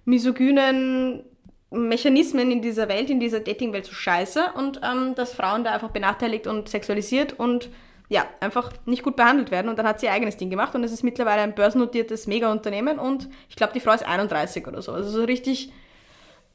misogynen 0.05 1.23
Mechanismen 1.71 2.49
in 2.49 2.61
dieser 2.61 2.87
Welt, 2.87 3.09
in 3.09 3.19
dieser 3.19 3.41
Dating-Welt 3.41 3.85
so 3.85 3.93
scheiße 3.93 4.53
und 4.55 4.79
ähm, 4.83 5.15
dass 5.15 5.33
Frauen 5.33 5.63
da 5.63 5.71
einfach 5.71 5.89
benachteiligt 5.91 6.47
und 6.47 6.69
sexualisiert 6.69 7.37
und 7.37 7.69
ja, 8.09 8.25
einfach 8.39 8.71
nicht 8.85 9.03
gut 9.03 9.15
behandelt 9.15 9.51
werden. 9.51 9.69
Und 9.69 9.77
dann 9.77 9.87
hat 9.87 9.99
sie 9.99 10.07
ihr 10.07 10.11
eigenes 10.11 10.35
Ding 10.35 10.49
gemacht 10.49 10.73
und 10.75 10.83
es 10.83 10.91
ist 10.91 11.03
mittlerweile 11.03 11.43
ein 11.43 11.53
börsennotiertes 11.53 12.27
Mega-Unternehmen 12.27 12.99
und 12.99 13.29
ich 13.49 13.55
glaube, 13.55 13.73
die 13.73 13.79
Frau 13.79 13.93
ist 13.93 14.05
31 14.05 14.67
oder 14.67 14.81
so. 14.81 14.91
Also 14.91 15.09
so 15.09 15.23
richtig, 15.23 15.71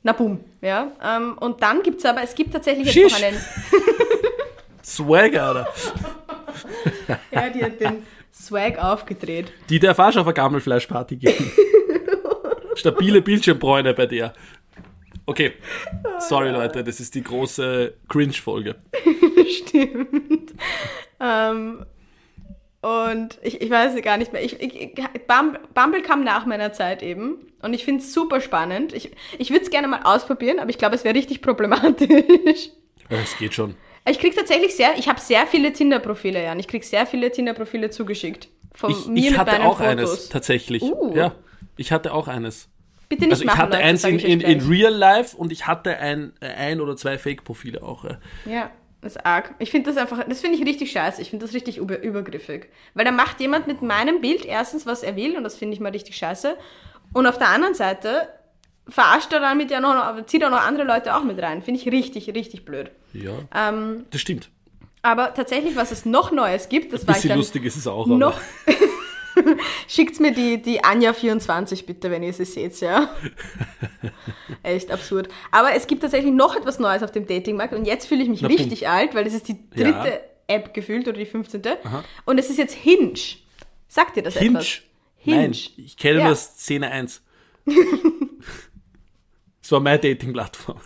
na 0.02 0.12
boom, 0.12 0.40
ja. 0.60 0.92
Ähm, 1.02 1.38
und 1.38 1.62
dann 1.62 1.82
gibt 1.82 2.00
es 2.00 2.04
aber, 2.04 2.22
es 2.22 2.34
gibt 2.34 2.52
tatsächlich 2.52 2.92
jetzt 2.92 3.12
noch 3.12 3.22
einen, 3.22 3.38
Swag, 4.84 5.34
Alter. 5.36 5.68
ja, 7.30 7.48
die 7.48 7.64
hat 7.64 7.80
den 7.80 8.02
Swag 8.32 8.78
aufgedreht. 8.78 9.52
Die 9.70 9.78
darf 9.78 9.98
auch 9.98 10.12
schon 10.12 10.20
auf 10.20 10.26
eine 10.26 10.34
Gammelfleischparty 10.34 11.16
gehen. 11.16 11.52
Stabile 12.74 13.22
Bildschirmbräune 13.22 13.94
bei 13.94 14.06
der. 14.06 14.34
Okay. 15.24 15.52
Sorry, 16.18 16.50
Leute, 16.50 16.84
das 16.84 17.00
ist 17.00 17.14
die 17.14 17.22
große 17.22 17.94
Cringe-Folge. 18.08 18.74
Stimmt. 19.48 20.52
Ähm, 21.24 21.86
und 22.84 23.38
ich, 23.42 23.62
ich 23.62 23.70
weiß 23.70 24.00
gar 24.02 24.18
nicht 24.18 24.34
mehr. 24.34 24.44
Ich, 24.44 24.60
ich, 24.60 24.94
Bumble, 25.26 26.02
kam 26.02 26.22
nach 26.22 26.44
meiner 26.44 26.72
Zeit 26.74 27.02
eben. 27.02 27.46
Und 27.62 27.72
ich 27.72 27.82
finde 27.84 28.02
es 28.02 28.12
super 28.12 28.42
spannend. 28.42 28.92
Ich, 28.92 29.10
ich 29.38 29.48
würde 29.50 29.64
es 29.64 29.70
gerne 29.70 29.88
mal 29.88 30.02
ausprobieren, 30.04 30.58
aber 30.58 30.68
ich 30.68 30.76
glaube, 30.76 30.94
es 30.94 31.02
wäre 31.02 31.14
richtig 31.14 31.40
problematisch. 31.40 32.70
Es 33.08 33.38
geht 33.38 33.54
schon. 33.54 33.74
Ich 34.06 34.18
kriege 34.18 34.36
tatsächlich 34.36 34.76
sehr, 34.76 34.98
ich 34.98 35.08
habe 35.08 35.18
sehr 35.18 35.46
viele 35.46 35.72
Tinder-Profile, 35.72 36.42
Jan. 36.42 36.58
Ich 36.58 36.68
kriege 36.68 36.84
sehr 36.84 37.06
viele 37.06 37.30
Tinder-Profile 37.30 37.88
zugeschickt. 37.88 38.48
Von 38.74 38.90
Ich, 38.90 39.06
mir 39.06 39.30
ich 39.30 39.38
hatte 39.38 39.62
auch 39.64 39.78
Fotos. 39.78 39.80
eines, 39.80 40.28
tatsächlich. 40.28 40.82
Uh. 40.82 41.14
Ja, 41.14 41.34
ich 41.76 41.90
hatte 41.90 42.12
auch 42.12 42.28
eines. 42.28 42.68
Bitte 43.08 43.22
nicht 43.22 43.32
Also 43.32 43.42
ich 43.44 43.46
machen, 43.46 43.58
hatte 43.60 43.76
Leute, 43.76 43.84
eins 43.84 44.04
in, 44.04 44.16
ich 44.16 44.24
in, 44.24 44.40
in. 44.40 44.60
Real 44.68 44.92
Life 44.92 45.36
und 45.36 45.52
ich 45.52 45.66
hatte 45.66 45.96
ein, 45.98 46.32
äh, 46.40 46.48
ein 46.48 46.80
oder 46.80 46.96
zwei 46.96 47.16
Fake-Profile 47.16 47.82
auch. 47.82 48.04
ja. 48.04 48.18
Ja, 48.44 48.70
das 49.04 49.16
ist 49.16 49.24
arg. 49.26 49.54
Ich 49.58 49.70
finde 49.70 49.90
das 49.90 49.96
einfach, 50.00 50.24
das 50.28 50.40
finde 50.40 50.58
ich 50.58 50.66
richtig 50.66 50.90
scheiße. 50.92 51.22
Ich 51.22 51.30
finde 51.30 51.46
das 51.46 51.54
richtig 51.54 51.76
über, 51.78 52.02
übergriffig. 52.02 52.68
Weil 52.94 53.04
da 53.04 53.12
macht 53.12 53.40
jemand 53.40 53.66
mit 53.66 53.82
meinem 53.82 54.20
Bild 54.20 54.44
erstens, 54.44 54.86
was 54.86 55.02
er 55.02 55.14
will 55.16 55.36
und 55.36 55.44
das 55.44 55.56
finde 55.56 55.74
ich 55.74 55.80
mal 55.80 55.92
richtig 55.92 56.16
scheiße. 56.16 56.56
Und 57.12 57.26
auf 57.26 57.38
der 57.38 57.48
anderen 57.50 57.74
Seite 57.74 58.28
verarscht 58.88 59.32
er 59.32 59.40
damit 59.40 59.70
ja 59.70 59.80
noch, 59.80 60.26
zieht 60.26 60.44
auch 60.44 60.50
noch 60.50 60.60
andere 60.66 60.86
Leute 60.86 61.14
auch 61.16 61.22
mit 61.24 61.40
rein. 61.40 61.62
Finde 61.62 61.80
ich 61.80 61.86
richtig, 61.90 62.28
richtig 62.34 62.64
blöd. 62.64 62.90
Ja, 63.12 63.32
Ähm, 63.54 64.04
das 64.10 64.20
stimmt. 64.20 64.50
aber 65.02 65.32
tatsächlich, 65.34 65.76
was 65.76 65.90
es 65.92 66.04
noch 66.04 66.32
Neues 66.32 66.68
gibt, 66.68 66.92
das 66.92 67.02
Ein 67.02 67.08
war 67.08 67.16
ich 67.16 67.22
dann 67.28 67.38
lustig 67.38 67.64
ist 67.64 67.76
es 67.76 67.86
auch. 67.86 68.06
noch. 68.06 68.38
Schickt 69.88 70.20
mir 70.20 70.32
die, 70.32 70.60
die 70.60 70.82
Anja24 70.82 71.86
bitte, 71.86 72.10
wenn 72.10 72.22
ihr 72.22 72.32
sie 72.32 72.44
seht, 72.44 72.80
ja. 72.80 73.08
Echt 74.62 74.90
absurd. 74.90 75.28
Aber 75.50 75.74
es 75.74 75.86
gibt 75.86 76.02
tatsächlich 76.02 76.32
noch 76.32 76.56
etwas 76.56 76.78
Neues 76.78 77.02
auf 77.02 77.10
dem 77.12 77.26
Datingmarkt 77.26 77.74
und 77.74 77.84
jetzt 77.84 78.06
fühle 78.06 78.22
ich 78.22 78.28
mich 78.28 78.42
Na, 78.42 78.48
richtig 78.48 78.88
alt, 78.88 79.14
weil 79.14 79.24
das 79.24 79.34
ist 79.34 79.48
die 79.48 79.68
dritte 79.70 79.88
Ja. 79.88 80.18
App 80.46 80.74
gefühlt 80.74 81.08
oder 81.08 81.16
die 81.18 81.26
15. 81.26 81.62
Und 82.26 82.38
es 82.38 82.50
ist 82.50 82.58
jetzt 82.58 82.74
Hinge. 82.74 83.14
Sagt 83.88 84.16
ihr 84.16 84.22
das 84.22 84.36
Hinge? 84.36 84.58
etwas? 84.58 84.82
Nein, 85.24 85.52
Hinge. 85.52 85.56
ich 85.78 85.96
kenne 85.96 86.18
Ja. 86.20 86.26
nur 86.26 86.36
Szene 86.36 86.90
1. 86.90 87.22
das 89.60 89.72
war 89.72 89.80
meine 89.80 89.98
Dating-Plattform. 89.98 90.80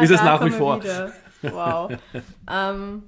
Ist 0.00 0.10
es 0.10 0.18
da 0.18 0.24
nach 0.24 0.44
wie 0.44 0.50
vor. 0.50 0.82
wieder. 0.82 1.12
Wow. 1.42 1.90
ähm, 2.50 3.02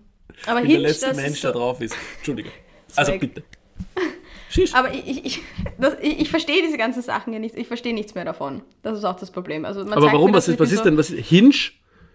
aber 0.47 0.61
bin 0.61 0.69
der 0.69 0.77
Hinge, 0.77 0.79
letzte 0.79 1.15
Mensch, 1.15 1.41
so, 1.41 1.53
drauf 1.53 1.81
ist. 1.81 1.97
Entschuldige. 2.17 2.51
Also 2.97 3.19
bitte. 3.19 3.43
Schisch. 4.51 4.75
Aber 4.75 4.93
ich, 4.93 5.07
ich, 5.09 5.25
ich, 5.25 5.41
das, 5.79 5.97
ich, 6.03 6.21
ich 6.21 6.31
verstehe 6.31 6.63
diese 6.63 6.77
ganzen 6.77 7.03
Sachen 7.03 7.33
ja 7.33 7.39
nicht. 7.39 7.57
Ich 7.57 7.69
verstehe 7.69 7.95
nichts 7.95 8.15
mehr 8.15 8.25
davon. 8.25 8.63
Das 8.83 8.99
ist 8.99 9.05
auch 9.05 9.17
das 9.17 9.31
Problem. 9.31 9.65
Also 9.65 9.81
Aber 9.81 10.03
warum? 10.13 10.31
mir 10.31 10.37
Was 10.37 10.49
ist, 10.49 10.61
was 10.61 10.71
ist 10.73 10.79
so- 10.79 10.85
denn? 10.85 10.97
Was 10.99 11.11
ist, 11.11 11.27
Hinge? 11.27 11.55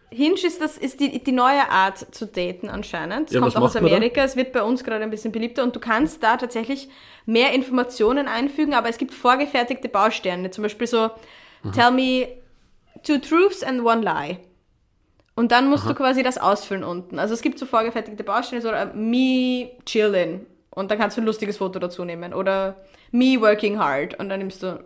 Hinge 0.10 0.36
ist, 0.36 0.62
das, 0.62 0.78
ist 0.78 1.00
die, 1.02 1.22
die 1.22 1.32
neue 1.34 1.70
Art 1.70 1.98
zu 2.16 2.26
daten 2.28 2.70
anscheinend. 2.70 3.28
Es 3.28 3.34
Ja, 3.34 3.42
kommt 3.42 3.56
auch 3.58 3.62
aus? 3.64 3.76
Amerika. 3.76 4.24
Es 4.24 4.36
wird 4.38 4.54
bei 4.54 4.64
uns 4.64 4.84
gerade 4.84 5.04
ein 5.04 5.10
bisschen 5.10 5.32
beliebter 5.34 5.64
und 5.64 5.76
du 5.76 5.80
kannst 5.82 6.24
da 6.24 6.38
tatsächlich 6.38 6.88
mehr 7.26 7.52
Informationen 7.54 8.28
einfügen, 8.28 8.74
aber 8.74 8.88
es 8.88 8.98
gibt 8.98 9.14
vorgefertigte 9.14 9.90
Bausteine. 9.90 10.50
Zum 10.52 10.62
Beispiel 10.62 10.88
so, 10.88 11.10
tell 11.74 11.92
me 11.92 12.28
two 13.04 13.18
truths 13.18 13.64
and 13.64 13.82
one 13.84 14.02
lie. 14.02 14.38
Und 15.36 15.52
dann 15.52 15.70
musst 15.70 15.88
du 15.90 15.94
quasi 15.94 16.24
das 16.24 16.38
ausfüllen 16.38 16.84
unten. 16.84 17.20
Also 17.20 17.34
es 17.34 17.42
gibt 17.42 17.60
so 17.60 17.66
vorgefertigte 17.66 18.24
Bausteine, 18.24 18.62
so 18.62 18.70
äh, 18.70 18.86
me 18.96 19.72
chillin. 19.86 20.46
Und 20.78 20.92
dann 20.92 21.00
kannst 21.00 21.18
du 21.18 21.22
ein 21.22 21.26
lustiges 21.26 21.58
Foto 21.58 21.80
dazu 21.80 22.06
nehmen. 22.06 22.34
Oder 22.34 22.76
me 23.12 23.40
working 23.40 23.80
hard. 23.80 24.20
Und 24.20 24.30
dann 24.30 24.40
nimmst 24.40 24.62
du 24.62 24.80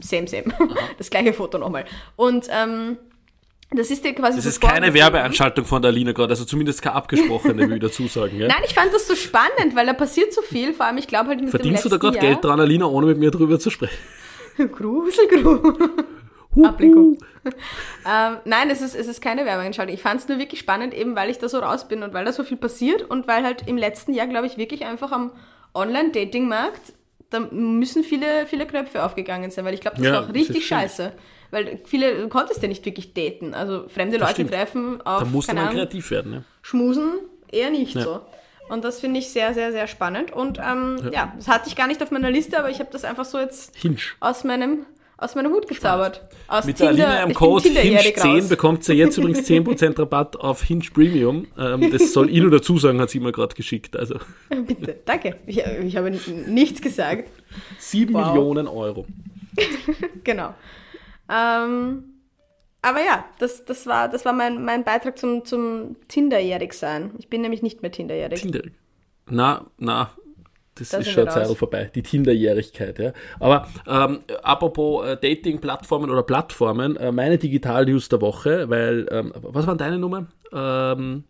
same, 0.00 0.28
same. 0.28 0.44
Das 0.98 1.08
gleiche 1.08 1.32
Foto 1.32 1.56
nochmal. 1.56 1.86
Und 2.16 2.46
ähm, 2.50 2.98
das 3.70 3.90
ist 3.90 4.04
dir 4.04 4.14
quasi 4.14 4.36
Das 4.36 4.44
ist 4.44 4.60
keine 4.60 4.86
vorgegeben. 4.86 5.14
Werbeanstaltung 5.14 5.64
von 5.64 5.80
der 5.80 5.90
Alina 5.90 6.12
gerade, 6.12 6.30
also 6.30 6.44
zumindest 6.44 6.82
keine 6.82 6.96
abgesprochene, 6.96 7.70
will 7.70 7.76
ich 7.76 7.80
dazu 7.80 8.06
sagen. 8.06 8.38
Ja? 8.38 8.48
Nein, 8.48 8.62
ich 8.66 8.74
fand 8.74 8.92
das 8.92 9.08
so 9.08 9.14
spannend, 9.14 9.74
weil 9.74 9.86
da 9.86 9.94
passiert 9.94 10.34
so 10.34 10.42
viel. 10.42 10.74
Vor 10.74 10.84
allem, 10.84 10.98
ich 10.98 11.06
glaube 11.06 11.30
halt 11.30 11.40
mit 11.40 11.48
Verdienst 11.48 11.86
du 11.86 11.88
dem 11.88 11.90
da 11.92 11.96
letzten 11.96 12.18
gerade 12.18 12.26
Jahr. 12.26 12.34
Geld 12.34 12.44
dran, 12.44 12.60
Alina, 12.60 12.84
ohne 12.84 13.06
mit 13.06 13.18
mir 13.18 13.30
drüber 13.30 13.58
zu 13.58 13.70
sprechen? 13.70 13.96
Grusel, 14.72 15.26
Grusel. 15.28 15.90
Ablenkung. 16.62 17.18
ähm, 17.44 18.36
nein, 18.44 18.70
es 18.70 18.82
ist, 18.82 18.94
es 18.94 19.06
ist 19.06 19.20
keine 19.20 19.44
Werbeanstaltung. 19.44 19.94
Ich 19.94 20.02
fand 20.02 20.20
es 20.20 20.28
nur 20.28 20.38
wirklich 20.38 20.60
spannend, 20.60 20.94
eben 20.94 21.16
weil 21.16 21.30
ich 21.30 21.38
da 21.38 21.48
so 21.48 21.58
raus 21.58 21.88
bin 21.88 22.02
und 22.02 22.12
weil 22.14 22.24
da 22.24 22.32
so 22.32 22.44
viel 22.44 22.56
passiert 22.56 23.02
und 23.10 23.26
weil 23.26 23.42
halt 23.44 23.66
im 23.66 23.76
letzten 23.76 24.12
Jahr, 24.14 24.26
glaube 24.26 24.46
ich, 24.46 24.56
wirklich 24.58 24.84
einfach 24.84 25.12
am 25.12 25.32
Online-Dating-Markt, 25.74 26.92
da 27.30 27.40
müssen 27.40 28.04
viele, 28.04 28.46
viele 28.46 28.66
Knöpfe 28.66 29.02
aufgegangen 29.04 29.50
sein, 29.50 29.64
weil 29.64 29.74
ich 29.74 29.80
glaube, 29.80 29.96
das 29.96 30.04
Ja, 30.06 30.12
war 30.12 30.20
auch 30.22 30.26
das 30.26 30.34
richtig 30.34 30.66
scheiße. 30.66 31.12
Weil 31.50 31.80
viele, 31.84 32.16
du 32.16 32.28
konntest 32.28 32.62
ja 32.62 32.68
nicht 32.68 32.84
wirklich 32.84 33.14
daten. 33.14 33.54
Also 33.54 33.88
fremde 33.88 34.16
Leute 34.18 34.32
stimmt. 34.32 34.50
treffen 34.52 35.00
auf, 35.02 35.20
Da 35.20 35.24
musste 35.26 35.54
man 35.54 35.64
Ahnung, 35.64 35.74
kreativ 35.76 36.10
werden. 36.10 36.32
Ja. 36.32 36.42
Schmusen 36.62 37.12
eher 37.50 37.70
nicht 37.70 37.94
Ja. 37.94 38.02
so. 38.02 38.20
Und 38.68 38.84
das 38.84 39.00
finde 39.00 39.18
ich 39.20 39.30
sehr, 39.30 39.52
sehr, 39.52 39.70
sehr 39.72 39.86
spannend. 39.86 40.32
Und 40.32 40.58
ähm, 40.58 41.10
ja. 41.12 41.32
das 41.36 41.48
hatte 41.48 41.68
ich 41.68 41.76
gar 41.76 41.86
nicht 41.88 42.02
auf 42.02 42.10
meiner 42.10 42.30
Liste, 42.30 42.58
aber 42.58 42.70
ich 42.70 42.78
habe 42.80 42.88
das 42.90 43.04
einfach 43.04 43.24
so 43.26 43.38
jetzt 43.38 43.76
Hinge. 43.76 43.96
aus 44.20 44.44
meinem, 44.44 44.86
aus 45.22 45.34
meinem 45.34 45.52
Hut 45.52 45.68
gezaubert. 45.68 46.22
Aus 46.48 46.64
Mit 46.64 46.80
der 46.80 46.88
Alina 46.88 47.22
im 47.22 47.32
Code 47.34 47.62
Tinder-jährig 47.64 48.16
Hinge10 48.16 48.40
raus. 48.40 48.48
bekommt 48.48 48.88
ihr 48.88 48.94
jetzt 48.96 49.16
übrigens 49.16 49.48
10% 49.48 49.98
Rabatt 49.98 50.36
auf 50.36 50.62
Hinge 50.62 50.84
Premium. 50.92 51.46
Ähm, 51.58 51.90
das 51.90 52.12
soll 52.12 52.26
nur 52.26 52.50
dazu 52.50 52.78
sagen, 52.78 53.00
hat 53.00 53.10
sie 53.10 53.20
mir 53.20 53.32
gerade 53.32 53.54
geschickt. 53.54 53.96
Also 53.96 54.16
Bitte, 54.66 54.98
danke. 55.04 55.36
Ich, 55.46 55.58
ich 55.58 55.96
habe 55.96 56.10
nichts 56.10 56.82
gesagt. 56.82 57.30
7 57.78 58.12
Wow. 58.12 58.26
Millionen 58.26 58.68
Euro. 58.68 59.06
Genau. 60.24 60.54
Ähm, 61.28 62.04
aber 62.80 62.98
ja, 63.04 63.24
das, 63.38 63.64
das 63.64 63.86
war, 63.86 64.08
das 64.08 64.24
war 64.24 64.32
mein, 64.32 64.64
mein 64.64 64.84
Beitrag 64.84 65.18
zum, 65.18 65.44
zum 65.44 65.96
Tinderjährig 66.08 66.72
sein. 66.72 67.12
Ich 67.18 67.28
bin 67.28 67.40
nämlich 67.42 67.62
nicht 67.62 67.82
mehr 67.82 67.90
Tinderjährig. 67.92 68.40
Tinder. 68.40 68.62
Na, 69.30 69.66
na, 69.78 70.10
das 70.74 70.88
Da 70.88 70.98
ist 70.98 71.10
schon 71.10 71.28
eine 71.28 71.30
Zeit 71.30 71.56
vorbei, 71.56 71.90
die 71.94 72.02
Tinderjährigkeit. 72.02 72.98
Ja. 72.98 73.12
Aber 73.38 73.68
ähm, 73.86 74.20
apropos 74.42 75.06
äh, 75.06 75.16
Dating-Plattformen 75.16 76.10
oder 76.10 76.22
Plattformen, 76.22 76.96
äh, 76.96 77.12
meine 77.12 77.38
Digital-News 77.38 78.08
der 78.08 78.20
Woche, 78.20 78.70
weil, 78.70 79.06
ähm, 79.10 79.32
was 79.36 79.66
waren 79.66 79.78
deine 79.78 79.98
Nummer? 79.98 80.26
Ähm, 80.52 81.24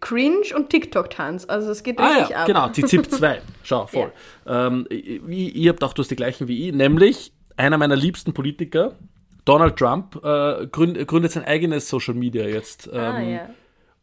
Cringe 0.00 0.54
und 0.54 0.70
TikTok-Tanz. 0.70 1.46
Also 1.48 1.70
es 1.70 1.82
geht 1.82 1.98
ah 1.98 2.06
richtig 2.06 2.30
ja, 2.30 2.36
ab. 2.38 2.46
genau, 2.46 2.68
die 2.68 2.84
ZIP 2.84 3.10
2. 3.10 3.40
Schau, 3.62 3.86
voll. 3.86 4.12
Ähm, 4.46 4.86
wie, 4.90 5.48
ihr 5.48 5.70
habt 5.70 5.84
auch 5.84 5.92
du 5.92 6.02
hast 6.02 6.10
die 6.10 6.16
gleichen 6.16 6.48
wie 6.48 6.68
ich, 6.68 6.74
nämlich 6.74 7.32
einer 7.56 7.78
meiner 7.78 7.96
liebsten 7.96 8.32
Politiker, 8.32 8.96
Donald 9.44 9.76
Trump 9.76 10.16
äh, 10.24 10.66
gründet, 10.66 11.06
gründet 11.06 11.32
sein 11.32 11.44
eigenes 11.44 11.88
Social 11.88 12.14
Media 12.14 12.46
jetzt. 12.46 12.88
Ähm, 12.92 13.00
Ah, 13.00 13.20
ja. 13.20 13.50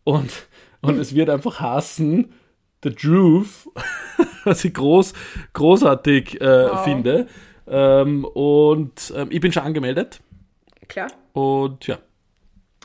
und, 0.03 0.31
und 0.81 0.97
es 0.97 1.13
wird 1.13 1.29
einfach 1.29 1.59
hassen, 1.59 2.33
The 2.83 2.91
Truth, 2.91 3.69
was 4.43 4.63
ich 4.65 4.73
groß, 4.73 5.13
großartig 5.53 6.39
äh, 6.41 6.45
Wow. 6.69 6.83
finde. 6.83 7.27
Ähm, 7.67 8.25
und 8.25 9.13
ähm, 9.15 9.27
ich 9.31 9.39
bin 9.39 9.51
schon 9.53 9.63
angemeldet. 9.63 10.19
Klar. 10.89 11.07
Und 11.31 11.87
ja, 11.87 11.97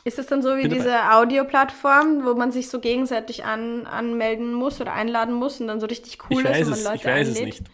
Ist 0.05 0.17
das 0.17 0.27
dann 0.27 0.41
so 0.41 0.55
wie 0.55 0.61
Bin 0.63 0.71
diese 0.71 1.11
Audioplattform, 1.11 2.23
wo 2.25 2.33
man 2.33 2.51
sich 2.51 2.69
so 2.69 2.79
gegenseitig 2.79 3.43
an, 3.43 3.85
anmelden 3.85 4.53
muss 4.53 4.79
oder 4.79 4.93
einladen 4.93 5.33
muss 5.35 5.59
und 5.59 5.67
dann 5.67 5.79
so 5.81 5.85
richtig 5.87 6.17
cool 6.29 6.41
ist 6.45 6.61
und 6.61 6.69
man 6.69 6.79
es, 6.79 6.83
Leute 6.85 6.95
ich 6.95 7.05
weiß 7.05 7.27
es 7.27 7.37
einlädt? 7.37 7.55
nicht. 7.59 7.69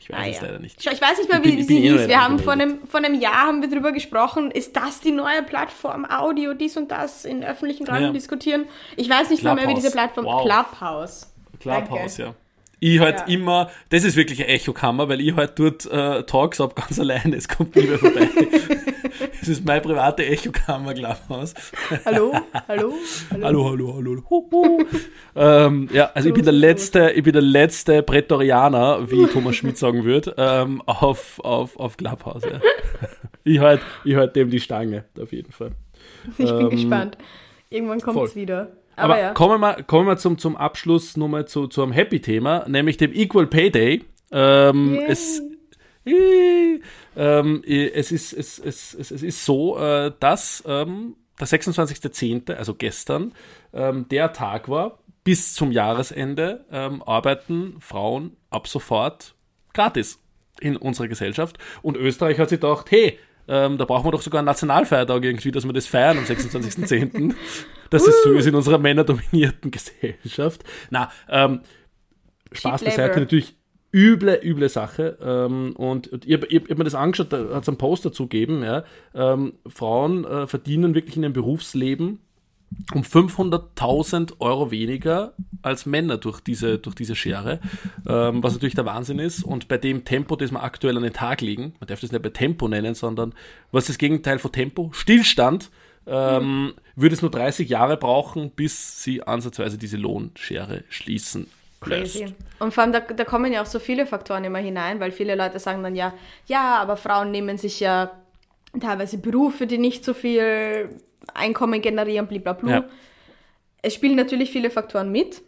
Ich 0.00 0.10
weiß 0.10 0.18
Ah, 0.18 0.28
es 0.30 0.36
ja. 0.36 0.42
leider 0.46 0.58
nicht. 0.60 0.86
Ich 0.90 1.02
weiß 1.02 1.18
nicht 1.18 1.28
mehr, 1.28 1.40
bin- 1.40 1.52
wie 1.56 1.60
ich 1.60 1.66
sie 1.66 1.74
bin 1.74 1.82
eh 1.84 1.88
hieß. 1.90 1.92
nicht 1.98 2.08
Wir 2.08 2.24
haben 2.24 2.38
vor 2.38 2.54
einem, 2.54 2.78
vor 2.88 2.98
einem 3.04 3.20
Jahr 3.20 3.46
haben 3.46 3.60
wir 3.60 3.68
drüber 3.68 3.92
gesprochen. 3.92 4.50
Ist 4.50 4.74
das 4.74 5.00
die 5.00 5.10
neue 5.10 5.42
Plattform 5.42 6.06
Audio, 6.06 6.54
dies 6.54 6.78
und 6.78 6.90
das 6.90 7.26
in 7.26 7.44
öffentlichen 7.44 7.86
Räumen 7.86 8.04
Ja. 8.04 8.12
diskutieren? 8.12 8.64
Ich 8.96 9.10
weiß 9.10 9.28
nicht 9.28 9.42
mal 9.42 9.54
mehr, 9.54 9.68
wie 9.68 9.74
diese 9.74 9.90
Clubhouse. 9.90 10.14
Plattform 10.14 10.24
Wow. 10.24 10.44
Clubhouse. 10.44 11.34
Clubhouse, 11.60 12.16
Danke. 12.16 12.22
ja. 12.22 12.34
Ich 12.80 13.00
halt 13.00 13.18
Ja. 13.20 13.24
immer, 13.26 13.70
das 13.90 14.04
ist 14.04 14.14
wirklich 14.16 14.38
eine 14.40 14.48
Echokammer, 14.52 15.08
weil 15.08 15.20
ich 15.20 15.34
halt 15.34 15.58
dort 15.58 15.84
äh, 15.86 16.22
Talks 16.22 16.60
ab 16.60 16.76
ganz 16.76 16.98
alleine, 17.00 17.34
es 17.36 17.48
kommt 17.48 17.74
nie 17.74 17.82
mehr 17.82 17.98
vorbei. 17.98 18.28
das 19.40 19.48
ist 19.48 19.64
meine 19.64 19.80
private 19.80 20.24
Echokammer, 20.24 20.94
Clubhouse. 20.94 21.54
Hallo? 22.04 22.32
Hallo? 22.68 22.92
Hallo, 23.42 23.70
hallo, 23.70 23.94
hallo. 23.96 24.22
Hu, 24.30 24.48
hu. 24.52 24.84
ähm, 25.34 25.88
ja, 25.92 26.12
also 26.14 26.28
ich 26.28 26.34
bin 26.36 26.44
der 26.44 26.52
letzte, 26.52 27.10
ich 27.10 27.24
bin 27.24 27.32
der 27.32 27.42
letzte 27.42 28.04
Prätorianer, 28.04 29.10
wie 29.10 29.26
Thomas 29.26 29.56
Schmidt 29.56 29.76
sagen 29.76 30.04
würde, 30.04 30.34
ähm, 30.38 30.80
auf, 30.86 31.40
auf, 31.40 31.76
auf 31.80 31.96
Clubhouse. 31.96 32.44
Ja. 32.44 32.60
Ich 33.42 33.58
halt, 33.58 33.80
ich 34.04 34.14
halt 34.14 34.36
dem 34.36 34.50
die 34.50 34.60
Stange, 34.60 35.04
auf 35.20 35.32
jeden 35.32 35.50
Fall. 35.50 35.72
Ich 36.38 36.46
bin 36.46 36.60
Ähm, 36.60 36.70
gespannt. 36.70 37.18
Irgendwann 37.70 38.00
kommt 38.00 38.22
es 38.22 38.36
wieder. 38.36 38.68
Aber, 38.98 39.14
Aber, 39.14 39.22
ja. 39.22 39.32
kommen 39.32 39.60
wir, 39.60 39.82
kommen 39.84 40.06
wir 40.06 40.16
zum, 40.16 40.38
zum 40.38 40.56
Abschluss 40.56 41.16
nochmal 41.16 41.46
zu, 41.46 41.66
zu 41.68 41.82
einem 41.82 41.92
Happy-Thema, 41.92 42.68
nämlich 42.68 42.96
dem 42.96 43.12
Equal 43.12 43.46
Pay 43.46 43.70
Day. 43.70 44.04
Ähm, 44.30 45.00
es, 45.06 45.42
äh, 46.04 46.80
ähm, 47.16 47.62
äh, 47.66 47.90
es, 47.90 48.12
ist, 48.12 48.32
es, 48.32 48.58
es, 48.58 48.94
es, 48.94 49.10
es 49.10 49.22
ist 49.22 49.44
so, 49.44 49.78
äh, 49.78 50.12
dass 50.20 50.62
ähm, 50.66 51.16
der 51.40 51.46
26.10., 51.46 52.52
also 52.54 52.74
gestern, 52.74 53.32
ähm, 53.72 54.06
der 54.08 54.32
Tag 54.32 54.68
war, 54.68 54.98
bis 55.24 55.54
zum 55.54 55.72
Jahresende 55.72 56.64
ähm, 56.70 57.02
arbeiten 57.02 57.76
Frauen 57.80 58.36
ab 58.50 58.66
sofort 58.66 59.34
gratis 59.74 60.20
in 60.60 60.76
unserer 60.76 61.08
Gesellschaft. 61.08 61.58
Und 61.82 61.96
Österreich 61.96 62.38
hat 62.38 62.48
sich 62.48 62.60
gedacht, 62.60 62.90
hey, 62.90 63.18
ähm, 63.48 63.78
da 63.78 63.84
brauchen 63.84 64.06
wir 64.06 64.12
doch 64.12 64.22
sogar 64.22 64.40
einen 64.40 64.46
Nationalfeiertag 64.46 65.24
irgendwie, 65.24 65.50
dass 65.50 65.64
wir 65.64 65.72
das 65.72 65.86
feiern 65.86 66.18
am 66.18 66.24
26.10. 66.24 67.34
dass 67.90 68.06
es 68.06 68.22
so 68.22 68.32
ist 68.32 68.46
in 68.46 68.54
unserer 68.54 68.78
männerdominierten 68.78 69.70
Gesellschaft. 69.70 70.62
Na, 70.90 71.10
ähm, 71.28 71.60
Spaß 72.52 72.84
beiseite, 72.84 73.20
natürlich 73.20 73.56
üble, 73.92 74.38
üble 74.42 74.68
Sache. 74.68 75.18
Ähm, 75.22 75.74
und 75.76 76.08
und 76.08 76.26
ich, 76.26 76.34
hab- 76.34 76.42
habe 76.50 76.74
mir 76.76 76.84
das 76.84 76.94
angeschaut, 76.94 77.32
da 77.32 77.54
hat 77.54 77.62
es 77.62 77.68
einen 77.68 77.78
Post 77.78 78.04
dazu 78.04 78.24
gegeben. 78.24 78.62
Ja. 78.62 78.84
Ähm, 79.14 79.54
Frauen 79.66 80.24
äh, 80.24 80.46
verdienen 80.46 80.94
wirklich 80.94 81.16
in 81.16 81.22
ihrem 81.22 81.32
Berufsleben 81.32 82.20
um 82.94 83.02
500.000 83.02 84.40
Euro 84.40 84.70
weniger 84.70 85.34
als 85.62 85.86
Männer 85.86 86.16
durch 86.16 86.40
diese, 86.40 86.78
durch 86.78 86.94
diese 86.94 87.16
Schere, 87.16 87.60
ähm, 88.08 88.42
was 88.42 88.54
natürlich 88.54 88.74
der 88.74 88.86
Wahnsinn 88.86 89.18
ist. 89.18 89.42
Und 89.42 89.68
bei 89.68 89.78
dem 89.78 90.04
Tempo, 90.04 90.36
das 90.36 90.50
wir 90.50 90.62
aktuell 90.62 90.96
an 90.96 91.02
den 91.02 91.12
Tag 91.12 91.40
legen, 91.40 91.74
man 91.80 91.88
darf 91.88 92.00
das 92.00 92.12
nicht 92.12 92.22
bei 92.22 92.30
Tempo 92.30 92.68
nennen, 92.68 92.94
sondern 92.94 93.34
was 93.72 93.84
ist 93.84 93.90
das 93.90 93.98
Gegenteil 93.98 94.38
von 94.38 94.52
Tempo? 94.52 94.90
Stillstand, 94.92 95.70
ähm, 96.06 96.72
würde 96.96 97.14
es 97.14 97.22
nur 97.22 97.30
30 97.30 97.68
Jahre 97.68 97.96
brauchen, 97.96 98.50
bis 98.50 99.02
sie 99.02 99.22
ansatzweise 99.22 99.76
diese 99.76 99.98
Lohnschere 99.98 100.84
schließen. 100.88 101.48
Crazy. 101.80 102.34
Und 102.58 102.74
vor 102.74 102.82
allem, 102.82 102.92
da, 102.92 103.00
da 103.00 103.24
kommen 103.24 103.52
ja 103.52 103.62
auch 103.62 103.66
so 103.66 103.78
viele 103.78 104.06
Faktoren 104.06 104.44
immer 104.44 104.58
hinein, 104.58 104.98
weil 104.98 105.12
viele 105.12 105.36
Leute 105.36 105.58
sagen 105.58 105.82
dann 105.82 105.94
ja, 105.94 106.12
ja, 106.46 106.76
aber 106.78 106.96
Frauen 106.96 107.30
nehmen 107.30 107.56
sich 107.56 107.78
ja 107.78 108.10
teilweise 108.80 109.18
Berufe, 109.18 109.66
die 109.66 109.78
nicht 109.78 110.04
so 110.04 110.12
viel 110.12 110.88
Einkommen 111.34 111.80
generieren, 111.80 112.26
blablabla. 112.26 112.70
Ja. 112.70 112.84
Es 113.82 113.94
spielen 113.94 114.16
natürlich 114.16 114.50
viele 114.50 114.70
Faktoren 114.70 115.12
mit, 115.12 115.42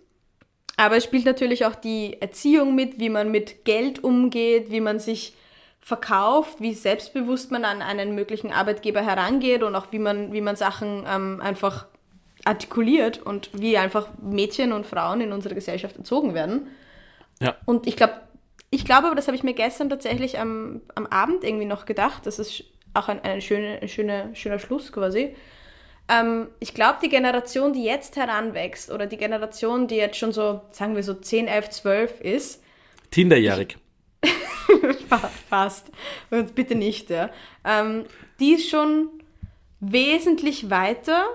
aber 0.77 0.97
es 0.97 1.05
spielt 1.05 1.25
natürlich 1.25 1.67
auch 1.67 1.75
die 1.75 2.21
Erziehung 2.21 2.75
mit, 2.75 2.99
wie 2.99 3.11
man 3.11 3.31
mit 3.31 3.65
Geld 3.65 4.03
umgeht, 4.05 4.71
wie 4.71 4.81
man 4.81 4.99
sich 4.99 5.35
verkauft, 5.81 6.61
wie 6.61 6.75
selbstbewusst 6.75 7.51
man 7.51 7.65
an 7.65 7.83
einen 7.83 8.15
möglichen 8.15 8.53
Arbeitgeber 8.53 9.01
herangeht 9.01 9.63
und 9.63 9.75
auch 9.75 9.89
wie 9.91 9.99
man, 9.99 10.33
wie 10.33 10.41
man 10.41 10.57
Sachen 10.57 11.05
ähm, 11.09 11.41
einfach 11.43 11.87
artikuliert 12.45 13.21
und 13.21 13.51
wie 13.53 13.77
einfach 13.77 14.09
Mädchen 14.21 14.73
und 14.73 14.87
Frauen 14.87 15.21
in 15.21 15.33
unserer 15.33 15.55
Gesellschaft 15.55 15.97
erzogen 15.97 16.35
werden. 16.35 16.69
Ja. 17.41 17.57
Und 17.65 17.87
ich 17.87 17.97
glaube, 17.97 18.15
ich 18.71 18.85
glaube, 18.85 19.09
aber 19.09 19.17
das 19.17 19.27
habe 19.27 19.37
ich 19.37 19.43
mir 19.43 19.55
gestern 19.55 19.91
tatsächlich 19.91 20.39
am, 20.39 20.81
am 20.95 21.07
Abend 21.07 21.45
irgendwie 21.45 21.67
noch 21.67 21.87
gedacht. 21.87 22.27
Das 22.27 22.39
ist 22.39 22.65
auch 22.95 23.09
ein, 23.09 23.21
ein, 23.23 23.41
schöne, 23.41 23.81
ein 23.83 23.89
schöner, 23.89 24.35
schöner 24.35 24.59
Schluss 24.59 24.93
quasi. 24.93 25.35
Ähm, 26.11 26.49
ich 26.59 26.75
glaube, 26.75 26.99
die 27.03 27.09
Generation, 27.09 27.73
die 27.73 27.85
jetzt 27.85 28.17
heranwächst 28.17 28.91
oder 28.91 29.07
die 29.07 29.17
Generation, 29.17 29.87
die 29.87 29.97
jetzt 29.97 30.17
schon 30.17 30.33
so, 30.33 30.61
sagen 30.73 30.97
wir 30.97 31.03
so 31.03 31.15
10, 31.15 31.47
11, 31.47 31.71
12 31.71 32.21
ist, 32.21 32.63
Tinderjährig. 33.11 33.77
Fa- 35.09 35.31
Fast. 35.49 35.87
Und 36.31 36.55
bitte 36.55 36.75
nicht, 36.75 37.11
ja. 37.11 37.31
Ähm, 37.65 38.05
die 38.39 38.53
ist 38.55 38.69
schon 38.71 39.09
wesentlich 39.81 40.71
weiter, 40.71 41.27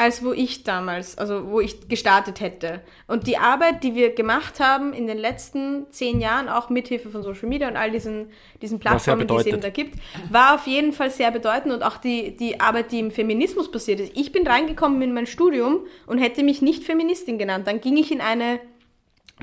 als 0.00 0.24
wo 0.24 0.32
ich 0.32 0.64
damals, 0.64 1.18
also 1.18 1.50
wo 1.50 1.60
ich 1.60 1.86
gestartet 1.86 2.40
hätte. 2.40 2.80
Und 3.06 3.26
die 3.26 3.36
Arbeit, 3.36 3.84
die 3.84 3.94
wir 3.94 4.14
gemacht 4.14 4.58
haben 4.58 4.94
in 4.94 5.06
den 5.06 5.18
letzten 5.18 5.90
zehn 5.90 6.22
Jahren, 6.22 6.48
auch 6.48 6.70
mithilfe 6.70 7.10
von 7.10 7.22
Social 7.22 7.50
Media 7.50 7.68
und 7.68 7.76
all 7.76 7.90
diesen, 7.90 8.30
diesen 8.62 8.78
Plattformen, 8.78 9.26
die 9.26 9.34
es 9.34 9.44
eben 9.44 9.60
da 9.60 9.68
gibt, 9.68 9.98
war 10.30 10.54
auf 10.54 10.66
jeden 10.66 10.94
Fall 10.94 11.10
sehr 11.10 11.30
bedeutend 11.30 11.74
und 11.74 11.82
auch 11.82 11.98
die, 11.98 12.34
die 12.34 12.60
Arbeit, 12.60 12.92
die 12.92 12.98
im 12.98 13.10
Feminismus 13.10 13.70
passiert 13.70 14.00
ist. 14.00 14.16
Ich 14.16 14.32
bin 14.32 14.46
reingekommen 14.46 15.02
in 15.02 15.12
mein 15.12 15.26
Studium 15.26 15.80
und 16.06 16.16
hätte 16.16 16.42
mich 16.44 16.62
nicht 16.62 16.82
Feministin 16.82 17.36
genannt. 17.36 17.66
Dann 17.66 17.82
ging 17.82 17.98
ich 17.98 18.10
in 18.10 18.22
eine 18.22 18.58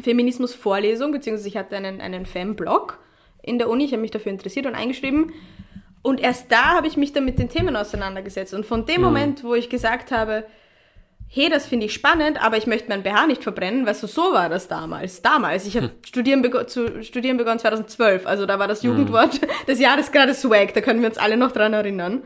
Feminismus-Vorlesung, 0.02 1.12
beziehungsweise 1.12 1.50
ich 1.50 1.58
hatte 1.58 1.78
einen, 1.78 2.02
einen 2.02 2.26
Fem-Blog 2.26 2.98
in 3.44 3.60
der 3.60 3.70
Uni, 3.70 3.86
ich 3.86 3.92
habe 3.92 4.02
mich 4.02 4.12
dafür 4.12 4.32
interessiert 4.32 4.66
und 4.66 4.74
eingeschrieben. 4.74 5.34
Und 6.02 6.20
erst 6.20 6.52
da 6.52 6.76
habe 6.76 6.88
ich 6.88 6.98
mich 6.98 7.14
dann 7.14 7.26
mit 7.26 7.40
den 7.40 7.50
Themen 7.50 7.76
auseinandergesetzt. 7.76 8.54
Und 8.54 8.66
von 8.66 8.86
dem 8.86 9.02
Moment, 9.02 9.44
wo 9.44 9.56
ich 9.56 9.70
gesagt 9.70 10.12
habe, 10.12 10.46
hey, 11.30 11.50
das 11.50 11.66
finde 11.66 11.86
ich 11.88 11.94
spannend, 11.94 12.42
aber 12.44 12.58
ich 12.58 12.68
möchte 12.68 12.90
meinen 12.90 13.04
BH 13.04 13.28
nicht 13.28 13.44
verbrennen, 13.44 13.86
weißt 13.86 14.04
du, 14.04 14.08
so 14.08 14.34
war 14.34 14.50
das 14.50 14.68
damals. 14.68 15.22
Damals. 15.22 15.66
Ich 15.66 15.76
habe 15.76 15.92
studieren 16.06 16.42
bego 16.42 16.64
zu 16.64 17.04
studieren 17.04 17.38
begonnen 17.38 17.60
2012, 17.60 18.26
also 18.26 18.46
da 18.46 18.60
war 18.60 18.68
das 18.68 18.84
Jugendwort 18.84 19.42
des 19.68 19.80
Jahres 19.80 20.12
gerade 20.12 20.34
Swag, 20.34 20.74
da 20.74 20.82
können 20.82 21.02
wir 21.02 21.10
uns 21.10 21.18
alle 21.18 21.38
noch 21.38 21.52
dran 21.52 21.74
erinnern. 21.74 22.24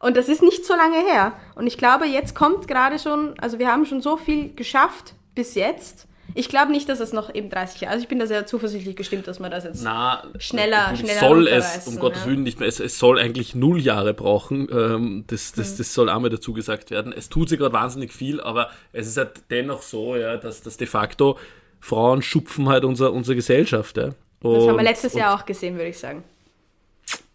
Und 0.00 0.16
das 0.16 0.28
ist 0.28 0.42
nicht 0.42 0.64
so 0.64 0.74
lange 0.74 0.96
her. 0.96 1.34
Und 1.54 1.66
ich 1.66 1.76
glaube, 1.76 2.06
jetzt 2.06 2.34
kommt 2.34 2.66
gerade 2.66 2.98
schon, 2.98 3.38
also 3.38 3.58
wir 3.58 3.70
haben 3.70 3.84
schon 3.84 4.00
so 4.00 4.16
viel 4.16 4.54
geschafft 4.54 5.14
bis 5.34 5.54
jetzt. 5.54 6.08
Ich 6.34 6.48
glaube 6.48 6.72
nicht, 6.72 6.88
dass 6.88 7.00
es 7.00 7.12
noch 7.12 7.34
eben 7.34 7.50
30 7.50 7.80
Jahre, 7.82 7.92
also 7.94 8.02
ich 8.02 8.08
bin 8.08 8.18
da 8.18 8.26
sehr 8.26 8.46
zuversichtlich 8.46 8.96
gestimmt, 8.96 9.26
dass 9.26 9.38
man 9.38 9.50
das 9.50 9.64
jetzt 9.64 9.82
Na, 9.82 10.22
Schneller- 10.38 10.94
schneller 10.96 11.20
soll 11.20 11.48
es, 11.48 11.86
um 11.86 11.98
Gottes 11.98 12.22
ja. 12.22 12.26
Willen, 12.28 12.42
nicht 12.42 12.60
mehr, 12.60 12.68
es, 12.68 12.80
es 12.80 12.98
soll 12.98 13.18
eigentlich 13.18 13.54
null 13.54 13.80
Jahre 13.80 14.14
brauchen. 14.14 14.68
Ähm, 14.72 15.24
das, 15.26 15.52
das, 15.52 15.76
das 15.76 15.92
soll 15.94 16.08
auch 16.08 16.20
mal 16.20 16.28
dazu 16.30 16.52
gesagt 16.52 16.90
werden. 16.90 17.12
Es 17.12 17.28
tut 17.28 17.48
sich 17.48 17.58
gerade 17.58 17.72
wahnsinnig 17.72 18.12
viel, 18.12 18.40
aber 18.40 18.70
es 18.92 19.06
ist 19.06 19.16
halt 19.16 19.32
dennoch 19.50 19.82
so, 19.82 20.16
ja, 20.16 20.36
dass, 20.36 20.62
dass 20.62 20.76
de 20.76 20.86
facto 20.86 21.38
Frauen 21.80 22.22
schupfen 22.22 22.68
halt 22.68 22.84
unser, 22.84 23.12
unsere 23.12 23.36
Gesellschaft. 23.36 23.96
Ja. 23.96 24.04
Das 24.04 24.14
haben 24.42 24.52
wir 24.66 24.74
Und- 24.74 24.82
letztes 24.84 25.14
und 25.14 25.20
Jahr 25.20 25.34
auch 25.34 25.46
gesehen, 25.46 25.74
würde 25.76 25.88
ich 25.90 25.98
sagen. 25.98 26.22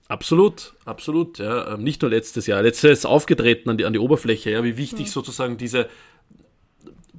Absolut, 0.07 0.73
absolut, 0.85 1.39
ja. 1.39 1.73
Ähm, 1.73 1.83
Nicht 1.83 2.01
nur 2.03 2.11
letztes 2.11 2.45
Jahr. 2.45 2.61
Letztes 2.61 2.83
Jahr 2.83 2.93
ist 2.93 3.05
aufgetreten 3.05 3.71
an 3.71 3.77
die, 3.77 3.85
an 3.85 3.93
die 3.93 3.97
Oberfläche, 3.99 4.51
ja, 4.51 4.63
wie 4.63 4.77
wichtig 4.77 5.09
sozusagen 5.09 5.57
diese 5.57 5.87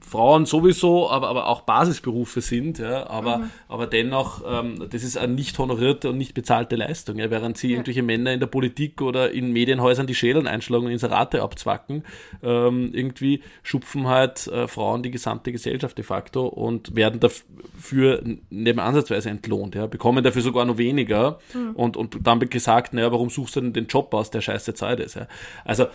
Frauen 0.06 0.46
sowieso, 0.46 1.10
aber, 1.10 1.28
aber 1.28 1.48
auch 1.48 1.62
Basisberufe 1.62 2.40
sind, 2.40 2.78
ja, 2.78 3.10
aber, 3.10 3.50
aber 3.68 3.88
dennoch, 3.88 4.44
ähm, 4.46 4.86
das 4.88 5.02
ist 5.02 5.18
eine 5.18 5.34
nicht 5.34 5.58
honorierte 5.58 6.10
und 6.10 6.18
nicht 6.18 6.32
bezahlte 6.32 6.76
Leistung, 6.76 7.18
ja, 7.18 7.28
während 7.28 7.58
sie 7.58 7.72
irgendwelche 7.72 8.04
Männer 8.04 8.32
in 8.32 8.38
der 8.38 8.46
Politik 8.46 9.02
oder 9.02 9.32
in 9.32 9.52
Medienhäusern 9.52 10.06
die 10.06 10.14
Schädeln 10.14 10.46
einschlagen 10.46 10.86
und 10.86 10.92
Inserate 10.92 11.42
abzwacken, 11.42 12.04
ähm, 12.44 12.90
irgendwie 12.92 13.42
schupfen 13.64 14.06
halt 14.06 14.46
äh, 14.46 14.68
Frauen 14.68 15.02
die 15.02 15.10
gesamte 15.10 15.50
Gesellschaft 15.50 15.98
de 15.98 16.04
facto 16.04 16.46
und 16.46 16.94
werden 16.94 17.18
dafür 17.18 18.22
neben 18.48 18.78
ansatzweise 18.78 19.28
entlohnt, 19.28 19.74
ja, 19.74 19.88
bekommen 19.88 20.22
dafür 20.22 20.42
sogar 20.42 20.64
noch 20.66 20.78
weniger 20.78 21.40
und, 21.74 21.96
und 21.96 22.18
dann 22.22 22.40
wird 22.40 22.52
gesagt, 22.52 22.94
naja, 22.94 23.10
warum 23.10 23.28
suchst 23.28 23.56
du 23.56 23.60
denn 23.60 23.72
den 23.72 23.88
Job 23.88 24.14
aus, 24.14 24.30
der 24.30 24.40
scheiße 24.40 24.74
Zeit 24.74 25.00
ist, 25.00 25.16
ja. 25.16 25.26
Also, 25.64 25.86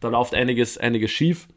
da 0.00 0.08
läuft 0.08 0.32
einiges, 0.34 0.78
einiges 0.78 1.10
schief. 1.10 1.48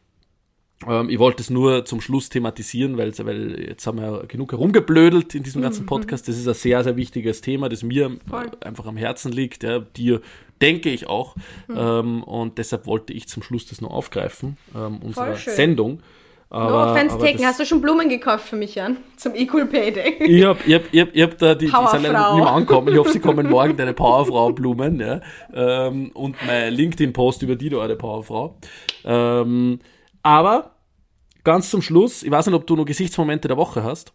Ähm, 0.88 1.10
ich 1.10 1.20
wollte 1.20 1.42
es 1.42 1.50
nur 1.50 1.86
zum 1.86 2.02
Schluss 2.02 2.30
thematisieren, 2.30 2.98
weil, 2.98 3.14
weil 3.20 3.60
jetzt 3.68 3.88
haben 3.88 4.00
wir 4.00 4.26
genug 4.28 4.52
herumgeblödelt 4.52 5.36
in 5.36 5.44
diesem 5.44 5.62
ganzen 5.62 5.84
mhm. 5.84 5.88
Podcast. 5.88 6.28
Das 6.28 6.38
ist 6.38 6.48
ein 6.48 6.54
sehr, 6.54 6.84
sehr 6.84 6.96
wichtiges 6.98 7.42
Thema, 7.42 7.70
das 7.70 7.84
mir 7.84 8.18
Voll. 8.30 8.52
einfach 8.62 8.86
am 8.86 8.98
Herzen 8.98 9.32
liegt, 9.32 9.64
ja, 9.64 9.80
dir 9.80 10.22
denke 10.62 10.90
ich 10.90 11.08
auch. 11.08 11.36
Mhm. 11.68 11.76
Ähm, 11.78 12.24
und 12.24 12.58
deshalb 12.58 12.86
wollte 12.86 13.14
ich 13.14 13.28
zum 13.28 13.44
Schluss 13.44 13.66
das 13.68 13.82
noch 13.82 13.92
aufgreifen, 13.92 14.58
ähm, 14.76 15.00
unserer 15.02 15.36
Sendung. 15.36 16.02
Aber, 16.50 16.70
no 16.70 16.92
offense 16.92 17.18
taken. 17.18 17.46
Hast 17.46 17.60
du 17.60 17.66
schon 17.66 17.82
Blumen 17.82 18.08
gekauft 18.08 18.48
für 18.48 18.56
mich, 18.56 18.76
Jan? 18.76 18.98
Zum 19.18 19.34
Equal 19.34 19.66
Pay 19.66 19.92
Day? 19.92 20.16
Ich 20.20 20.46
hab, 20.46 20.66
ich 20.66 20.76
hab, 20.76 20.84
ich 20.92 21.02
hab, 21.02 21.16
ich 21.16 21.22
hab 21.24 21.38
da, 21.38 21.56
die, 21.56 21.66
die 21.66 21.72
sind 21.72 22.02
nicht 22.02 22.12
mehr 22.12 22.48
angekommen. 22.48 22.90
Ich 22.90 22.98
hoffe, 22.98 23.12
sie 23.12 23.20
kommen 23.20 23.50
morgen, 23.50 23.76
deine 23.76 23.94
Powerfrau-Blumen, 23.94 25.00
ja. 25.00 25.22
Ähm, 25.54 26.12
und 26.14 26.36
mein 26.46 26.72
LinkedIn-Post 26.74 27.42
über 27.42 27.56
die, 27.56 27.70
du 27.70 27.80
eine 27.80 27.96
Powerfrau. 27.96 28.56
Ähm, 29.04 29.80
aber, 30.26 30.72
ganz 31.44 31.70
zum 31.70 31.84
Schluss, 31.84 32.24
ich 32.24 32.32
weiß 32.32 32.48
nicht, 32.48 32.56
ob 32.56 32.66
du 32.66 32.76
noch 32.76 32.86
Gesichtsmomente 32.86 33.48
der 33.48 33.58
Woche 33.58 33.84
hast. 33.84 34.12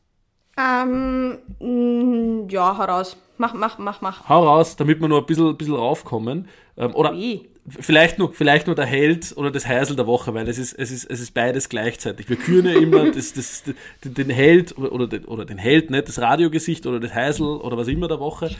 Ähm, 0.58 1.38
mm, 1.60 2.48
ja, 2.48 2.76
heraus. 2.76 3.16
Mach, 3.38 3.54
mach, 3.54 3.78
mach, 3.78 4.00
mach. 4.00 4.28
Hau 4.28 4.44
raus, 4.44 4.74
damit 4.74 5.00
wir 5.00 5.06
nur 5.06 5.20
ein 5.20 5.26
bisschen, 5.26 5.56
bisschen 5.56 5.76
raufkommen. 5.76 6.48
Ähm, 6.76 6.94
oder 6.96 7.12
Wie? 7.12 7.48
vielleicht 7.68 8.18
nur, 8.18 8.32
vielleicht 8.34 8.66
nur 8.66 8.74
der 8.74 8.86
Held 8.86 9.36
oder 9.36 9.52
das 9.52 9.68
Heisel 9.68 9.94
der 9.94 10.08
Woche, 10.08 10.34
weil 10.34 10.48
es 10.48 10.58
ist, 10.58 10.72
es 10.72 10.90
ist, 10.90 11.04
es 11.04 11.20
ist 11.20 11.32
beides 11.32 11.68
gleichzeitig. 11.68 12.28
Wir 12.28 12.36
küren 12.36 12.66
ja 12.66 12.72
immer 12.72 13.08
das, 13.12 13.32
das, 13.32 13.62
das, 13.62 13.74
den 14.12 14.30
Held 14.30 14.76
oder, 14.76 14.90
oder, 14.90 15.06
den, 15.06 15.24
oder 15.26 15.44
den 15.44 15.58
Held, 15.58 15.90
nicht 15.90 16.08
das 16.08 16.20
Radiogesicht 16.20 16.86
oder 16.86 16.98
das 16.98 17.14
Heisel 17.14 17.46
oder 17.46 17.76
was 17.76 17.86
immer 17.86 18.08
der 18.08 18.18
Woche. 18.18 18.50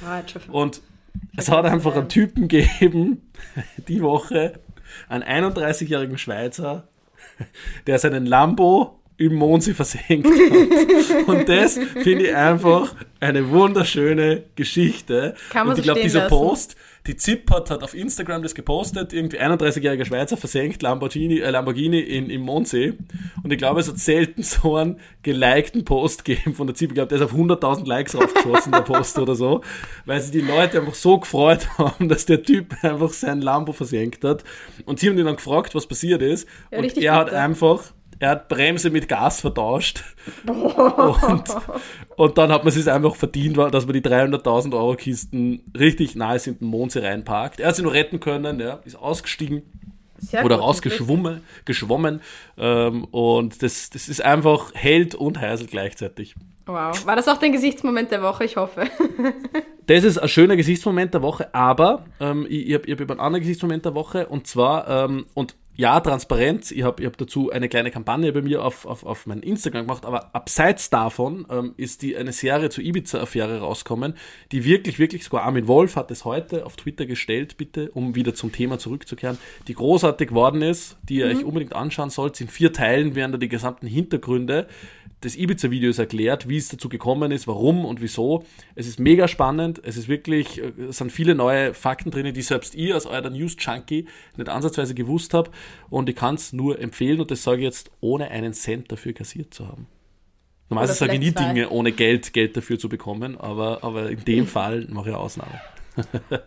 Und 0.52 0.82
es 1.36 1.50
hat 1.50 1.64
einfach 1.64 1.96
einen 1.96 2.08
Typen 2.08 2.46
gegeben, 2.46 3.28
die 3.88 4.02
Woche, 4.02 4.60
einen 5.08 5.24
31-jährigen 5.24 6.18
Schweizer, 6.18 6.88
der 7.86 7.98
seinen 7.98 8.26
Lambo 8.26 8.99
im 9.20 9.34
Mondsee 9.34 9.74
versenkt 9.74 10.26
hat. 10.26 11.28
Und 11.28 11.48
das 11.48 11.78
finde 12.02 12.28
ich 12.28 12.34
einfach 12.34 12.94
eine 13.20 13.50
wunderschöne 13.50 14.44
Geschichte. 14.56 15.34
Kann 15.50 15.66
man 15.66 15.74
Und 15.74 15.78
ich 15.78 15.84
glaube, 15.84 16.00
dieser 16.00 16.20
lassen. 16.20 16.30
Post, 16.30 16.76
die 17.06 17.16
Zippert 17.16 17.70
hat 17.70 17.82
auf 17.82 17.94
Instagram 17.94 18.42
das 18.42 18.54
gepostet, 18.54 19.12
irgendwie 19.12 19.38
31-jähriger 19.38 20.06
Schweizer 20.06 20.38
versenkt 20.38 20.80
Lamborghini, 20.80 21.40
äh, 21.40 21.50
Lamborghini 21.50 22.00
in, 22.00 22.30
im 22.30 22.40
Mondsee. 22.40 22.94
Und 23.42 23.52
ich 23.52 23.58
glaube, 23.58 23.80
es 23.80 23.88
hat 23.88 23.98
selten 23.98 24.42
so 24.42 24.76
einen 24.76 24.98
gelikten 25.22 25.84
Post 25.84 26.24
gegeben 26.24 26.54
von 26.54 26.66
der 26.66 26.74
Zippert. 26.74 26.92
Ich 26.92 26.94
glaube, 26.94 27.08
der 27.08 27.18
ist 27.18 27.24
auf 27.24 27.38
100.000 27.38 27.86
Likes 27.86 28.14
raufgeschossen, 28.14 28.72
der 28.72 28.80
Post 28.80 29.18
oder 29.18 29.34
so, 29.34 29.60
weil 30.06 30.20
sich 30.22 30.32
die 30.32 30.40
Leute 30.40 30.80
einfach 30.80 30.94
so 30.94 31.18
gefreut 31.18 31.68
haben, 31.76 32.08
dass 32.08 32.24
der 32.24 32.42
Typ 32.42 32.74
einfach 32.82 33.12
sein 33.12 33.42
Lambo 33.42 33.74
versenkt 33.74 34.24
hat. 34.24 34.44
Und 34.86 34.98
sie 34.98 35.10
haben 35.10 35.18
ihn 35.18 35.26
dann 35.26 35.36
gefragt, 35.36 35.74
was 35.74 35.86
passiert 35.86 36.22
ist. 36.22 36.48
Ja, 36.70 36.78
und 36.78 36.96
er 36.96 37.14
hat 37.14 37.32
einfach 37.34 37.92
er 38.20 38.30
hat 38.30 38.48
Bremse 38.48 38.90
mit 38.90 39.08
Gas 39.08 39.40
vertauscht. 39.40 40.04
und, 40.46 41.44
und 42.16 42.38
dann 42.38 42.52
hat 42.52 42.64
man 42.64 42.72
es 42.72 42.86
einfach 42.86 43.16
verdient, 43.16 43.56
dass 43.56 43.86
man 43.86 43.94
die 43.94 44.02
300.000 44.02 44.74
Euro 44.74 44.94
Kisten 44.94 45.62
richtig 45.76 46.14
nahe 46.14 46.38
in 46.44 46.58
den 46.58 46.68
Mondsee 46.68 47.00
reinparkt. 47.00 47.60
Er 47.60 47.68
hat 47.68 47.76
sie 47.76 47.82
nur 47.82 47.94
retten 47.94 48.20
können, 48.20 48.60
ja, 48.60 48.80
ist 48.84 48.96
ausgestiegen. 48.96 49.62
Sehr 50.18 50.44
oder 50.44 50.56
rausgeschwommen, 50.56 51.40
geschwommen. 51.64 52.20
Ähm, 52.58 53.04
und 53.04 53.62
das, 53.62 53.88
das 53.88 54.10
ist 54.10 54.22
einfach 54.22 54.72
Held 54.74 55.14
und 55.14 55.40
Heisel 55.40 55.66
gleichzeitig. 55.66 56.34
Wow. 56.66 57.06
War 57.06 57.16
das 57.16 57.26
auch 57.26 57.38
dein 57.38 57.52
Gesichtsmoment 57.52 58.10
der 58.10 58.22
Woche? 58.22 58.44
Ich 58.44 58.56
hoffe. 58.56 58.84
das 59.86 60.04
ist 60.04 60.18
ein 60.18 60.28
schöner 60.28 60.56
Gesichtsmoment 60.56 61.14
der 61.14 61.22
Woche, 61.22 61.54
aber 61.54 62.04
ähm, 62.20 62.46
ich, 62.50 62.68
ich 62.68 62.74
habe 62.74 62.92
hab 62.92 63.10
einen 63.10 63.20
anderen 63.20 63.40
Gesichtsmoment 63.40 63.86
der 63.86 63.94
Woche 63.94 64.26
und 64.26 64.46
zwar, 64.46 64.86
ähm, 64.88 65.24
und 65.32 65.56
ja, 65.80 65.98
Transparenz. 65.98 66.72
Ich 66.72 66.82
habe 66.82 67.02
ich 67.02 67.06
hab 67.06 67.16
dazu 67.16 67.50
eine 67.50 67.70
kleine 67.70 67.90
Kampagne 67.90 68.30
bei 68.34 68.42
mir 68.42 68.62
auf, 68.62 68.84
auf, 68.84 69.02
auf 69.02 69.24
meinen 69.24 69.42
Instagram 69.42 69.86
gemacht, 69.86 70.04
aber 70.04 70.34
abseits 70.34 70.90
davon 70.90 71.46
ähm, 71.48 71.72
ist 71.78 72.02
die 72.02 72.18
eine 72.18 72.32
Serie 72.32 72.68
zur 72.68 72.84
Ibiza-Affäre 72.84 73.60
rauskommen, 73.60 74.12
die 74.52 74.66
wirklich, 74.66 74.98
wirklich, 74.98 75.24
sogar 75.24 75.44
Armin 75.44 75.68
Wolf 75.68 75.96
hat 75.96 76.10
es 76.10 76.26
heute 76.26 76.66
auf 76.66 76.76
Twitter 76.76 77.06
gestellt, 77.06 77.56
bitte, 77.56 77.90
um 77.92 78.14
wieder 78.14 78.34
zum 78.34 78.52
Thema 78.52 78.78
zurückzukehren, 78.78 79.38
die 79.68 79.74
großartig 79.74 80.28
geworden 80.28 80.60
ist, 80.60 80.98
die 81.08 81.16
ihr 81.16 81.26
mhm. 81.26 81.38
euch 81.38 81.44
unbedingt 81.46 81.74
anschauen 81.74 82.10
sollt. 82.10 82.38
In 82.42 82.48
vier 82.48 82.74
Teilen 82.74 83.14
werden 83.14 83.32
da 83.32 83.38
die 83.38 83.48
gesamten 83.48 83.86
Hintergründe 83.86 84.66
des 85.22 85.36
Ibiza-Videos 85.36 85.98
erklärt, 85.98 86.48
wie 86.48 86.56
es 86.56 86.68
dazu 86.68 86.88
gekommen 86.88 87.30
ist, 87.30 87.46
warum 87.46 87.84
und 87.84 88.00
wieso. 88.00 88.44
Es 88.74 88.86
ist 88.86 88.98
mega 88.98 89.28
spannend, 89.28 89.80
es 89.84 89.96
ist 89.96 90.08
wirklich, 90.08 90.62
äh, 90.62 90.72
es 90.88 90.98
sind 90.98 91.12
viele 91.12 91.34
neue 91.34 91.74
Fakten 91.74 92.10
drin, 92.10 92.32
die 92.32 92.42
selbst 92.42 92.74
ihr 92.74 92.94
als 92.94 93.06
euer 93.06 93.28
News-Junkie 93.28 94.06
nicht 94.36 94.48
ansatzweise 94.48 94.94
gewusst 94.94 95.34
habt 95.34 95.50
und 95.88 96.08
ich 96.08 96.16
kann 96.16 96.34
es 96.34 96.52
nur 96.52 96.78
empfehlen 96.78 97.20
und 97.20 97.30
das 97.30 97.42
sage 97.42 97.58
ich 97.58 97.64
jetzt, 97.64 97.90
ohne 98.00 98.30
einen 98.30 98.52
Cent 98.52 98.90
dafür 98.92 99.12
kassiert 99.12 99.54
zu 99.54 99.68
haben. 99.68 99.86
Normalerweise 100.70 100.98
sage 100.98 101.14
ich 101.14 101.20
nie 101.20 101.34
zwei. 101.34 101.46
Dinge, 101.46 101.70
ohne 101.70 101.92
Geld, 101.92 102.32
Geld 102.32 102.56
dafür 102.56 102.78
zu 102.78 102.88
bekommen, 102.88 103.38
aber, 103.38 103.82
aber 103.82 104.10
in 104.10 104.24
dem 104.24 104.46
Fall 104.46 104.86
mache 104.88 105.08
ich 105.08 105.14
eine 105.14 105.22
Ausnahme. 105.22 105.60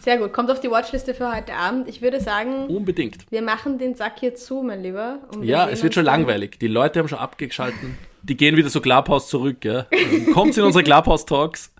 Sehr 0.00 0.18
gut, 0.18 0.32
kommt 0.32 0.50
auf 0.50 0.60
die 0.60 0.70
Watchliste 0.70 1.14
für 1.14 1.34
heute 1.34 1.54
Abend. 1.54 1.88
Ich 1.88 2.02
würde 2.02 2.20
sagen, 2.20 2.66
unbedingt. 2.66 3.30
Wir 3.30 3.42
machen 3.42 3.78
den 3.78 3.94
Sack 3.94 4.20
hier 4.20 4.34
zu, 4.34 4.62
mein 4.62 4.82
Lieber. 4.82 5.20
ja, 5.42 5.68
es 5.68 5.82
wird 5.82 5.94
schon 5.94 6.04
langweilig. 6.04 6.58
Die 6.60 6.68
Leute 6.68 6.98
haben 6.98 7.08
schon 7.08 7.18
abgeschalten. 7.18 7.96
Die 8.22 8.36
gehen 8.36 8.56
wieder 8.56 8.68
so 8.68 8.82
Clubhouse 8.82 9.28
zurück. 9.28 9.64
Ja. 9.64 9.86
Kommt 10.34 10.56
in 10.56 10.64
unsere 10.64 10.84
Clubhouse 10.84 11.24
Talks. 11.24 11.72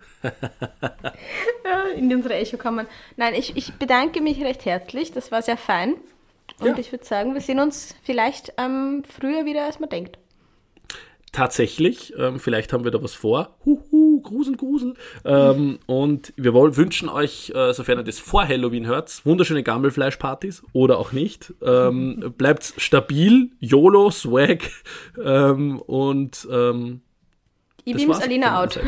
in 1.96 2.14
unsere 2.14 2.34
Echo 2.34 2.56
kommen. 2.56 2.86
Nein, 3.16 3.34
ich, 3.34 3.56
ich 3.56 3.72
bedanke 3.74 4.20
mich 4.20 4.42
recht 4.42 4.64
herzlich. 4.64 5.12
Das 5.12 5.32
war 5.32 5.42
sehr 5.42 5.56
fein. 5.56 5.96
Und 6.60 6.68
ja. 6.68 6.78
ich 6.78 6.92
würde 6.92 7.04
sagen, 7.04 7.34
wir 7.34 7.40
sehen 7.40 7.58
uns 7.58 7.94
vielleicht 8.02 8.52
ähm, 8.58 9.02
früher 9.08 9.44
wieder, 9.44 9.64
als 9.64 9.80
man 9.80 9.88
denkt 9.88 10.18
tatsächlich. 11.32 12.12
Ähm, 12.18 12.38
vielleicht 12.38 12.72
haben 12.72 12.84
wir 12.84 12.90
da 12.90 13.02
was 13.02 13.14
vor. 13.14 13.56
Huhu, 13.64 14.20
Grusel, 14.20 14.56
Grusel. 14.56 14.94
Ähm, 15.24 15.78
und 15.86 16.32
wir 16.36 16.54
wollen, 16.54 16.76
wünschen 16.76 17.08
euch, 17.08 17.50
äh, 17.54 17.72
sofern 17.72 17.98
ihr 17.98 18.04
das 18.04 18.18
vor 18.18 18.46
Halloween 18.46 18.86
hört, 18.86 19.24
wunderschöne 19.24 19.62
Gammelfleischpartys 19.62 20.62
oder 20.72 20.98
auch 20.98 21.12
nicht. 21.12 21.54
Ähm, 21.62 22.34
bleibt 22.38 22.74
stabil, 22.76 23.50
YOLO, 23.60 24.10
Swag 24.10 24.70
ähm, 25.22 25.80
und 25.80 26.48
ähm, 26.50 27.02
Ibims, 27.84 28.20
Alina 28.20 28.62
out. 28.62 28.80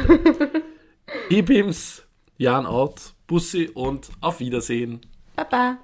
Ibims, 1.30 2.06
Jan 2.36 2.66
out, 2.66 3.14
Bussi 3.26 3.70
und 3.72 4.10
auf 4.20 4.40
Wiedersehen. 4.40 5.00
Baba. 5.36 5.78